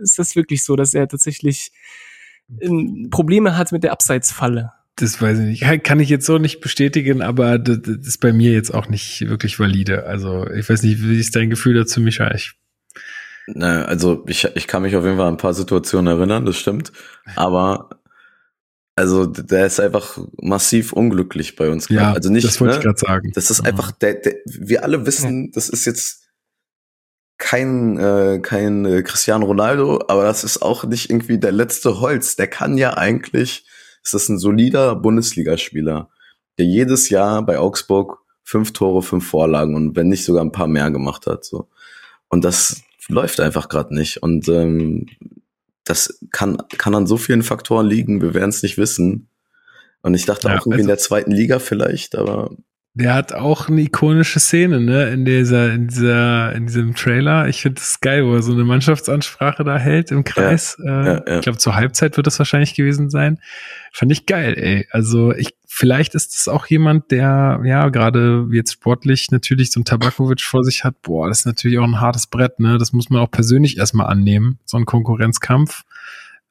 [0.02, 1.72] ist das wirklich so, dass er tatsächlich
[2.62, 4.72] ähm, Probleme hat mit der Abseitsfalle?
[4.98, 5.84] Das weiß ich nicht.
[5.84, 9.60] Kann ich jetzt so nicht bestätigen, aber das, ist bei mir jetzt auch nicht wirklich
[9.60, 10.06] valide.
[10.06, 12.34] Also ich weiß nicht, wie ist dein Gefühl dazu, Micha?
[12.34, 12.56] Ich
[13.48, 16.58] Ne, also ich, ich kann mich auf jeden Fall an ein paar Situationen erinnern, das
[16.58, 16.92] stimmt.
[17.36, 17.90] Aber
[18.96, 21.90] also der ist einfach massiv unglücklich bei uns.
[21.90, 22.80] Ja, also nicht, das wollte ne?
[22.80, 23.32] ich gerade sagen.
[23.36, 26.24] Das ist einfach, der, der, wir alle wissen, das ist jetzt
[27.38, 32.38] kein, äh, kein äh, Cristiano Ronaldo, aber das ist auch nicht irgendwie der letzte Holz.
[32.38, 33.68] Der kann ja eigentlich
[34.06, 36.10] ist das ein solider Bundesligaspieler,
[36.58, 40.68] der jedes Jahr bei Augsburg fünf Tore, fünf Vorlagen und wenn nicht sogar ein paar
[40.68, 41.44] mehr gemacht hat.
[41.44, 41.68] So.
[42.30, 44.22] Und das läuft einfach gerade nicht.
[44.22, 45.08] Und ähm,
[45.84, 49.28] das kann, kann an so vielen Faktoren liegen, wir werden es nicht wissen.
[50.02, 52.52] Und ich dachte ja, auch irgendwie also in der zweiten Liga vielleicht, aber
[52.98, 57.50] der hat auch eine ikonische Szene, ne, in dieser, in dieser, in diesem Trailer.
[57.50, 60.78] Ich finde das geil, wo er so eine Mannschaftsansprache da hält im Kreis.
[60.82, 61.36] Ja, äh, ja, ja.
[61.36, 63.40] Ich glaube, zur Halbzeit wird das wahrscheinlich gewesen sein.
[63.92, 64.88] Fand ich geil, ey.
[64.92, 69.86] Also ich, vielleicht ist das auch jemand, der, ja, gerade jetzt sportlich natürlich so ein
[69.86, 71.02] Tabakovic vor sich hat.
[71.02, 72.78] Boah, das ist natürlich auch ein hartes Brett, ne.
[72.78, 75.84] Das muss man auch persönlich erstmal annehmen, so ein Konkurrenzkampf.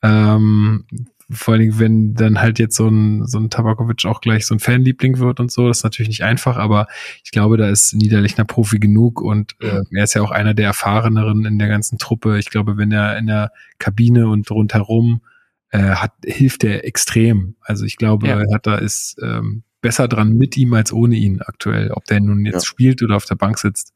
[0.02, 0.84] Ähm,
[1.30, 4.54] vor allen Dingen, wenn dann halt jetzt so ein, so ein Tabakovic auch gleich so
[4.54, 6.86] ein Fanliebling wird und so, das ist natürlich nicht einfach, aber
[7.24, 10.66] ich glaube, da ist Niederlechner Profi genug und äh, er ist ja auch einer der
[10.66, 12.38] erfahreneren in der ganzen Truppe.
[12.38, 15.22] Ich glaube, wenn er in der Kabine und rundherum
[15.70, 17.56] äh, hat, hilft er extrem.
[17.60, 18.40] Also ich glaube, ja.
[18.40, 22.20] er hat da ist ähm, besser dran mit ihm als ohne ihn aktuell, ob der
[22.20, 22.66] nun jetzt ja.
[22.66, 23.92] spielt oder auf der Bank sitzt.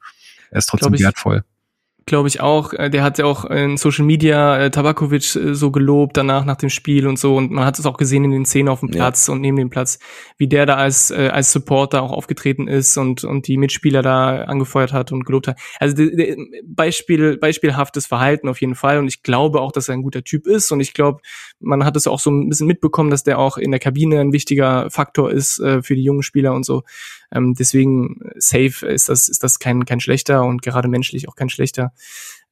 [0.50, 1.44] Er ist trotzdem ich, wertvoll
[2.09, 2.72] glaube ich auch.
[2.72, 6.56] Äh, der hat ja auch in Social Media äh, Tabakovic äh, so gelobt danach nach
[6.56, 7.36] dem Spiel und so.
[7.36, 9.35] Und man hat es auch gesehen in den Szenen auf dem Platz ja.
[9.35, 10.01] und neben dem Platz,
[10.36, 14.44] wie der da als äh, als Supporter auch aufgetreten ist und und die Mitspieler da
[14.44, 15.59] angefeuert hat und gelobt hat.
[15.78, 16.36] Also de, de,
[16.66, 18.98] Beispiel beispielhaftes Verhalten auf jeden Fall.
[18.98, 20.72] Und ich glaube auch, dass er ein guter Typ ist.
[20.72, 21.20] Und ich glaube,
[21.60, 24.32] man hat es auch so ein bisschen mitbekommen, dass der auch in der Kabine ein
[24.32, 26.82] wichtiger Faktor ist äh, für die jungen Spieler und so.
[27.32, 31.50] Ähm, deswegen safe ist das ist das kein kein schlechter und gerade menschlich auch kein
[31.50, 31.92] schlechter.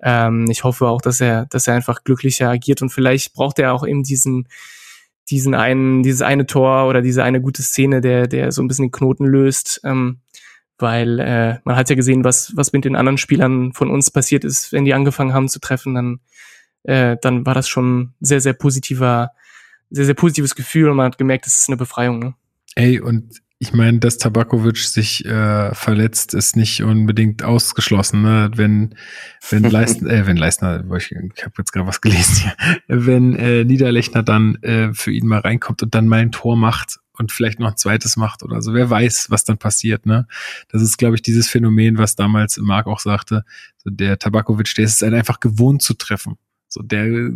[0.01, 3.73] Ähm, ich hoffe auch, dass er, dass er einfach glücklicher agiert und vielleicht braucht er
[3.73, 4.49] auch eben diesen,
[5.31, 8.87] diesen einen, dieses eine Tor oder diese eine gute Szene, der, der so ein bisschen
[8.87, 9.81] den Knoten löst.
[9.85, 10.21] Ähm,
[10.79, 14.45] weil äh, man hat ja gesehen, was, was mit den anderen Spielern von uns passiert
[14.45, 16.21] ist, wenn die angefangen haben zu treffen, dann,
[16.83, 19.31] äh, dann war das schon sehr, sehr positiver,
[19.89, 22.19] sehr, sehr positives Gefühl und man hat gemerkt, das ist eine Befreiung.
[22.19, 22.35] Ne?
[22.75, 28.23] Ey, und ich meine, dass Tabakovic sich äh, verletzt, ist nicht unbedingt ausgeschlossen.
[28.23, 28.51] Ne?
[28.55, 28.95] Wenn
[29.49, 33.65] wenn Leistner, äh, wenn Leistner, ich, ich habe jetzt gerade was gelesen hier, wenn äh,
[33.65, 37.59] Niederlechner dann äh, für ihn mal reinkommt und dann mal ein Tor macht und vielleicht
[37.59, 40.05] noch ein zweites macht oder so, wer weiß, was dann passiert.
[40.05, 40.27] Ne?
[40.69, 43.45] Das ist, glaube ich, dieses Phänomen, was damals Marc auch sagte.
[43.79, 46.37] So der Tabakovic, der ist es einfach gewohnt zu treffen.
[46.69, 47.31] So der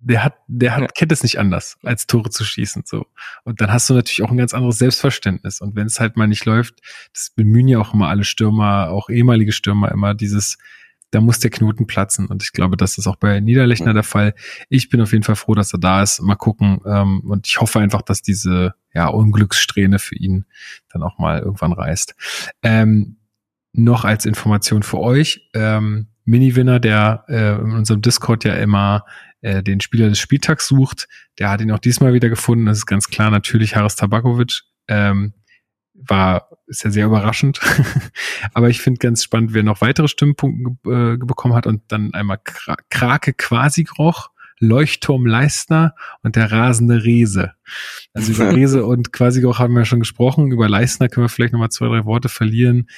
[0.00, 0.86] der hat, der hat, ja.
[0.88, 3.06] kennt es nicht anders, als Tore zu schießen, so.
[3.44, 5.60] Und dann hast du natürlich auch ein ganz anderes Selbstverständnis.
[5.60, 6.80] Und wenn es halt mal nicht läuft,
[7.12, 10.58] das bemühen ja auch immer alle Stürmer, auch ehemalige Stürmer immer dieses,
[11.10, 12.26] da muss der Knoten platzen.
[12.26, 13.92] Und ich glaube, das ist auch bei Niederlechner ja.
[13.94, 14.34] der Fall.
[14.68, 16.20] Ich bin auf jeden Fall froh, dass er da ist.
[16.20, 16.80] Mal gucken.
[16.86, 20.44] Ähm, und ich hoffe einfach, dass diese, ja, Unglückssträhne für ihn
[20.90, 22.14] dann auch mal irgendwann reißt.
[22.62, 23.16] Ähm,
[23.72, 29.04] noch als Information für euch, ähm, Mini-Winner, der äh, in unserem Discord ja immer
[29.40, 31.08] äh, den Spieler des Spieltags sucht.
[31.38, 32.66] Der hat ihn auch diesmal wieder gefunden.
[32.66, 34.62] Das ist ganz klar natürlich Haris Tabakovic.
[34.88, 35.34] Ähm,
[35.94, 37.60] war, ist ja sehr überraschend.
[38.54, 42.38] Aber ich finde ganz spannend, wer noch weitere Stimmenpunkte äh, bekommen hat und dann einmal
[42.90, 47.52] Krake quasi Groch Leuchtturm Leistner und der rasende Rese.
[48.12, 50.50] Also über Rese und quasi auch haben wir schon gesprochen.
[50.50, 52.88] Über Leistner können wir vielleicht nochmal zwei, drei Worte verlieren.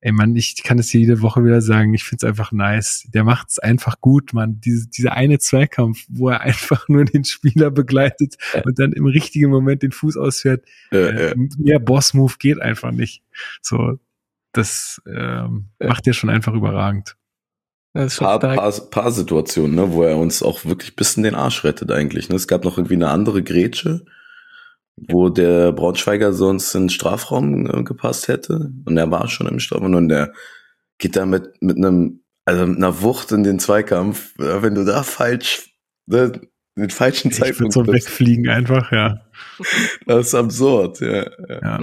[0.00, 3.08] Ey Mann, ich kann es jede Woche wieder sagen, ich find's einfach nice.
[3.12, 4.60] Der macht's einfach gut, Mann.
[4.60, 8.62] Diese, dieser eine Zweikampf, wo er einfach nur den Spieler begleitet ja.
[8.64, 10.64] und dann im richtigen Moment den Fuß ausfährt.
[10.92, 11.34] Ja, äh, ja.
[11.58, 13.22] Mehr Boss-Move geht einfach nicht.
[13.60, 13.98] So,
[14.52, 17.16] das ähm, macht er schon einfach überragend.
[17.94, 21.64] Das paar, paar, paar Situationen, ne, wo er uns auch wirklich bis in den Arsch
[21.64, 22.28] rettet eigentlich.
[22.28, 22.36] Ne?
[22.36, 24.04] Es gab noch irgendwie eine andere Grätsche,
[25.08, 28.72] wo der Braunschweiger sonst in den Strafraum äh, gepasst hätte.
[28.84, 30.32] Und er war schon im Strafraum und der
[30.98, 34.34] geht da mit, mit einem, also mit einer Wucht in den Zweikampf.
[34.36, 35.70] Wenn du da falsch,
[36.06, 36.32] ne,
[36.80, 37.74] den falschen Zeitpunkt.
[37.76, 39.20] Ich so wegfliegen einfach, ja.
[40.06, 41.24] Das ist absurd, ja.
[41.48, 41.60] ja.
[41.62, 41.80] ja.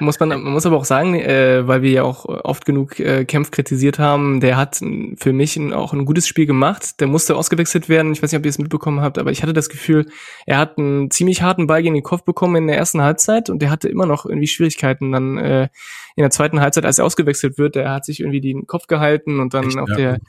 [0.00, 3.24] Muss man, man muss aber auch sagen, äh, weil wir ja auch oft genug äh,
[3.24, 4.80] Kempf kritisiert haben, der hat
[5.16, 7.00] für mich ein, auch ein gutes Spiel gemacht.
[7.00, 8.12] Der musste ausgewechselt werden.
[8.12, 10.06] Ich weiß nicht, ob ihr es mitbekommen habt, aber ich hatte das Gefühl,
[10.44, 13.60] er hat einen ziemlich harten Ball gegen den Kopf bekommen in der ersten Halbzeit und
[13.60, 15.68] der hatte immer noch irgendwie Schwierigkeiten dann äh,
[16.16, 17.74] in der zweiten Halbzeit, als er ausgewechselt wird.
[17.74, 19.96] Der hat sich irgendwie den Kopf gehalten und dann Echt, auf ja.
[19.96, 20.20] der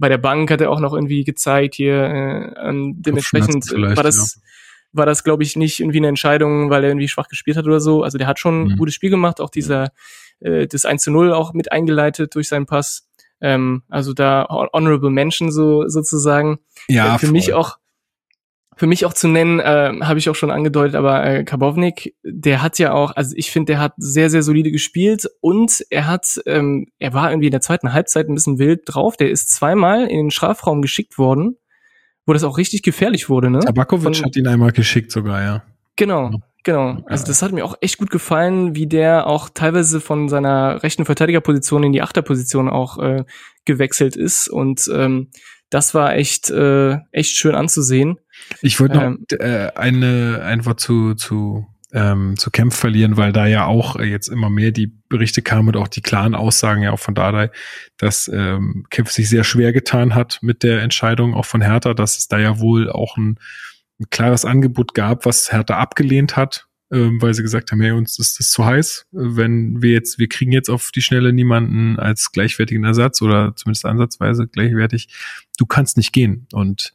[0.00, 4.42] bei der Bank hat er auch noch irgendwie gezeigt hier äh, dementsprechend war das ja
[4.92, 7.80] war das, glaube ich, nicht irgendwie eine Entscheidung, weil er irgendwie schwach gespielt hat oder
[7.80, 8.02] so.
[8.02, 8.70] Also der hat schon mhm.
[8.70, 9.92] ein gutes Spiel gemacht, auch dieser
[10.40, 13.08] äh, das 1 zu 0 auch mit eingeleitet durch seinen Pass.
[13.40, 16.58] Ähm, also da Honorable Mention so sozusagen.
[16.88, 17.32] Ja, äh, für voll.
[17.32, 17.78] mich auch
[18.80, 22.62] für mich auch zu nennen, äh, habe ich auch schon angedeutet, aber äh, Karbovnik, der
[22.62, 26.40] hat ja auch, also ich finde, der hat sehr, sehr solide gespielt und er hat,
[26.46, 29.18] ähm, er war irgendwie in der zweiten Halbzeit ein bisschen wild drauf.
[29.18, 31.58] Der ist zweimal in den Strafraum geschickt worden
[32.26, 33.58] wo das auch richtig gefährlich wurde, ne?
[33.58, 35.62] Tabakovic Von, hat ihn einmal geschickt sogar, ja.
[35.96, 36.30] Genau,
[36.62, 37.02] genau.
[37.06, 41.04] Also das hat mir auch echt gut gefallen, wie der auch teilweise von seiner rechten
[41.06, 43.24] Verteidigerposition in die Achterposition auch äh,
[43.64, 45.30] gewechselt ist und ähm,
[45.70, 48.18] das war echt äh, echt schön anzusehen.
[48.60, 53.32] Ich wollte noch ähm, äh, eine ein Wort zu zu ähm, zu Kempf verlieren, weil
[53.32, 56.92] da ja auch jetzt immer mehr die Berichte kamen und auch die klaren Aussagen ja
[56.92, 57.50] auch von Dardai,
[57.96, 62.18] dass ähm, Kempf sich sehr schwer getan hat mit der Entscheidung auch von Hertha, dass
[62.18, 63.38] es da ja wohl auch ein,
[63.98, 68.18] ein klares Angebot gab, was Hertha abgelehnt hat, ähm, weil sie gesagt haben, hey, uns
[68.18, 72.32] ist das zu heiß, wenn wir jetzt, wir kriegen jetzt auf die Schnelle niemanden als
[72.32, 75.08] gleichwertigen Ersatz oder zumindest ansatzweise gleichwertig,
[75.56, 76.46] du kannst nicht gehen.
[76.52, 76.92] Und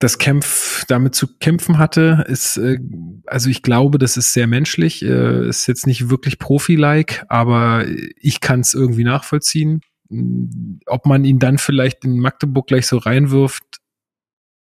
[0.00, 2.78] das Kämpf damit zu kämpfen hatte, ist, äh,
[3.26, 7.84] also ich glaube, das ist sehr menschlich, äh, ist jetzt nicht wirklich Profi-like, aber
[8.16, 9.80] ich kann es irgendwie nachvollziehen.
[10.86, 13.64] Ob man ihn dann vielleicht in Magdeburg gleich so reinwirft,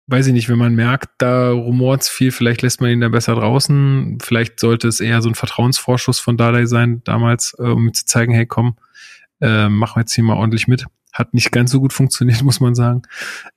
[0.07, 3.35] weiß ich nicht, wenn man merkt, da rumort viel, vielleicht lässt man ihn dann besser
[3.35, 4.19] draußen.
[4.23, 8.35] Vielleicht sollte es eher so ein Vertrauensvorschuss von Dardai sein damals, äh, um zu zeigen,
[8.35, 8.77] hey komm,
[9.41, 10.85] äh, machen wir jetzt hier mal ordentlich mit.
[11.13, 13.03] Hat nicht ganz so gut funktioniert, muss man sagen.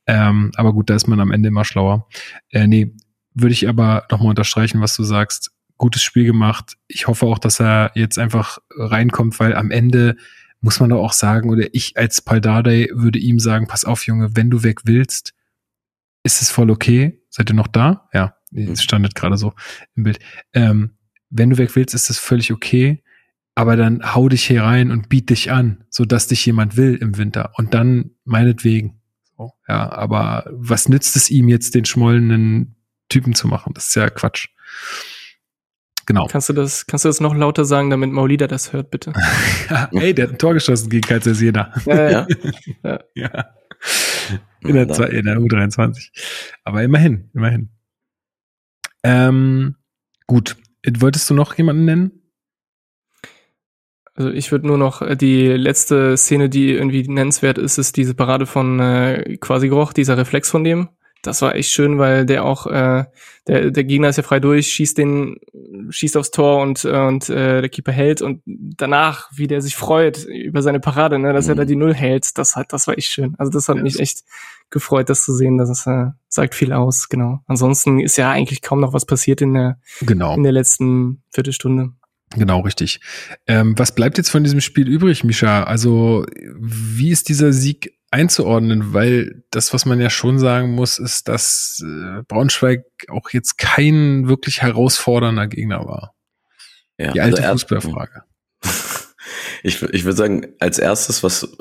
[0.06, 2.08] Ähm, aber gut, da ist man am Ende immer schlauer.
[2.50, 2.94] Äh, nee,
[3.34, 5.52] würde ich aber nochmal unterstreichen, was du sagst.
[5.78, 6.74] Gutes Spiel gemacht.
[6.88, 10.16] Ich hoffe auch, dass er jetzt einfach reinkommt, weil am Ende
[10.60, 14.36] muss man doch auch sagen, oder ich als Paldade würde ihm sagen, pass auf, Junge,
[14.36, 15.34] wenn du weg willst,
[16.28, 17.22] ist es voll okay.
[17.30, 18.08] Seid ihr noch da?
[18.14, 19.54] Ja, es standet gerade so
[19.96, 20.20] im Bild.
[20.54, 20.98] Ähm,
[21.30, 23.04] wenn du weg willst, ist es völlig okay
[23.58, 26.94] aber dann hau dich hier rein und biet dich an, so dass dich jemand will
[26.94, 29.02] im Winter und dann meinetwegen.
[29.36, 32.76] So, ja, aber was nützt es ihm jetzt, den schmollenden
[33.10, 33.74] Typen zu machen?
[33.74, 34.50] Das ist ja Quatsch.
[36.06, 36.28] Genau.
[36.28, 39.12] Kannst du das, kannst du das noch lauter sagen, damit Maulida das hört, bitte?
[39.72, 41.56] ja, ey, der hat ein Tor geschossen gegen Kaisers Ja,
[41.88, 42.28] ja.
[42.84, 43.00] ja.
[43.16, 43.46] ja.
[44.62, 46.10] In, der, in der U23.
[46.64, 47.70] Aber immerhin, immerhin.
[49.04, 49.76] Ähm,
[50.26, 50.58] gut.
[50.86, 52.12] Wolltest du noch jemanden nennen?
[54.18, 58.16] Also ich würde nur noch äh, die letzte Szene, die irgendwie nennenswert ist, ist diese
[58.16, 60.90] Parade von äh, Quasi Groch, dieser Reflex von dem.
[61.28, 63.04] Das war echt schön, weil der auch, äh,
[63.48, 65.36] der, der Gegner ist ja frei durch, schießt den,
[65.90, 69.76] schießt aufs Tor und, äh, und äh, der Keeper hält und danach, wie der sich
[69.76, 71.52] freut über seine Parade, ne, dass mhm.
[71.52, 73.36] er da die Null hält, das hat, das war echt schön.
[73.38, 74.24] Also das hat ja, mich echt
[74.70, 75.58] gefreut, das zu sehen.
[75.58, 77.42] Das äh, sagt viel aus, genau.
[77.46, 80.34] Ansonsten ist ja eigentlich kaum noch was passiert in der, genau.
[80.34, 81.92] in der letzten Viertelstunde.
[82.36, 83.02] Genau, richtig.
[83.48, 85.64] Ähm, was bleibt jetzt von diesem Spiel übrig, Misha?
[85.64, 86.26] Also,
[86.58, 88.94] wie ist dieser Sieg einzuordnen?
[88.94, 94.28] Weil das, was man ja schon sagen muss, ist, dass äh, Braunschweig auch jetzt kein
[94.28, 96.16] wirklich herausfordernder Gegner war.
[96.98, 98.24] Ja, Die alte also Fußballfrage.
[99.64, 101.58] Ich, ich würde sagen, als erstes, was,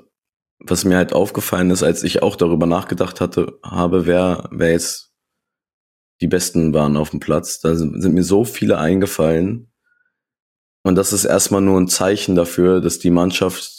[0.58, 5.12] was mir halt aufgefallen ist, als ich auch darüber nachgedacht hatte, habe, wer, wer jetzt
[6.20, 9.72] die Besten waren auf dem Platz, da sind, sind mir so viele eingefallen,
[10.84, 13.75] Und das ist erstmal nur ein Zeichen dafür, dass die Mannschaft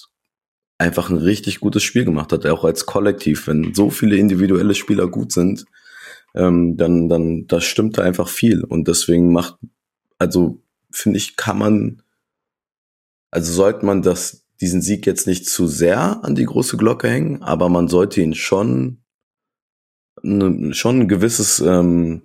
[0.77, 3.47] einfach ein richtig gutes Spiel gemacht hat, auch als Kollektiv.
[3.47, 5.65] Wenn so viele individuelle Spieler gut sind,
[6.35, 8.63] ähm, dann, dann, da stimmt da einfach viel.
[8.63, 9.57] Und deswegen macht,
[10.19, 12.01] also finde ich, kann man,
[13.31, 17.43] also sollte man das, diesen Sieg jetzt nicht zu sehr an die große Glocke hängen,
[17.43, 18.99] aber man sollte ihn schon,
[20.21, 22.23] ne, schon ein gewisses ähm,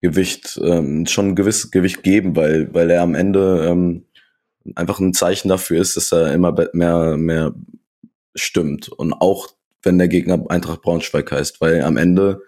[0.00, 4.04] Gewicht, ähm, schon ein gewisses Gewicht geben, weil, weil er am Ende ähm,
[4.74, 7.54] einfach ein Zeichen dafür ist, dass er immer mehr, mehr
[8.34, 8.88] stimmt.
[8.88, 9.48] Und auch
[9.82, 12.42] wenn der Gegner Eintracht Braunschweig heißt, weil am Ende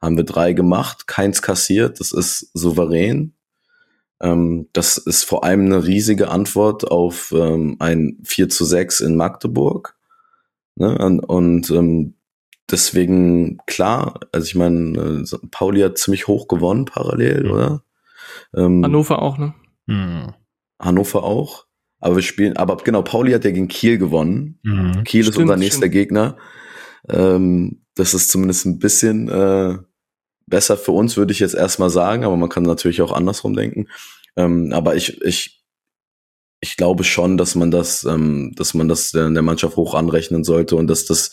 [0.00, 3.34] haben wir drei gemacht, keins kassiert, das ist souverän.
[4.20, 9.16] Ähm, das ist vor allem eine riesige Antwort auf ähm, ein 4 zu 6 in
[9.16, 9.96] Magdeburg.
[10.76, 10.96] Ne?
[10.98, 12.14] Und, und ähm,
[12.70, 17.50] deswegen, klar, also ich meine, äh, Pauli hat ziemlich hoch gewonnen parallel, mhm.
[17.50, 17.82] oder?
[18.54, 19.54] Ähm, Hannover auch, ne?
[19.86, 20.34] Mhm.
[20.78, 21.66] Hannover auch.
[22.02, 24.58] Aber wir spielen, aber genau, Pauli hat ja gegen Kiel gewonnen.
[24.64, 25.04] Mhm.
[25.04, 25.92] Kiel stimmt, ist unser nächster stimmt.
[25.92, 26.36] Gegner.
[27.08, 29.78] Ähm, das ist zumindest ein bisschen äh,
[30.46, 33.86] besser für uns, würde ich jetzt erstmal sagen, aber man kann natürlich auch andersrum denken.
[34.34, 35.64] Ähm, aber ich, ich,
[36.60, 40.42] ich glaube schon, dass man das, ähm, dass man das der, der Mannschaft hoch anrechnen
[40.42, 41.30] sollte und dass das,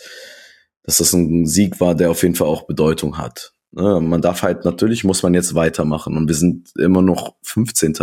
[0.83, 3.53] dass das ein Sieg war, der auf jeden Fall auch Bedeutung hat.
[3.71, 3.99] Ne?
[4.01, 7.95] Man darf halt, natürlich muss man jetzt weitermachen und wir sind immer noch 15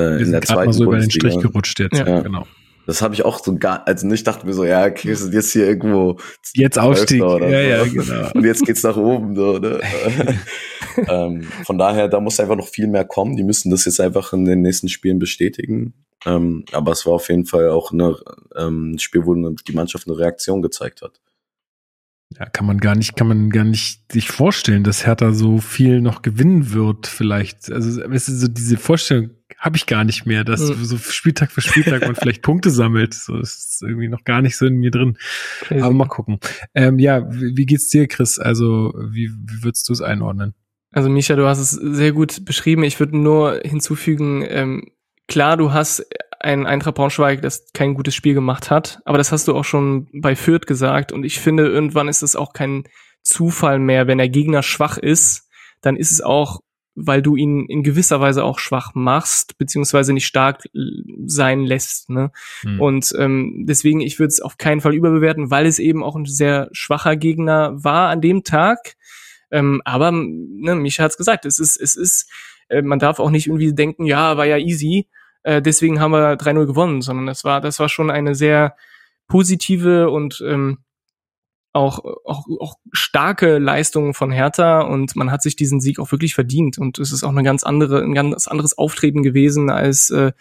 [0.00, 2.46] äh, in der zweiten mal so über den Strich gerutscht jetzt, ja, ja genau.
[2.86, 5.52] Das habe ich auch so gar, also nicht dachte mir so, ja, okay, sind jetzt
[5.52, 6.16] hier irgendwo
[6.54, 7.96] jetzt Aufstieg, oder ja, so.
[7.96, 8.30] ja, genau.
[8.34, 9.80] Und jetzt geht's nach oben, so, ne?
[11.08, 13.36] ähm, von daher, da muss einfach noch viel mehr kommen.
[13.36, 15.94] Die müssen das jetzt einfach in den nächsten Spielen bestätigen.
[16.26, 18.16] Ähm, aber es war auf jeden Fall auch eine,
[18.56, 21.20] ähm, ein Spiel, wo die Mannschaft eine Reaktion gezeigt hat.
[22.38, 26.00] Ja, kann man gar nicht, kann man gar nicht sich vorstellen, dass Hertha so viel
[26.00, 27.70] noch gewinnen wird, vielleicht.
[27.72, 30.84] Also, weißt du, so diese Vorstellung habe ich gar nicht mehr, dass mhm.
[30.84, 33.14] so Spieltag für Spieltag man vielleicht Punkte sammelt.
[33.14, 35.18] So das ist irgendwie noch gar nicht so in mir drin.
[35.62, 35.82] Crazy.
[35.82, 36.38] Aber mal gucken.
[36.74, 38.38] Ähm, ja, wie, wie, geht's dir, Chris?
[38.38, 40.54] Also, wie, wie würdest du es einordnen?
[40.92, 42.84] Also, Micha, du hast es sehr gut beschrieben.
[42.84, 44.92] Ich würde nur hinzufügen, ähm,
[45.26, 46.06] klar, du hast
[46.40, 50.08] ein Eintracht Braunschweig, das kein gutes Spiel gemacht hat, aber das hast du auch schon
[50.12, 52.84] bei Fürth gesagt und ich finde, irgendwann ist es auch kein
[53.22, 55.48] Zufall mehr, wenn der Gegner schwach ist,
[55.82, 56.60] dann ist es auch
[56.94, 60.64] weil du ihn in gewisser Weise auch schwach machst, beziehungsweise nicht stark
[61.24, 62.10] sein lässt.
[62.10, 62.30] Ne?
[62.62, 62.80] Mhm.
[62.80, 66.26] Und ähm, deswegen, ich würde es auf keinen Fall überbewerten, weil es eben auch ein
[66.26, 68.96] sehr schwacher Gegner war an dem Tag.
[69.50, 72.30] Ähm, aber ne, Micha hat es gesagt, es ist, es ist,
[72.68, 75.08] äh, man darf auch nicht irgendwie denken, ja, war ja easy,
[75.42, 78.76] äh, deswegen haben wir 3-0 gewonnen, sondern das war, das war schon eine sehr
[79.26, 80.78] positive und ähm,
[81.72, 86.34] auch, auch, auch starke Leistungen von Hertha und man hat sich diesen Sieg auch wirklich
[86.34, 90.32] verdient und es ist auch eine ganz andere, ein ganz anderes Auftreten gewesen als äh,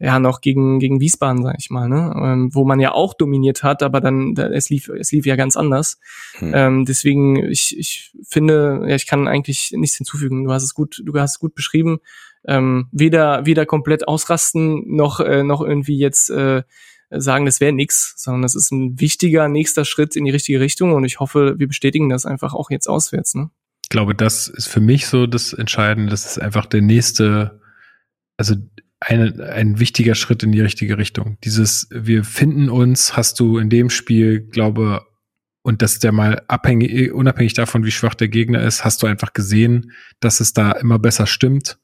[0.00, 2.12] ja noch gegen gegen Wiesbaden, sag ich mal, ne?
[2.16, 5.36] Ähm, wo man ja auch dominiert hat, aber dann da, es lief es lief ja
[5.36, 6.00] ganz anders.
[6.38, 6.52] Hm.
[6.52, 10.42] Ähm, deswegen ich ich finde, ja ich kann eigentlich nichts hinzufügen.
[10.42, 12.00] Du hast es gut, du hast es gut beschrieben.
[12.46, 16.62] Ähm, weder weder komplett ausrasten noch äh, noch irgendwie jetzt äh,
[17.10, 20.92] sagen, das wäre nix, sondern das ist ein wichtiger nächster Schritt in die richtige Richtung
[20.92, 23.34] und ich hoffe, wir bestätigen das einfach auch jetzt auswärts.
[23.34, 23.50] Ne?
[23.84, 26.10] Ich glaube, das ist für mich so das Entscheidende.
[26.10, 27.60] Das ist einfach der nächste,
[28.36, 28.56] also
[29.00, 31.36] eine, ein wichtiger Schritt in die richtige Richtung.
[31.44, 35.04] Dieses, wir finden uns, hast du in dem Spiel, glaube,
[35.62, 39.06] und das ist ja mal abhängig, unabhängig davon, wie schwach der Gegner ist, hast du
[39.06, 41.78] einfach gesehen, dass es da immer besser stimmt.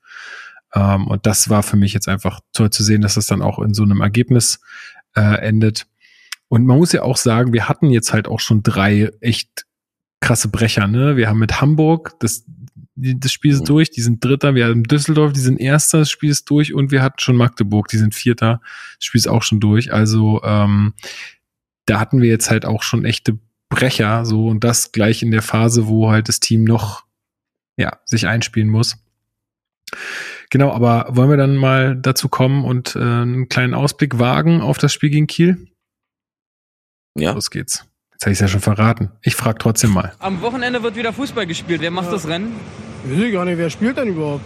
[0.74, 3.59] Ähm, und das war für mich jetzt einfach toll zu sehen, dass es dann auch
[3.59, 4.61] in so einem Ergebnis
[5.16, 5.86] äh, endet.
[6.49, 9.66] Und man muss ja auch sagen, wir hatten jetzt halt auch schon drei echt
[10.20, 10.86] krasse Brecher.
[10.86, 11.16] Ne?
[11.16, 12.45] Wir haben mit Hamburg, das,
[12.97, 13.66] das Spiel ist mhm.
[13.66, 14.55] durch, die sind Dritter.
[14.55, 16.74] Wir haben Düsseldorf, die sind Erster, das Spiel ist durch.
[16.74, 18.61] Und wir hatten schon Magdeburg, die sind Vierter,
[18.97, 19.93] das Spiel ist auch schon durch.
[19.93, 20.95] Also ähm,
[21.86, 23.39] da hatten wir jetzt halt auch schon echte
[23.69, 27.05] Brecher, so und das gleich in der Phase, wo halt das Team noch
[27.77, 28.97] ja sich einspielen muss.
[30.51, 34.79] Genau, aber wollen wir dann mal dazu kommen und äh, einen kleinen Ausblick wagen auf
[34.79, 35.69] das Spiel gegen Kiel?
[37.15, 37.33] Ja.
[37.33, 37.85] Los geht's.
[38.12, 39.11] Jetzt habe ich ja schon verraten.
[39.23, 40.12] Ich frage trotzdem mal.
[40.19, 41.81] Am Wochenende wird wieder Fußball gespielt.
[41.81, 42.12] Wer macht ja.
[42.12, 42.53] das Rennen?
[43.05, 44.45] Ich weiß gar nicht, wer spielt denn überhaupt?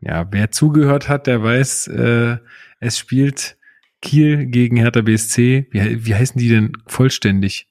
[0.00, 2.38] Ja, wer zugehört hat, der weiß, äh,
[2.80, 3.56] es spielt
[4.00, 5.68] Kiel gegen Hertha BSC.
[5.70, 7.66] Wie, wie heißen die denn vollständig?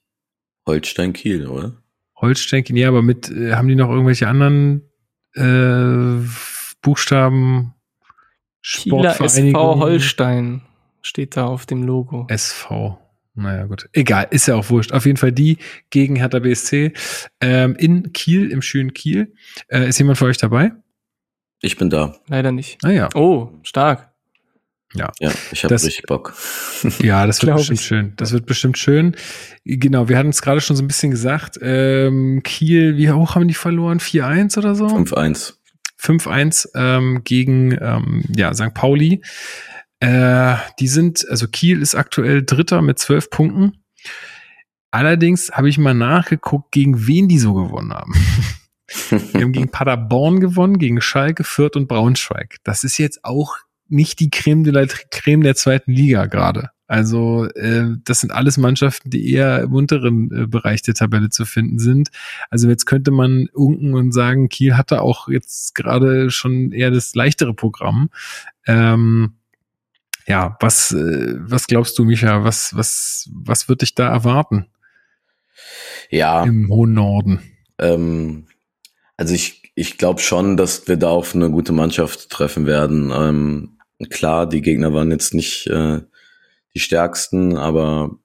[0.66, 1.82] Holstein Kiel, oder?
[2.16, 4.82] Holstein Kiel, ja, aber mit, äh, haben die noch irgendwelche anderen
[5.34, 6.20] äh,
[6.82, 7.74] Buchstaben
[8.62, 10.62] Kieler SV Holstein
[11.00, 12.26] steht da auf dem Logo.
[12.28, 12.98] SV.
[13.34, 13.88] Naja, gut.
[13.92, 14.92] Egal, ist ja auch wurscht.
[14.92, 15.58] Auf jeden Fall die
[15.90, 16.92] gegen Hertha BSC
[17.40, 19.32] ähm, in Kiel, im schönen Kiel.
[19.68, 20.72] Äh, ist jemand für euch dabei?
[21.60, 22.16] Ich bin da.
[22.26, 22.78] Leider nicht.
[22.84, 23.08] Ah ja.
[23.14, 24.10] Oh, stark.
[24.94, 26.34] Ja, Ja, ich habe richtig Bock.
[27.00, 27.86] ja, das wird bestimmt ich.
[27.86, 28.12] schön.
[28.16, 29.14] Das wird bestimmt schön.
[29.64, 31.58] Genau, wir hatten es gerade schon so ein bisschen gesagt.
[31.60, 34.00] Ähm, Kiel, wie hoch haben die verloren?
[34.00, 34.86] 4-1 oder so?
[34.86, 35.54] 5-1.
[36.00, 38.74] 5-1 ähm, gegen ähm, ja, St.
[38.74, 39.22] Pauli.
[40.00, 43.82] Äh, die sind, also Kiel ist aktuell Dritter mit zwölf Punkten.
[44.90, 48.14] Allerdings habe ich mal nachgeguckt, gegen wen die so gewonnen haben.
[49.10, 52.56] Die haben gegen Paderborn gewonnen, gegen Schalke, Fürth und Braunschweig.
[52.64, 53.58] Das ist jetzt auch
[53.88, 56.70] nicht die Creme de la Creme der zweiten Liga gerade.
[56.86, 61.44] Also äh, das sind alles Mannschaften, die eher im unteren äh, Bereich der Tabelle zu
[61.44, 62.08] finden sind.
[62.48, 67.14] Also jetzt könnte man unken und sagen, Kiel hatte auch jetzt gerade schon eher das
[67.14, 68.08] leichtere Programm.
[68.66, 69.34] Ähm,
[70.26, 72.42] ja, was äh, was glaubst du, Micha?
[72.44, 74.66] Was was was wird dich da erwarten
[76.10, 77.40] Ja, im hohen Norden?
[77.78, 78.46] ähm,
[79.16, 83.10] also ich, ich glaube schon, dass wir da auf eine gute Mannschaft treffen werden.
[83.14, 86.00] Ähm, klar, die Gegner waren jetzt nicht äh,
[86.74, 88.18] die stärksten, aber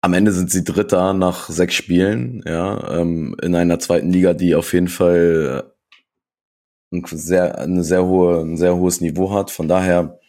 [0.00, 4.54] am Ende sind sie Dritter nach sechs Spielen, ja, ähm, in einer zweiten Liga, die
[4.54, 5.72] auf jeden Fall
[6.92, 9.50] ein sehr, eine sehr hohe, ein sehr hohes Niveau hat.
[9.50, 10.20] Von daher,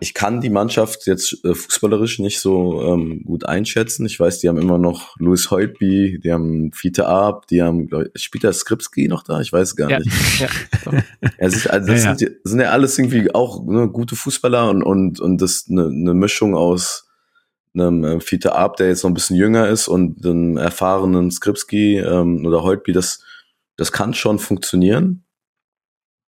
[0.00, 4.06] ich kann die Mannschaft jetzt äh, fußballerisch nicht so ähm, gut einschätzen.
[4.06, 8.04] Ich weiß, die haben immer noch Louis Holtby, die haben Fiete Ab, die haben, glaub
[8.14, 9.40] ich, spielt der Skripski noch da?
[9.40, 10.40] Ich weiß gar Ja, nicht.
[10.40, 10.48] ja.
[11.38, 12.16] Ja, ist, also das Ja, ja.
[12.18, 16.14] Sind, sind ja alles irgendwie auch ne, gute Fußballer und, und, und das eine ne
[16.14, 17.06] Mischung aus
[17.74, 21.98] einem äh, Fiete Ab, der jetzt noch ein bisschen jünger ist und einem erfahrenen Skripski
[21.98, 23.22] ähm, oder Holtby, das,
[23.76, 25.24] das kann schon funktionieren.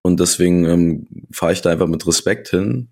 [0.03, 2.90] Und deswegen ähm, fahre ich da einfach mit Respekt hin,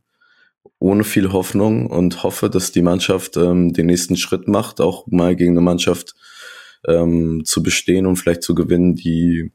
[0.80, 5.36] ohne viel Hoffnung und hoffe, dass die Mannschaft ähm, den nächsten Schritt macht, auch mal
[5.36, 6.16] gegen eine Mannschaft
[6.88, 9.52] ähm, zu bestehen und vielleicht zu gewinnen, die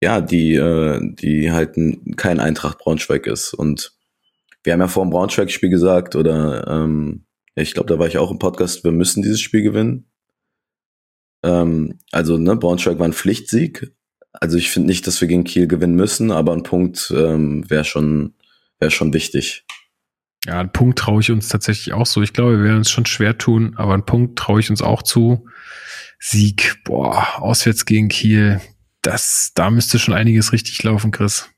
[0.00, 3.52] ja, die, äh, die halt ein, kein Eintracht Braunschweig ist.
[3.54, 3.92] Und
[4.62, 7.24] wir haben ja vor dem Braunschweig-Spiel gesagt, oder ähm,
[7.54, 10.10] ich glaube, da war ich auch im Podcast, wir müssen dieses Spiel gewinnen.
[11.44, 13.92] Ähm, also, ne, Braunschweig war ein Pflichtsieg.
[14.32, 17.84] Also ich finde nicht, dass wir gegen Kiel gewinnen müssen, aber ein Punkt ähm, wäre
[17.84, 18.34] schon,
[18.78, 19.64] wäre schon wichtig.
[20.48, 22.22] Ja, einen Punkt traue ich uns tatsächlich auch so.
[22.22, 25.02] Ich glaube, wir werden uns schon schwer tun, aber einen Punkt traue ich uns auch
[25.02, 25.44] zu.
[26.18, 28.58] Sieg, boah, auswärts gegen Kiel,
[29.02, 31.50] das, da müsste schon einiges richtig laufen, Chris.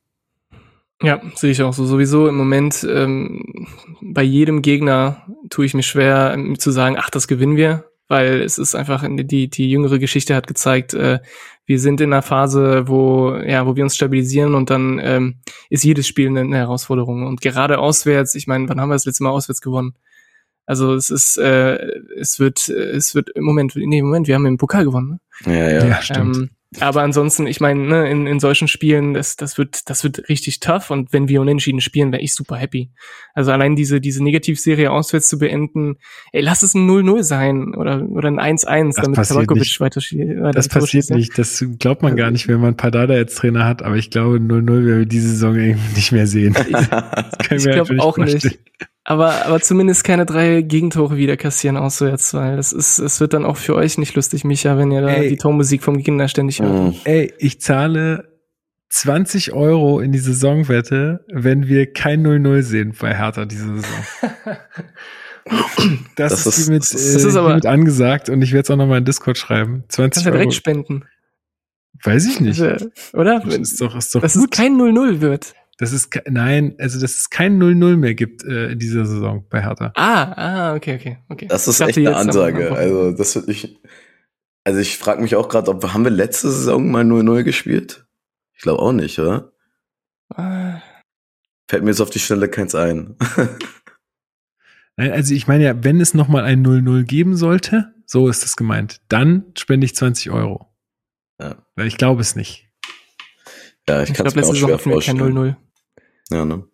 [1.01, 1.87] Ja, sehe ich auch so.
[1.87, 3.69] Sowieso im Moment ähm,
[4.03, 8.43] bei jedem Gegner tue ich mir schwer ähm, zu sagen, ach, das gewinnen wir, weil
[8.43, 11.21] es ist einfach die die jüngere Geschichte hat gezeigt, äh,
[11.65, 15.37] wir sind in einer Phase, wo ja, wo wir uns stabilisieren und dann ähm,
[15.71, 18.35] ist jedes Spiel eine, eine Herausforderung und gerade auswärts.
[18.35, 19.95] Ich meine, wann haben wir das letzte Mal auswärts gewonnen?
[20.67, 21.77] Also es ist, äh,
[22.19, 25.21] es wird, es wird im Moment, nee, Moment, wir haben im Pokal gewonnen.
[25.45, 25.57] Ne?
[25.57, 26.03] Ja, ja.
[26.03, 26.37] stimmt.
[26.37, 30.29] Ähm, aber ansonsten, ich meine, ne, in, in solchen Spielen, das, das wird, das wird
[30.29, 32.91] richtig tough und wenn wir unentschieden spielen, wäre ich super happy.
[33.35, 35.97] Also allein diese, diese Negativserie auswärts zu beenden,
[36.31, 39.81] ey, lass es ein 0-0 sein oder, oder ein 1-1, Das damit passiert Tabakovic nicht.
[39.81, 41.17] weiter, weiter das passiert schießt, ne?
[41.17, 41.37] nicht.
[41.37, 44.67] Das glaubt man gar nicht, wenn man Padada jetzt Trainer hat, aber ich glaube, 0-0
[44.67, 46.55] werden wir diese Saison irgendwie nicht mehr sehen.
[47.51, 48.59] Ich glaube auch nicht.
[49.05, 53.45] Aber, aber zumindest keine drei Gegentore wieder kassieren auswärts, weil es ist, es wird dann
[53.47, 55.31] auch für euch nicht lustig, Micha, wenn ihr da Ey.
[55.31, 56.73] die Tormusik vom Gegner ständig hört.
[56.73, 56.95] Mhm.
[57.05, 58.29] Ey, ich zahle
[58.91, 64.05] 20 Euro in die Saisonwette, wenn wir kein 0-0 sehen bei Hertha diese Saison.
[66.17, 68.77] Das, Das ist, ist- hiermit, das äh, ist aber- angesagt und ich werde es auch
[68.77, 69.85] nochmal in Discord schreiben.
[69.89, 70.39] 20 Kannst ja Euro.
[70.39, 71.05] direkt spenden.
[72.05, 72.61] Weiß ich nicht.
[72.61, 73.41] Also, Oder?
[73.41, 74.51] Das ist doch, ist doch Dass es gut.
[74.53, 75.55] kein 0-0 wird.
[75.81, 79.63] Das ist nein, also dass es kein 0-0 mehr gibt äh, in dieser Saison bei
[79.63, 79.93] Hertha.
[79.97, 81.47] Ah, ah, okay, okay, okay.
[81.49, 82.71] Das ist echt eine Ansage.
[82.71, 83.81] Also, das wird ich.
[84.63, 88.05] Also, ich frage mich auch gerade, ob haben wir letzte Saison mal 0-0 gespielt?
[88.53, 89.53] Ich glaube auch nicht, oder?
[90.35, 90.83] Ah,
[91.71, 93.17] Fällt mir jetzt auf die Schnelle keins ein.
[94.97, 98.55] Nein, also ich meine ja, wenn es nochmal ein 0-0 geben sollte, so ist das
[98.57, 100.67] gemeint, dann spende ich 20 Euro.
[101.41, 101.57] Ja.
[101.75, 102.69] Weil ich glaube es nicht.
[103.89, 105.39] ja, ich Ich kann es glaube, letzte Saison hatten wir kein vorstellen.
[105.39, 105.70] 0-0.
[106.31, 106.65] Ja, ne?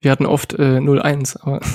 [0.00, 1.60] Wir hatten oft äh, 0-1, aber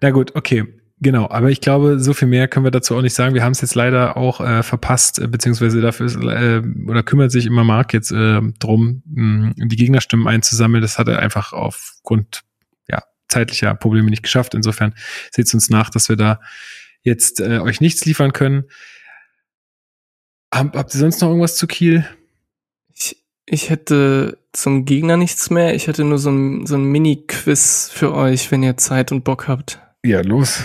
[0.00, 0.66] Na gut, okay.
[0.98, 3.34] Genau, aber ich glaube, so viel mehr können wir dazu auch nicht sagen.
[3.34, 7.30] Wir haben es jetzt leider auch äh, verpasst, äh, beziehungsweise dafür ist, äh, oder kümmert
[7.30, 10.80] sich immer Marc jetzt äh, drum, mh, die Gegnerstimmen einzusammeln.
[10.80, 12.44] Das hat er einfach aufgrund
[12.88, 14.54] ja, zeitlicher Probleme nicht geschafft.
[14.54, 14.94] Insofern
[15.30, 16.40] seht uns nach, dass wir da
[17.02, 18.64] jetzt äh, euch nichts liefern können.
[20.52, 22.06] Hab, habt ihr sonst noch irgendwas zu Kiel?
[23.46, 25.74] Ich, hätte zum Gegner nichts mehr.
[25.74, 29.48] Ich hätte nur so ein, so ein Mini-Quiz für euch, wenn ihr Zeit und Bock
[29.48, 29.80] habt.
[30.04, 30.62] Ja, los.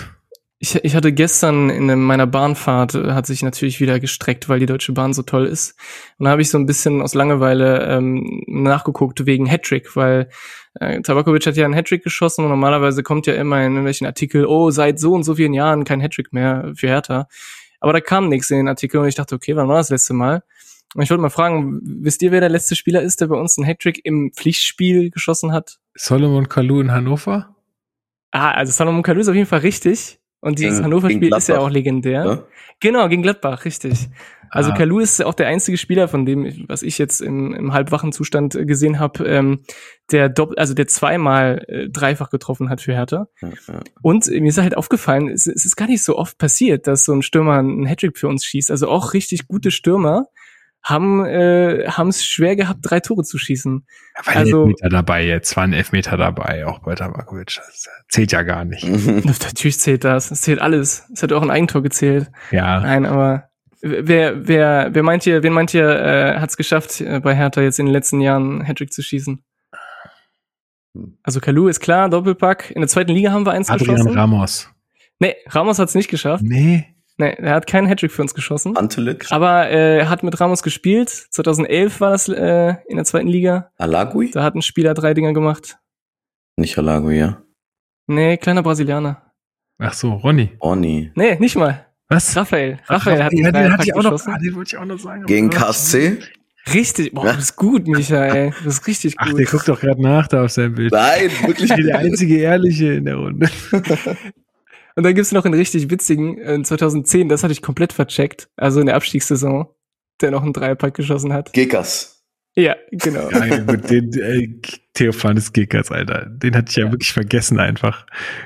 [0.59, 4.67] Ich, ich hatte gestern in meiner Bahnfahrt, äh, hat sich natürlich wieder gestreckt, weil die
[4.67, 5.75] Deutsche Bahn so toll ist.
[6.17, 10.29] Und da habe ich so ein bisschen aus Langeweile ähm, nachgeguckt wegen Hattrick, weil
[10.79, 14.45] Äh, Tabakovic hat ja einen Hattrick geschossen und normalerweise kommt ja immer in irgendwelchen Artikel,
[14.45, 17.27] oh, seit so und so vielen Jahren kein Hattrick mehr für Hertha.
[17.81, 20.13] Aber da kam nichts in den Artikeln und ich dachte, okay, wann war das letzte
[20.13, 20.43] Mal?
[20.93, 23.57] Und ich wollte mal fragen, wisst ihr, wer der letzte Spieler ist, der bei uns
[23.57, 25.79] einen Hattrick im Pflichtspiel geschossen hat?
[25.95, 27.55] Solomon Kalou in Hannover?
[28.31, 30.19] Ah, also Salomon Kalou ist auf jeden Fall richtig.
[30.43, 32.25] Und dieses Äh, Hannover-Spiel ist ja auch legendär.
[32.25, 32.43] Ne?
[32.79, 34.09] Genau, gegen Gladbach, richtig.
[34.49, 34.75] Also Ah.
[34.75, 38.11] Kalou ist auch der einzige Spieler, von dem, ich- was ich jetzt im, im halbwachen
[38.11, 39.59] Zustand äh, gesehen habe, ähm,
[40.11, 43.27] der doppel, also der zweimal äh, dreifach getroffen hat für Hertha.
[43.41, 43.79] Ja, ja.
[44.01, 47.05] Und äh, mir ist halt aufgefallen, es, es ist gar nicht so oft passiert, dass
[47.05, 48.71] so ein Stürmer einen Hattrick für uns schießt.
[48.71, 50.25] Also auch richtig gute Stürmer
[50.83, 53.85] haben äh, haben es schwer gehabt, drei Tore zu schießen.
[54.17, 57.55] Ja, war Also- ein Elfmeter dabei jetzt, war ein Elfmeter dabei, auch bei Tabakovic.
[57.55, 58.83] Das zählt ja gar nicht.
[59.25, 60.31] Natürlich zählt das.
[60.31, 61.07] Es zählt alles.
[61.13, 62.31] Es hat auch ein Eigentor gezählt.
[62.51, 63.49] Ja, Nein, aber
[63.81, 67.61] wer, wer, wer meint ihr, wen meint ihr, äh, hat es geschafft, äh, bei Hertha
[67.61, 69.43] jetzt in den letzten Jahren Hattrick zu schießen?
[71.23, 72.71] Also Kalu ist klar, Doppelpack.
[72.71, 74.17] In der zweiten Liga haben wir eins Adrian geschossen.
[74.17, 74.69] Ramos.
[75.19, 76.43] Nee, Ramos hat es nicht geschafft.
[76.43, 76.90] Nee.
[77.21, 78.75] Nee, er hat keinen Hattrick für uns geschossen.
[78.75, 81.09] Antelic, Aber äh, er hat mit Ramos gespielt.
[81.09, 83.69] 2011 war das äh, in der zweiten Liga.
[83.77, 84.31] Alagui?
[84.31, 85.77] Da hat ein Spieler drei Dinger gemacht.
[86.57, 87.43] Nicht Alagui, ja.
[88.07, 89.21] Nee, kleiner Brasilianer.
[89.77, 90.49] Ach so, Ronny.
[90.57, 91.11] Orni.
[91.13, 91.85] Nee, nicht mal.
[92.09, 92.35] Was?
[92.35, 92.79] Raphael.
[92.87, 94.33] Ach, Raphael hat einen ja, den hatte ich auch noch, geschossen.
[94.33, 95.23] ah, den wollte ich auch noch sagen.
[95.27, 96.17] Gegen KSC?
[96.73, 97.13] Richtig.
[97.13, 98.49] Boah, du bist gut, Michael.
[98.57, 99.37] Du bist richtig Ach, gut.
[99.37, 100.91] der guckt doch gerade nach da auf seinem Bild.
[100.91, 101.69] Nein, wirklich.
[101.69, 103.47] Ich bin der einzige Ehrliche in der Runde.
[104.95, 108.49] Und dann gibt's noch einen richtig witzigen, äh, in 2010, das hatte ich komplett vercheckt,
[108.55, 109.67] also in der Abstiegssaison,
[110.21, 111.53] der noch einen Dreierpack geschossen hat.
[111.53, 112.20] Gekas.
[112.55, 113.29] Ja, genau.
[113.29, 114.49] Ja, ja, gut, den äh,
[114.93, 116.25] Theophanes Gickers, Alter.
[116.25, 118.05] Den hatte ich ja, wirklich vergessen einfach.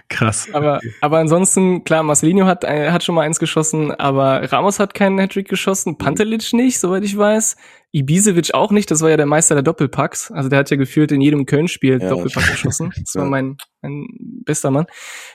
[0.09, 0.47] Krass.
[0.53, 4.93] Aber, aber ansonsten, klar, Marcelinho hat, äh, hat schon mal eins geschossen, aber Ramos hat
[4.93, 7.55] keinen Hattrick geschossen, Pantelic nicht, soweit ich weiß.
[7.93, 10.29] Ibisevic auch nicht, das war ja der Meister der Doppelpacks.
[10.29, 12.91] Also der hat ja gefühlt in jedem Köln-Spiel Ja, Doppelpack geschossen.
[12.95, 13.29] Das war Ja.
[13.29, 14.05] mein, mein
[14.45, 14.85] bester Mann.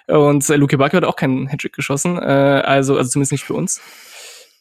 [0.07, 3.55] Und äh, Luke Bacchio hat auch keinen Hattrick geschossen, äh, also, also zumindest nicht für
[3.55, 3.81] uns.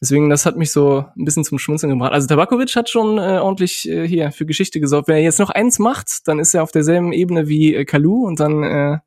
[0.02, 2.14] Deswegen, das hat mich so ein bisschen zum Schmunzeln gebracht.
[2.14, 5.08] Also Tabakovic hat schon äh, ordentlich äh, hier für Geschichte gesorgt.
[5.08, 8.26] Wenn er jetzt noch eins macht, dann ist er auf derselben Ebene wie äh, Kalu
[8.26, 8.98] und dann äh,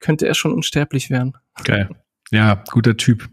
[0.00, 1.34] könnte er schon unsterblich werden.
[1.64, 1.90] Geil.
[2.32, 3.28] Ja, guter Typ.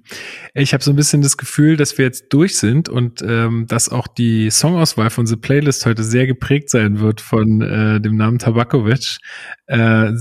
[0.56, 3.90] Ich habe so ein bisschen das Gefühl, dass wir jetzt durch sind und ähm, dass
[3.90, 8.40] auch die Songauswahl von The Playlist heute sehr geprägt sein wird von äh, dem Namen
[8.40, 9.20] Tabakovic.
[9.68, 10.14] Äh,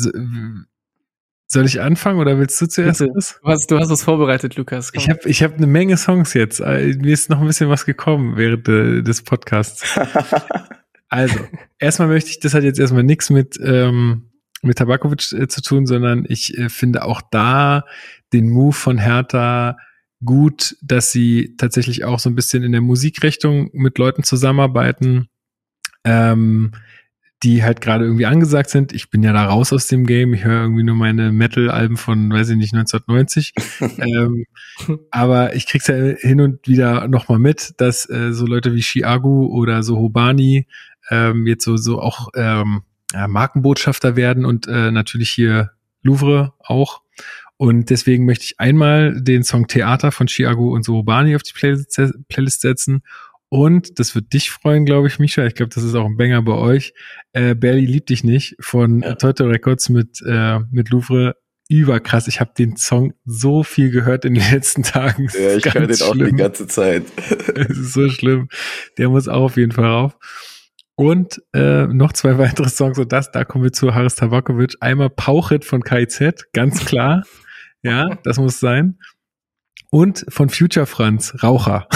[1.46, 2.98] soll ich anfangen oder willst du zuerst?
[2.98, 3.12] Bitte.
[3.12, 3.38] Chris?
[3.42, 4.92] Du hast, du hast was vorbereitet, Lukas.
[4.92, 5.00] Komm.
[5.00, 6.60] Ich habe ich hab eine Menge Songs jetzt.
[6.60, 9.98] Äh, Mir ist noch ein bisschen was gekommen während äh, des Podcasts.
[11.08, 11.38] Also,
[11.78, 14.30] erstmal möchte ich, das hat jetzt erstmal nichts mit, ähm,
[14.62, 17.84] mit Tabakovic äh, zu tun, sondern ich äh, finde auch da
[18.32, 19.76] den Move von Hertha
[20.24, 25.28] gut, dass sie tatsächlich auch so ein bisschen in der Musikrichtung mit Leuten zusammenarbeiten,
[26.04, 26.72] ähm,
[27.42, 28.92] die halt gerade irgendwie angesagt sind.
[28.92, 30.32] Ich bin ja da raus aus dem Game.
[30.32, 33.52] Ich höre irgendwie nur meine Metal-Alben von, weiß ich nicht, 1990.
[33.98, 34.46] ähm,
[35.10, 39.46] aber ich krieg's ja hin und wieder nochmal mit, dass äh, so Leute wie Chiagu
[39.46, 40.66] oder so Hobani
[41.10, 42.82] ähm, jetzt so, so auch ähm,
[43.12, 45.72] ja, Markenbotschafter werden und äh, natürlich hier
[46.02, 47.02] Louvre auch.
[47.58, 52.60] Und deswegen möchte ich einmal den Song Theater von Chiago und Sohobani auf die Playlist
[52.60, 53.02] setzen.
[53.56, 55.46] Und das wird dich freuen, glaube ich, Misha.
[55.46, 56.92] Ich glaube, das ist auch ein Banger bei euch.
[57.32, 59.14] Äh, Barely liebt dich nicht von Ja.
[59.14, 61.36] Toto Records mit, äh, mit Louvre.
[61.68, 62.28] Überkrass.
[62.28, 65.28] Ich habe den Song so viel gehört in den letzten Tagen.
[65.32, 66.36] Ja, ich höre den auch die schlimm.
[66.36, 67.04] ganze Zeit.
[67.56, 68.48] Es ist so schlimm.
[68.98, 70.16] Der muss auch auf jeden Fall rauf.
[70.94, 74.74] Und äh, noch zwei weitere Songs und das, da kommen wir zu Haris Tabakovic.
[74.80, 77.24] Einmal Pauchit von KIZ, ganz klar.
[77.82, 78.98] ja, das muss sein.
[79.90, 81.88] Und von Future Franz, Raucher.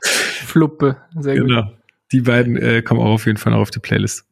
[0.00, 0.96] Fluppe.
[1.18, 1.48] Sehr gut.
[1.48, 1.72] genau.
[2.12, 4.26] Die beiden äh, kommen auch auf jeden Fall noch auf die Playlist.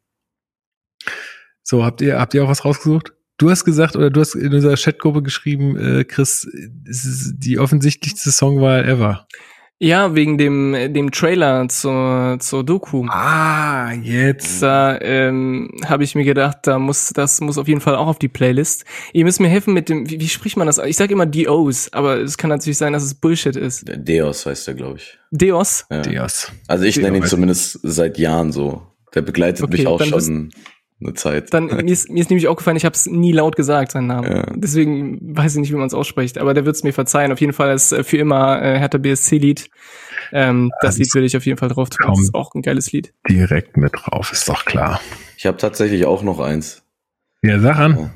[1.62, 3.12] So, habt ihr, habt ihr auch was rausgesucht?
[3.38, 8.84] Du hast gesagt, oder du hast in unserer Chatgruppe geschrieben, äh, Chris, die offensichtlichste Songwahl
[8.86, 9.26] ever.
[9.82, 13.06] Ja, wegen dem, dem Trailer zur, zur Doku.
[13.08, 14.62] Ah, jetzt.
[14.62, 18.18] Da ähm, habe ich mir gedacht, da muss das muss auf jeden Fall auch auf
[18.18, 18.84] die Playlist.
[19.14, 20.76] Ihr müsst mir helfen mit dem, wie, wie spricht man das?
[20.76, 23.88] Ich sage immer DOs, aber es kann natürlich sein, dass es Bullshit ist.
[23.88, 25.18] Der Deos heißt der, glaube ich.
[25.30, 25.86] Deos?
[25.90, 26.02] Ja.
[26.02, 26.52] Dios.
[26.68, 28.82] Also ich nenne ihn zumindest seit Jahren so.
[29.14, 30.50] Der begleitet Okay, mich auch schon
[31.00, 31.52] eine Zeit.
[31.54, 34.30] Dann mir ist, mir ist nämlich aufgefallen, ich habe es nie laut gesagt, seinen Namen.
[34.30, 34.46] Ja.
[34.54, 36.38] Deswegen weiß ich nicht, wie man es ausspricht.
[36.38, 37.32] Aber der wird es mir verzeihen.
[37.32, 39.70] Auf jeden Fall ist äh, für immer äh, Hertha BSC-Lied.
[40.32, 42.06] Ähm, das Lied will ich auf jeden Fall drauf tun.
[42.06, 42.22] Das kommt.
[42.24, 43.12] ist auch ein geiles Lied.
[43.28, 45.00] Direkt mit drauf, ist doch klar.
[45.36, 46.82] Ich habe tatsächlich auch noch eins.
[47.42, 48.10] Ja, sag an.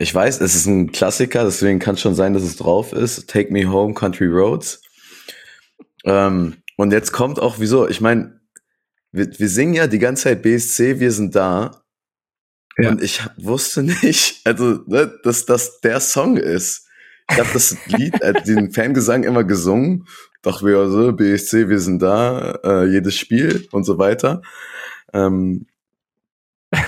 [0.00, 3.28] Ich weiß, es ist ein Klassiker, deswegen kann es schon sein, dass es drauf ist.
[3.28, 4.80] Take Me Home, Country Roads.
[6.04, 7.88] Ähm, und jetzt kommt auch, wieso?
[7.88, 8.40] Ich meine,
[9.10, 11.82] wir, wir singen ja die ganze Zeit BSC, wir sind da.
[12.78, 12.90] Ja.
[12.90, 16.86] Und ich wusste nicht, also, ne, dass das der Song ist.
[17.30, 20.06] Ich habe das Lied, äh, den Fangesang immer gesungen.
[20.42, 24.42] Dachte mir so, BSC, wir sind da, äh, jedes Spiel und so weiter.
[25.12, 25.66] Ähm,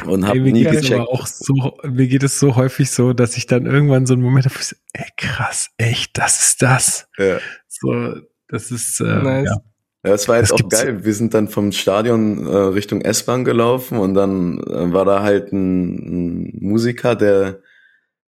[0.06, 1.00] und habe Ey, mir nie geht es gecheckt.
[1.00, 4.22] aber auch so, mir geht es so häufig so, dass ich dann irgendwann so einen
[4.22, 4.54] Moment habe,
[4.92, 7.08] ey, krass, echt, das ist das.
[7.18, 7.38] Ja.
[7.66, 8.16] So,
[8.48, 9.48] das ist, äh, Nice.
[9.48, 9.56] ja.
[10.04, 11.04] Ja, es war jetzt Das auch geil.
[11.04, 15.52] Wir sind dann vom Stadion äh, Richtung S-Bahn gelaufen und dann äh, war da halt
[15.52, 17.60] ein, ein Musiker, der,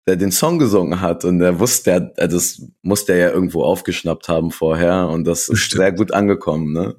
[0.06, 3.64] der den Song gesungen hat und der wusste, der, äh, das musste er ja irgendwo
[3.64, 6.72] aufgeschnappt haben vorher und das ist sehr gut angekommen.
[6.74, 6.94] Ne?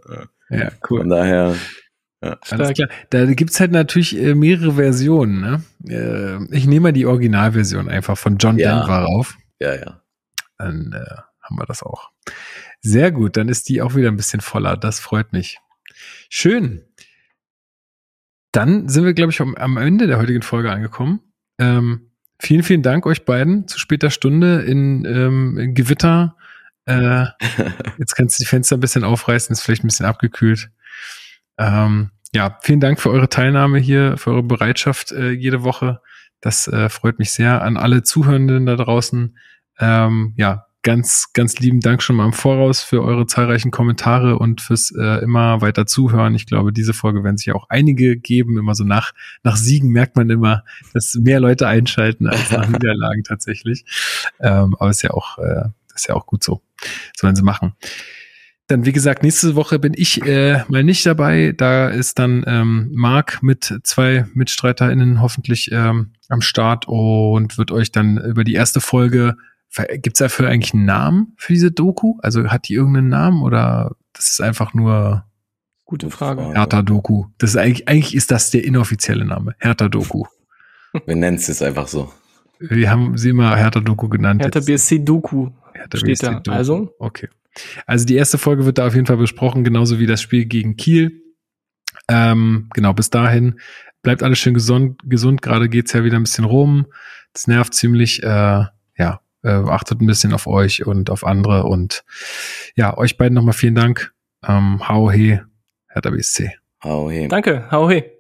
[0.50, 1.02] Ja, cool.
[1.02, 1.56] Von daher,
[2.22, 2.90] Alles klar.
[3.12, 5.42] Da gibt's halt natürlich äh, mehrere Versionen.
[5.42, 5.64] Ne?
[5.88, 8.80] Äh, ich nehme mal die Originalversion einfach von John Ja.
[8.80, 9.38] Denver rauf.
[9.60, 10.02] ja, ja.
[10.58, 12.10] Dann äh, haben wir das auch.
[12.86, 14.76] Sehr gut, dann ist die auch wieder ein bisschen voller.
[14.76, 15.58] Das freut mich.
[16.30, 16.84] Schön.
[18.52, 21.22] Dann sind wir, glaube ich, am, Ende der heutigen Folge angekommen.
[21.58, 26.36] Ähm, vielen, vielen Dank euch beiden zu später Stunde in, ähm, in Gewitter.
[26.86, 27.26] Äh,
[27.98, 30.70] jetzt kannst du die Fenster ein bisschen aufreißen, ist vielleicht ein bisschen abgekühlt.
[31.58, 36.02] Ähm, ja, vielen Dank für eure Teilnahme hier, für eure Bereitschaft äh, jede Woche.
[36.42, 37.62] Das äh, freut mich sehr.
[37.62, 39.38] An alle Zuhörenden da draußen.
[39.80, 44.62] Ähm, ja, ganz, ganz lieben Dank schon mal im Voraus für eure zahlreichen Kommentare und
[44.62, 46.36] fürs äh, immer weiter Zuhören.
[46.36, 48.58] Ich glaube, diese Folge werden sich auch einige geben.
[48.58, 53.24] Immer so nach, nach Siegen merkt man immer, dass mehr Leute einschalten als nach Niederlagen
[53.24, 53.86] tatsächlich.
[54.40, 56.62] Ähm, aber ist ja auch, äh, ist ja auch gut so.
[57.16, 57.74] Sollen sie machen.
[58.68, 61.54] Dann, wie gesagt, nächste Woche bin ich äh, mal nicht dabei.
[61.56, 67.92] Da ist dann ähm, Marc mit zwei MitstreiterInnen hoffentlich ähm, am Start und wird euch
[67.92, 69.36] dann über die erste Folge.
[69.76, 72.18] Gibt es dafür eigentlich einen Namen für diese Doku?
[72.22, 75.26] Also hat die irgendeinen Namen oder das ist einfach nur
[75.86, 76.54] Gute Frage.
[76.54, 77.26] Hertha Doku?
[77.38, 79.54] Das ist eigentlich, eigentlich ist das der inoffizielle Name.
[79.60, 80.24] Hertha Doku.
[81.06, 82.12] Wir nennen es jetzt einfach so.
[82.60, 84.42] Wir haben sie immer Hertha Doku genannt.
[84.42, 85.50] Hertha Jetzt- BSC Doku.
[85.74, 86.40] Hertha steht BSC da.
[86.40, 86.52] Doku.
[86.58, 86.96] Also?
[87.00, 87.30] Okay.
[87.86, 90.78] Also die erste Folge wird da auf jeden Fall besprochen, genauso wie das Spiel gegen
[90.78, 91.22] Kiel.
[92.08, 93.60] Ähm, genau, bis dahin
[94.02, 95.02] bleibt alles schön gesund.
[95.06, 95.42] gesund.
[95.42, 96.88] Gerade geht's ja wieder ein bisschen rum.
[97.34, 98.24] Das nervt ziemlich.
[98.24, 98.66] Äh,
[98.98, 101.64] ja, äh, achtet ein bisschen auf euch und auf andere.
[101.64, 102.04] Und
[102.76, 104.14] ja, euch beiden nochmal vielen Dank.
[104.48, 105.40] Ähm, hau he,
[105.88, 106.52] Hertha BSC.
[106.84, 107.28] Hau he.
[107.28, 108.13] Danke, hau he.